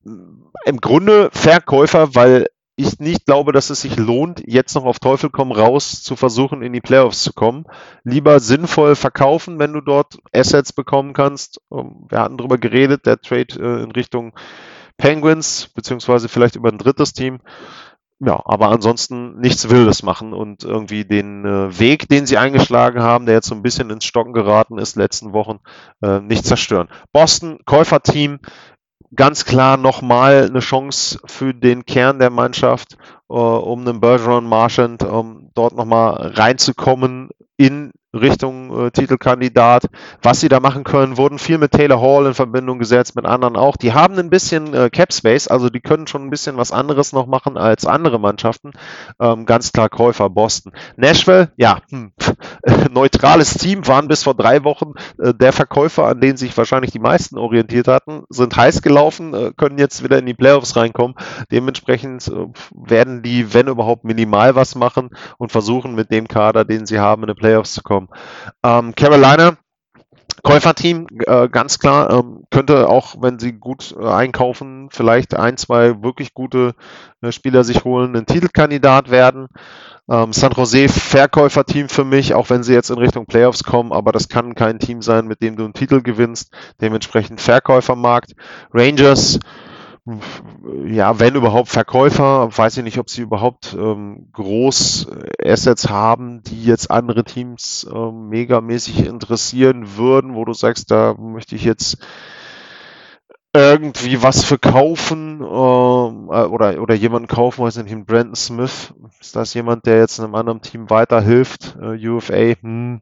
im 0.04 0.80
Grunde 0.80 1.30
Verkäufer, 1.32 2.14
weil 2.14 2.46
ich 2.76 2.98
nicht 2.98 3.26
glaube, 3.26 3.52
dass 3.52 3.70
es 3.70 3.82
sich 3.82 3.96
lohnt, 3.96 4.42
jetzt 4.46 4.74
noch 4.74 4.84
auf 4.84 4.98
Teufel 4.98 5.30
komm 5.30 5.52
raus 5.52 6.02
zu 6.02 6.16
versuchen, 6.16 6.62
in 6.62 6.72
die 6.72 6.80
Playoffs 6.80 7.22
zu 7.22 7.32
kommen. 7.32 7.66
Lieber 8.02 8.40
sinnvoll 8.40 8.96
verkaufen, 8.96 9.60
wenn 9.60 9.72
du 9.72 9.80
dort 9.80 10.18
Assets 10.32 10.72
bekommen 10.72 11.12
kannst. 11.12 11.60
Ähm, 11.70 12.06
wir 12.08 12.18
hatten 12.18 12.36
darüber 12.36 12.58
geredet, 12.58 13.06
der 13.06 13.20
Trade 13.20 13.54
äh, 13.60 13.82
in 13.84 13.92
Richtung 13.92 14.34
Penguins, 14.96 15.68
beziehungsweise 15.74 16.28
vielleicht 16.28 16.56
über 16.56 16.70
ein 16.70 16.78
drittes 16.78 17.12
Team. 17.12 17.40
Ja, 18.20 18.40
aber 18.44 18.68
ansonsten 18.68 19.38
nichts 19.40 19.68
Wildes 19.68 20.02
machen 20.02 20.32
und 20.32 20.62
irgendwie 20.62 21.04
den 21.04 21.44
äh, 21.44 21.78
Weg, 21.78 22.08
den 22.08 22.26
sie 22.26 22.38
eingeschlagen 22.38 23.02
haben, 23.02 23.26
der 23.26 23.34
jetzt 23.34 23.48
so 23.48 23.54
ein 23.54 23.62
bisschen 23.62 23.90
ins 23.90 24.04
Stocken 24.04 24.32
geraten 24.32 24.78
ist, 24.78 24.96
letzten 24.96 25.32
Wochen, 25.32 25.58
äh, 26.00 26.20
nicht 26.20 26.46
zerstören. 26.46 26.88
Boston, 27.12 27.58
Käuferteam, 27.66 28.38
ganz 29.14 29.44
klar 29.44 29.76
nochmal 29.76 30.46
eine 30.48 30.60
Chance 30.60 31.18
für 31.26 31.52
den 31.54 31.86
Kern 31.86 32.18
der 32.18 32.30
Mannschaft, 32.30 32.96
äh, 33.28 33.34
um 33.34 33.80
einen 33.80 34.00
Bergeron 34.00 34.48
Marchand, 34.48 35.02
um 35.02 35.50
dort 35.54 35.74
nochmal 35.74 36.32
reinzukommen 36.34 37.30
in 37.56 37.92
Richtung 38.14 38.86
äh, 38.86 38.90
Titelkandidat. 38.90 39.84
Was 40.22 40.40
sie 40.40 40.48
da 40.48 40.60
machen 40.60 40.84
können, 40.84 41.16
wurden 41.16 41.38
viel 41.38 41.58
mit 41.58 41.72
Taylor 41.72 42.00
Hall 42.00 42.26
in 42.26 42.34
Verbindung 42.34 42.78
gesetzt, 42.78 43.16
mit 43.16 43.26
anderen 43.26 43.56
auch. 43.56 43.76
Die 43.76 43.92
haben 43.92 44.18
ein 44.18 44.30
bisschen 44.30 44.74
äh, 44.74 44.90
Cap 44.90 45.12
Space, 45.12 45.48
also 45.48 45.70
die 45.70 45.80
können 45.80 46.06
schon 46.06 46.24
ein 46.24 46.30
bisschen 46.30 46.56
was 46.56 46.72
anderes 46.72 47.12
noch 47.12 47.26
machen 47.26 47.56
als 47.56 47.86
andere 47.86 48.18
Mannschaften. 48.18 48.72
Ähm, 49.20 49.46
ganz 49.46 49.72
klar 49.72 49.88
Käufer 49.88 50.30
Boston. 50.30 50.72
Nashville, 50.96 51.50
ja, 51.56 51.78
hm, 51.90 52.12
neutrales 52.90 53.54
Team, 53.54 53.86
waren 53.86 54.08
bis 54.08 54.22
vor 54.22 54.34
drei 54.34 54.64
Wochen 54.64 54.92
äh, 55.18 55.34
der 55.34 55.52
Verkäufer, 55.52 56.06
an 56.06 56.20
denen 56.20 56.36
sich 56.36 56.56
wahrscheinlich 56.56 56.92
die 56.92 56.98
meisten 56.98 57.38
orientiert 57.38 57.88
hatten, 57.88 58.24
sind 58.28 58.56
heiß 58.56 58.82
gelaufen, 58.82 59.34
äh, 59.34 59.52
können 59.56 59.78
jetzt 59.78 60.02
wieder 60.02 60.18
in 60.18 60.26
die 60.26 60.34
Playoffs 60.34 60.76
reinkommen. 60.76 61.16
Dementsprechend 61.50 62.28
äh, 62.28 62.46
werden 62.74 63.22
die, 63.22 63.52
wenn 63.54 63.68
überhaupt, 63.68 64.04
minimal 64.04 64.54
was 64.54 64.74
machen 64.74 65.10
und 65.38 65.52
versuchen 65.52 65.94
mit 65.94 66.10
dem 66.10 66.28
Kader, 66.28 66.64
den 66.64 66.86
sie 66.86 66.98
haben, 66.98 67.22
in 67.22 67.28
die 67.28 67.34
Playoffs 67.34 67.74
zu 67.74 67.82
kommen. 67.82 68.03
Ähm, 68.62 68.94
Carolina 68.94 69.56
Käuferteam, 70.42 71.06
äh, 71.26 71.48
ganz 71.48 71.78
klar, 71.78 72.10
ähm, 72.10 72.44
könnte 72.50 72.88
auch, 72.88 73.14
wenn 73.18 73.38
sie 73.38 73.52
gut 73.52 73.94
äh, 73.98 74.06
einkaufen, 74.06 74.88
vielleicht 74.90 75.34
ein, 75.34 75.56
zwei 75.56 76.02
wirklich 76.02 76.34
gute 76.34 76.74
äh, 77.22 77.32
Spieler 77.32 77.64
sich 77.64 77.84
holen, 77.84 78.14
ein 78.14 78.26
Titelkandidat 78.26 79.10
werden. 79.10 79.48
Ähm, 80.10 80.34
San 80.34 80.52
Jose 80.52 80.90
Verkäuferteam 80.90 81.88
für 81.88 82.04
mich, 82.04 82.34
auch 82.34 82.50
wenn 82.50 82.62
sie 82.62 82.74
jetzt 82.74 82.90
in 82.90 82.98
Richtung 82.98 83.24
Playoffs 83.24 83.64
kommen, 83.64 83.90
aber 83.92 84.12
das 84.12 84.28
kann 84.28 84.54
kein 84.54 84.78
Team 84.78 85.00
sein, 85.00 85.26
mit 85.26 85.40
dem 85.40 85.56
du 85.56 85.64
einen 85.64 85.72
Titel 85.72 86.02
gewinnst. 86.02 86.52
Dementsprechend 86.78 87.40
Verkäufermarkt. 87.40 88.32
Rangers, 88.74 89.38
ja, 90.86 91.18
wenn 91.18 91.34
überhaupt 91.34 91.70
Verkäufer, 91.70 92.50
weiß 92.54 92.76
ich 92.76 92.84
nicht, 92.84 92.98
ob 92.98 93.08
sie 93.08 93.22
überhaupt 93.22 93.74
ähm, 93.78 94.28
groß 94.32 95.08
Assets 95.42 95.88
haben, 95.88 96.42
die 96.42 96.64
jetzt 96.64 96.90
andere 96.90 97.24
Teams 97.24 97.86
ähm, 97.90 98.28
megamäßig 98.28 99.06
interessieren 99.06 99.96
würden, 99.96 100.34
wo 100.34 100.44
du 100.44 100.52
sagst, 100.52 100.90
da 100.90 101.14
möchte 101.14 101.56
ich 101.56 101.64
jetzt 101.64 101.98
irgendwie 103.56 104.22
was 104.22 104.44
verkaufen 104.44 105.40
ähm, 105.40 106.28
äh, 106.30 106.44
oder, 106.44 106.82
oder 106.82 106.94
jemanden 106.94 107.28
kaufen, 107.28 107.64
weiß 107.64 107.78
ich 107.78 107.84
nicht, 107.84 108.06
Brandon 108.06 108.34
Smith. 108.34 108.92
Ist 109.20 109.36
das 109.36 109.54
jemand, 109.54 109.86
der 109.86 109.98
jetzt 109.98 110.20
einem 110.20 110.34
anderen 110.34 110.60
Team 110.60 110.90
weiterhilft? 110.90 111.78
Äh, 111.80 112.08
UFA, 112.08 112.54
hm. 112.60 113.00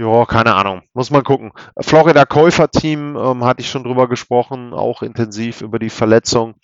Ja, 0.00 0.24
keine 0.24 0.54
Ahnung. 0.54 0.80
Muss 0.94 1.10
man 1.10 1.22
gucken. 1.24 1.52
Florida 1.78 2.24
Käufer-Team 2.24 3.16
ähm, 3.16 3.44
hatte 3.44 3.60
ich 3.60 3.68
schon 3.68 3.84
drüber 3.84 4.08
gesprochen, 4.08 4.72
auch 4.72 5.02
intensiv 5.02 5.60
über 5.60 5.78
die 5.78 5.90
Verletzung. 5.90 6.54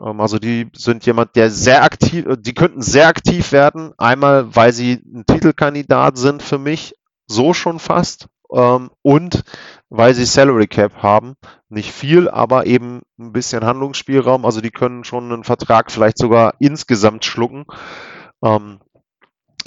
Ähm, 0.00 0.18
also 0.18 0.38
die 0.38 0.70
sind 0.74 1.04
jemand, 1.04 1.36
der 1.36 1.50
sehr 1.50 1.82
aktiv, 1.84 2.24
äh, 2.24 2.38
die 2.38 2.54
könnten 2.54 2.80
sehr 2.80 3.08
aktiv 3.08 3.52
werden. 3.52 3.92
Einmal, 3.98 4.56
weil 4.56 4.72
sie 4.72 4.94
ein 4.94 5.24
Titelkandidat 5.26 6.16
sind 6.16 6.42
für 6.42 6.56
mich, 6.56 6.94
so 7.26 7.52
schon 7.52 7.80
fast. 7.80 8.28
Ähm, 8.50 8.90
und 9.02 9.42
weil 9.90 10.14
sie 10.14 10.24
Salary 10.24 10.66
Cap 10.66 11.02
haben. 11.02 11.34
Nicht 11.68 11.92
viel, 11.92 12.30
aber 12.30 12.64
eben 12.64 13.02
ein 13.18 13.32
bisschen 13.32 13.62
Handlungsspielraum. 13.62 14.46
Also 14.46 14.62
die 14.62 14.70
können 14.70 15.04
schon 15.04 15.30
einen 15.30 15.44
Vertrag 15.44 15.90
vielleicht 15.90 16.16
sogar 16.16 16.54
insgesamt 16.60 17.26
schlucken. 17.26 17.66
Ähm, 18.42 18.80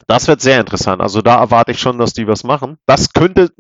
das 0.10 0.28
wird 0.28 0.42
sehr 0.42 0.60
interessant. 0.60 1.02
Also 1.02 1.22
da 1.22 1.40
erwarte 1.40 1.72
ich 1.72 1.80
schon, 1.80 2.00
dass 2.00 2.14
die 2.14 2.28
was 2.28 2.44
machen. 2.44 2.80
Das 2.88 3.14
könnte, 3.14 3.52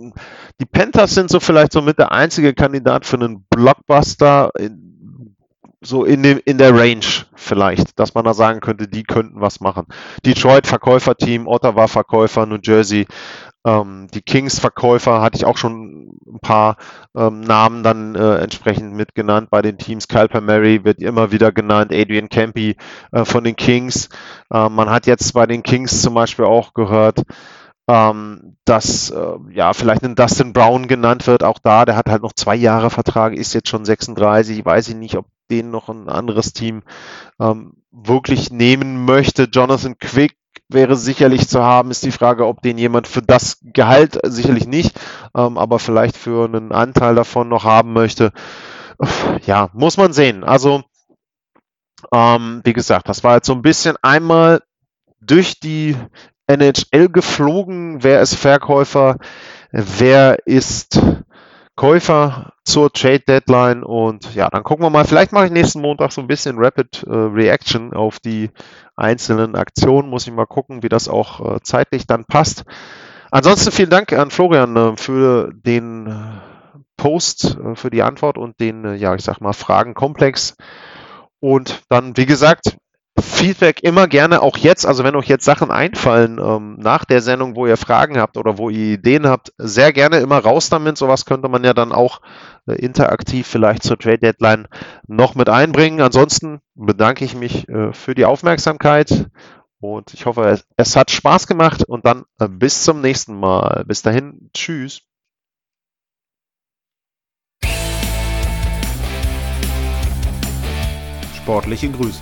die 0.59 0.65
Panthers 0.65 1.13
sind 1.13 1.29
so 1.29 1.39
vielleicht 1.39 1.71
so 1.71 1.81
mit 1.83 1.99
der 1.99 2.11
einzige 2.11 2.55
Kandidat 2.55 3.05
für 3.05 3.17
einen 3.17 3.45
Blockbuster, 3.51 4.49
in, 4.57 5.35
so 5.79 6.03
in, 6.03 6.23
dem, 6.23 6.41
in 6.43 6.57
der 6.57 6.75
Range 6.75 7.05
vielleicht, 7.35 7.99
dass 7.99 8.15
man 8.15 8.25
da 8.25 8.33
sagen 8.33 8.61
könnte, 8.61 8.87
die 8.87 9.03
könnten 9.03 9.39
was 9.39 9.59
machen. 9.59 9.85
Detroit 10.25 10.65
Verkäuferteam, 10.65 11.47
Ottawa 11.47 11.87
Verkäufer, 11.87 12.47
New 12.47 12.57
Jersey 12.61 13.05
ähm, 13.65 14.07
die 14.13 14.21
Kings-Verkäufer 14.21 15.21
hatte 15.21 15.37
ich 15.37 15.45
auch 15.45 15.57
schon 15.57 16.17
ein 16.25 16.39
paar 16.41 16.77
ähm, 17.15 17.41
Namen 17.41 17.83
dann 17.83 18.15
äh, 18.15 18.37
entsprechend 18.37 18.93
mitgenannt 18.93 19.49
bei 19.49 19.61
den 19.61 19.77
Teams. 19.77 20.07
Kyle 20.07 20.29
Mary 20.41 20.83
wird 20.85 21.01
immer 21.01 21.31
wieder 21.31 21.51
genannt, 21.51 21.91
Adrian 21.93 22.29
Campy 22.29 22.77
äh, 23.11 23.25
von 23.25 23.43
den 23.43 23.55
Kings. 23.55 24.09
Äh, 24.51 24.69
man 24.69 24.89
hat 24.89 25.07
jetzt 25.07 25.33
bei 25.33 25.45
den 25.45 25.63
Kings 25.63 26.01
zum 26.01 26.13
Beispiel 26.13 26.45
auch 26.45 26.73
gehört, 26.73 27.23
ähm, 27.89 28.55
dass 28.65 29.09
äh, 29.09 29.35
ja 29.51 29.73
vielleicht 29.73 30.03
ein 30.03 30.15
Dustin 30.15 30.53
Brown 30.53 30.87
genannt 30.87 31.27
wird. 31.27 31.43
Auch 31.43 31.59
da, 31.59 31.85
der 31.85 31.95
hat 31.95 32.09
halt 32.09 32.21
noch 32.21 32.33
zwei 32.33 32.55
Jahre 32.55 32.89
Vertrag, 32.89 33.33
ist 33.33 33.53
jetzt 33.53 33.69
schon 33.69 33.83
36. 33.83 34.63
Weiß 34.63 34.87
ich 34.87 34.95
nicht, 34.95 35.15
ob 35.15 35.25
den 35.51 35.71
noch 35.71 35.89
ein 35.89 36.07
anderes 36.07 36.53
Team 36.53 36.83
ähm, 37.39 37.73
wirklich 37.91 38.51
nehmen 38.51 39.05
möchte. 39.05 39.49
Jonathan 39.51 39.97
Quick 39.97 40.37
wäre 40.69 40.95
sicherlich 40.95 41.47
zu 41.49 41.63
haben, 41.63 41.91
ist 41.91 42.03
die 42.03 42.11
Frage, 42.11 42.45
ob 42.47 42.61
den 42.61 42.77
jemand 42.77 43.07
für 43.07 43.21
das 43.21 43.57
Gehalt 43.61 44.19
sicherlich 44.23 44.67
nicht, 44.67 44.99
ähm, 45.35 45.57
aber 45.57 45.79
vielleicht 45.79 46.15
für 46.15 46.45
einen 46.45 46.71
Anteil 46.71 47.15
davon 47.15 47.49
noch 47.49 47.63
haben 47.63 47.93
möchte. 47.93 48.31
Ja, 49.45 49.69
muss 49.73 49.97
man 49.97 50.13
sehen. 50.13 50.43
Also, 50.43 50.83
ähm, 52.11 52.61
wie 52.63 52.73
gesagt, 52.73 53.09
das 53.09 53.23
war 53.23 53.35
jetzt 53.35 53.47
so 53.47 53.53
ein 53.53 53.61
bisschen 53.61 53.95
einmal 54.01 54.61
durch 55.21 55.59
die 55.59 55.95
NHL 56.47 57.09
geflogen. 57.09 58.03
Wer 58.03 58.21
ist 58.21 58.35
Verkäufer? 58.35 59.17
Wer 59.71 60.45
ist 60.47 61.01
Käufer 61.79 62.51
zur 62.65 62.91
Trade 62.91 63.21
Deadline? 63.21 63.83
Und 63.83 64.35
ja, 64.35 64.49
dann 64.49 64.63
gucken 64.63 64.83
wir 64.83 64.89
mal. 64.89 65.05
Vielleicht 65.05 65.31
mache 65.31 65.45
ich 65.45 65.51
nächsten 65.51 65.79
Montag 65.79 66.11
so 66.11 66.19
ein 66.19 66.27
bisschen 66.27 66.57
Rapid 66.57 67.03
äh, 67.03 67.09
Reaction 67.09 67.93
auf 67.93 68.19
die 68.19 68.49
einzelnen 68.97 69.55
Aktionen. 69.55 70.09
Muss 70.09 70.27
ich 70.27 70.33
mal 70.33 70.45
gucken, 70.45 70.83
wie 70.83 70.89
das 70.89 71.07
auch 71.07 71.55
äh, 71.55 71.59
zeitlich 71.61 72.05
dann 72.05 72.25
passt. 72.25 72.65
Ansonsten 73.31 73.71
vielen 73.71 73.89
Dank 73.89 74.11
an 74.11 74.29
Florian 74.29 74.75
äh, 74.75 74.97
für 74.97 75.53
den 75.53 76.07
äh, 76.07 76.81
Post, 76.97 77.57
äh, 77.57 77.75
für 77.75 77.89
die 77.89 78.03
Antwort 78.03 78.37
und 78.37 78.59
den, 78.59 78.83
äh, 78.83 78.95
ja, 78.95 79.15
ich 79.15 79.23
sag 79.23 79.39
mal, 79.39 79.53
Fragenkomplex. 79.53 80.55
Und 81.39 81.83
dann, 81.87 82.17
wie 82.17 82.25
gesagt, 82.25 82.75
Feedback 83.17 83.83
immer 83.83 84.07
gerne 84.07 84.41
auch 84.41 84.57
jetzt, 84.57 84.85
also 84.85 85.03
wenn 85.03 85.15
euch 85.15 85.27
jetzt 85.27 85.45
Sachen 85.45 85.71
einfallen 85.71 86.39
ähm, 86.39 86.77
nach 86.79 87.05
der 87.05 87.21
Sendung, 87.21 87.55
wo 87.55 87.65
ihr 87.65 87.77
Fragen 87.77 88.17
habt 88.17 88.37
oder 88.37 88.57
wo 88.57 88.69
ihr 88.69 88.93
Ideen 88.93 89.27
habt, 89.27 89.53
sehr 89.57 89.93
gerne 89.93 90.19
immer 90.19 90.39
raus 90.39 90.69
damit. 90.69 90.97
Sowas 90.97 91.25
könnte 91.25 91.49
man 91.49 91.63
ja 91.63 91.73
dann 91.73 91.91
auch 91.91 92.21
äh, 92.67 92.73
interaktiv 92.73 93.47
vielleicht 93.47 93.83
zur 93.83 93.97
Trade 93.97 94.19
Deadline 94.19 94.67
noch 95.07 95.35
mit 95.35 95.49
einbringen. 95.49 96.01
Ansonsten 96.01 96.59
bedanke 96.75 97.25
ich 97.25 97.35
mich 97.35 97.67
äh, 97.69 97.93
für 97.93 98.15
die 98.15 98.25
Aufmerksamkeit 98.25 99.29
und 99.81 100.13
ich 100.13 100.25
hoffe, 100.25 100.43
es, 100.49 100.65
es 100.75 100.95
hat 100.95 101.09
Spaß 101.09 101.47
gemacht 101.47 101.83
und 101.83 102.05
dann 102.05 102.25
äh, 102.39 102.47
bis 102.47 102.83
zum 102.83 103.01
nächsten 103.01 103.39
Mal. 103.39 103.85
Bis 103.87 104.01
dahin, 104.01 104.49
tschüss. 104.53 105.01
Sportliche 111.35 111.89
Grüße. 111.89 112.21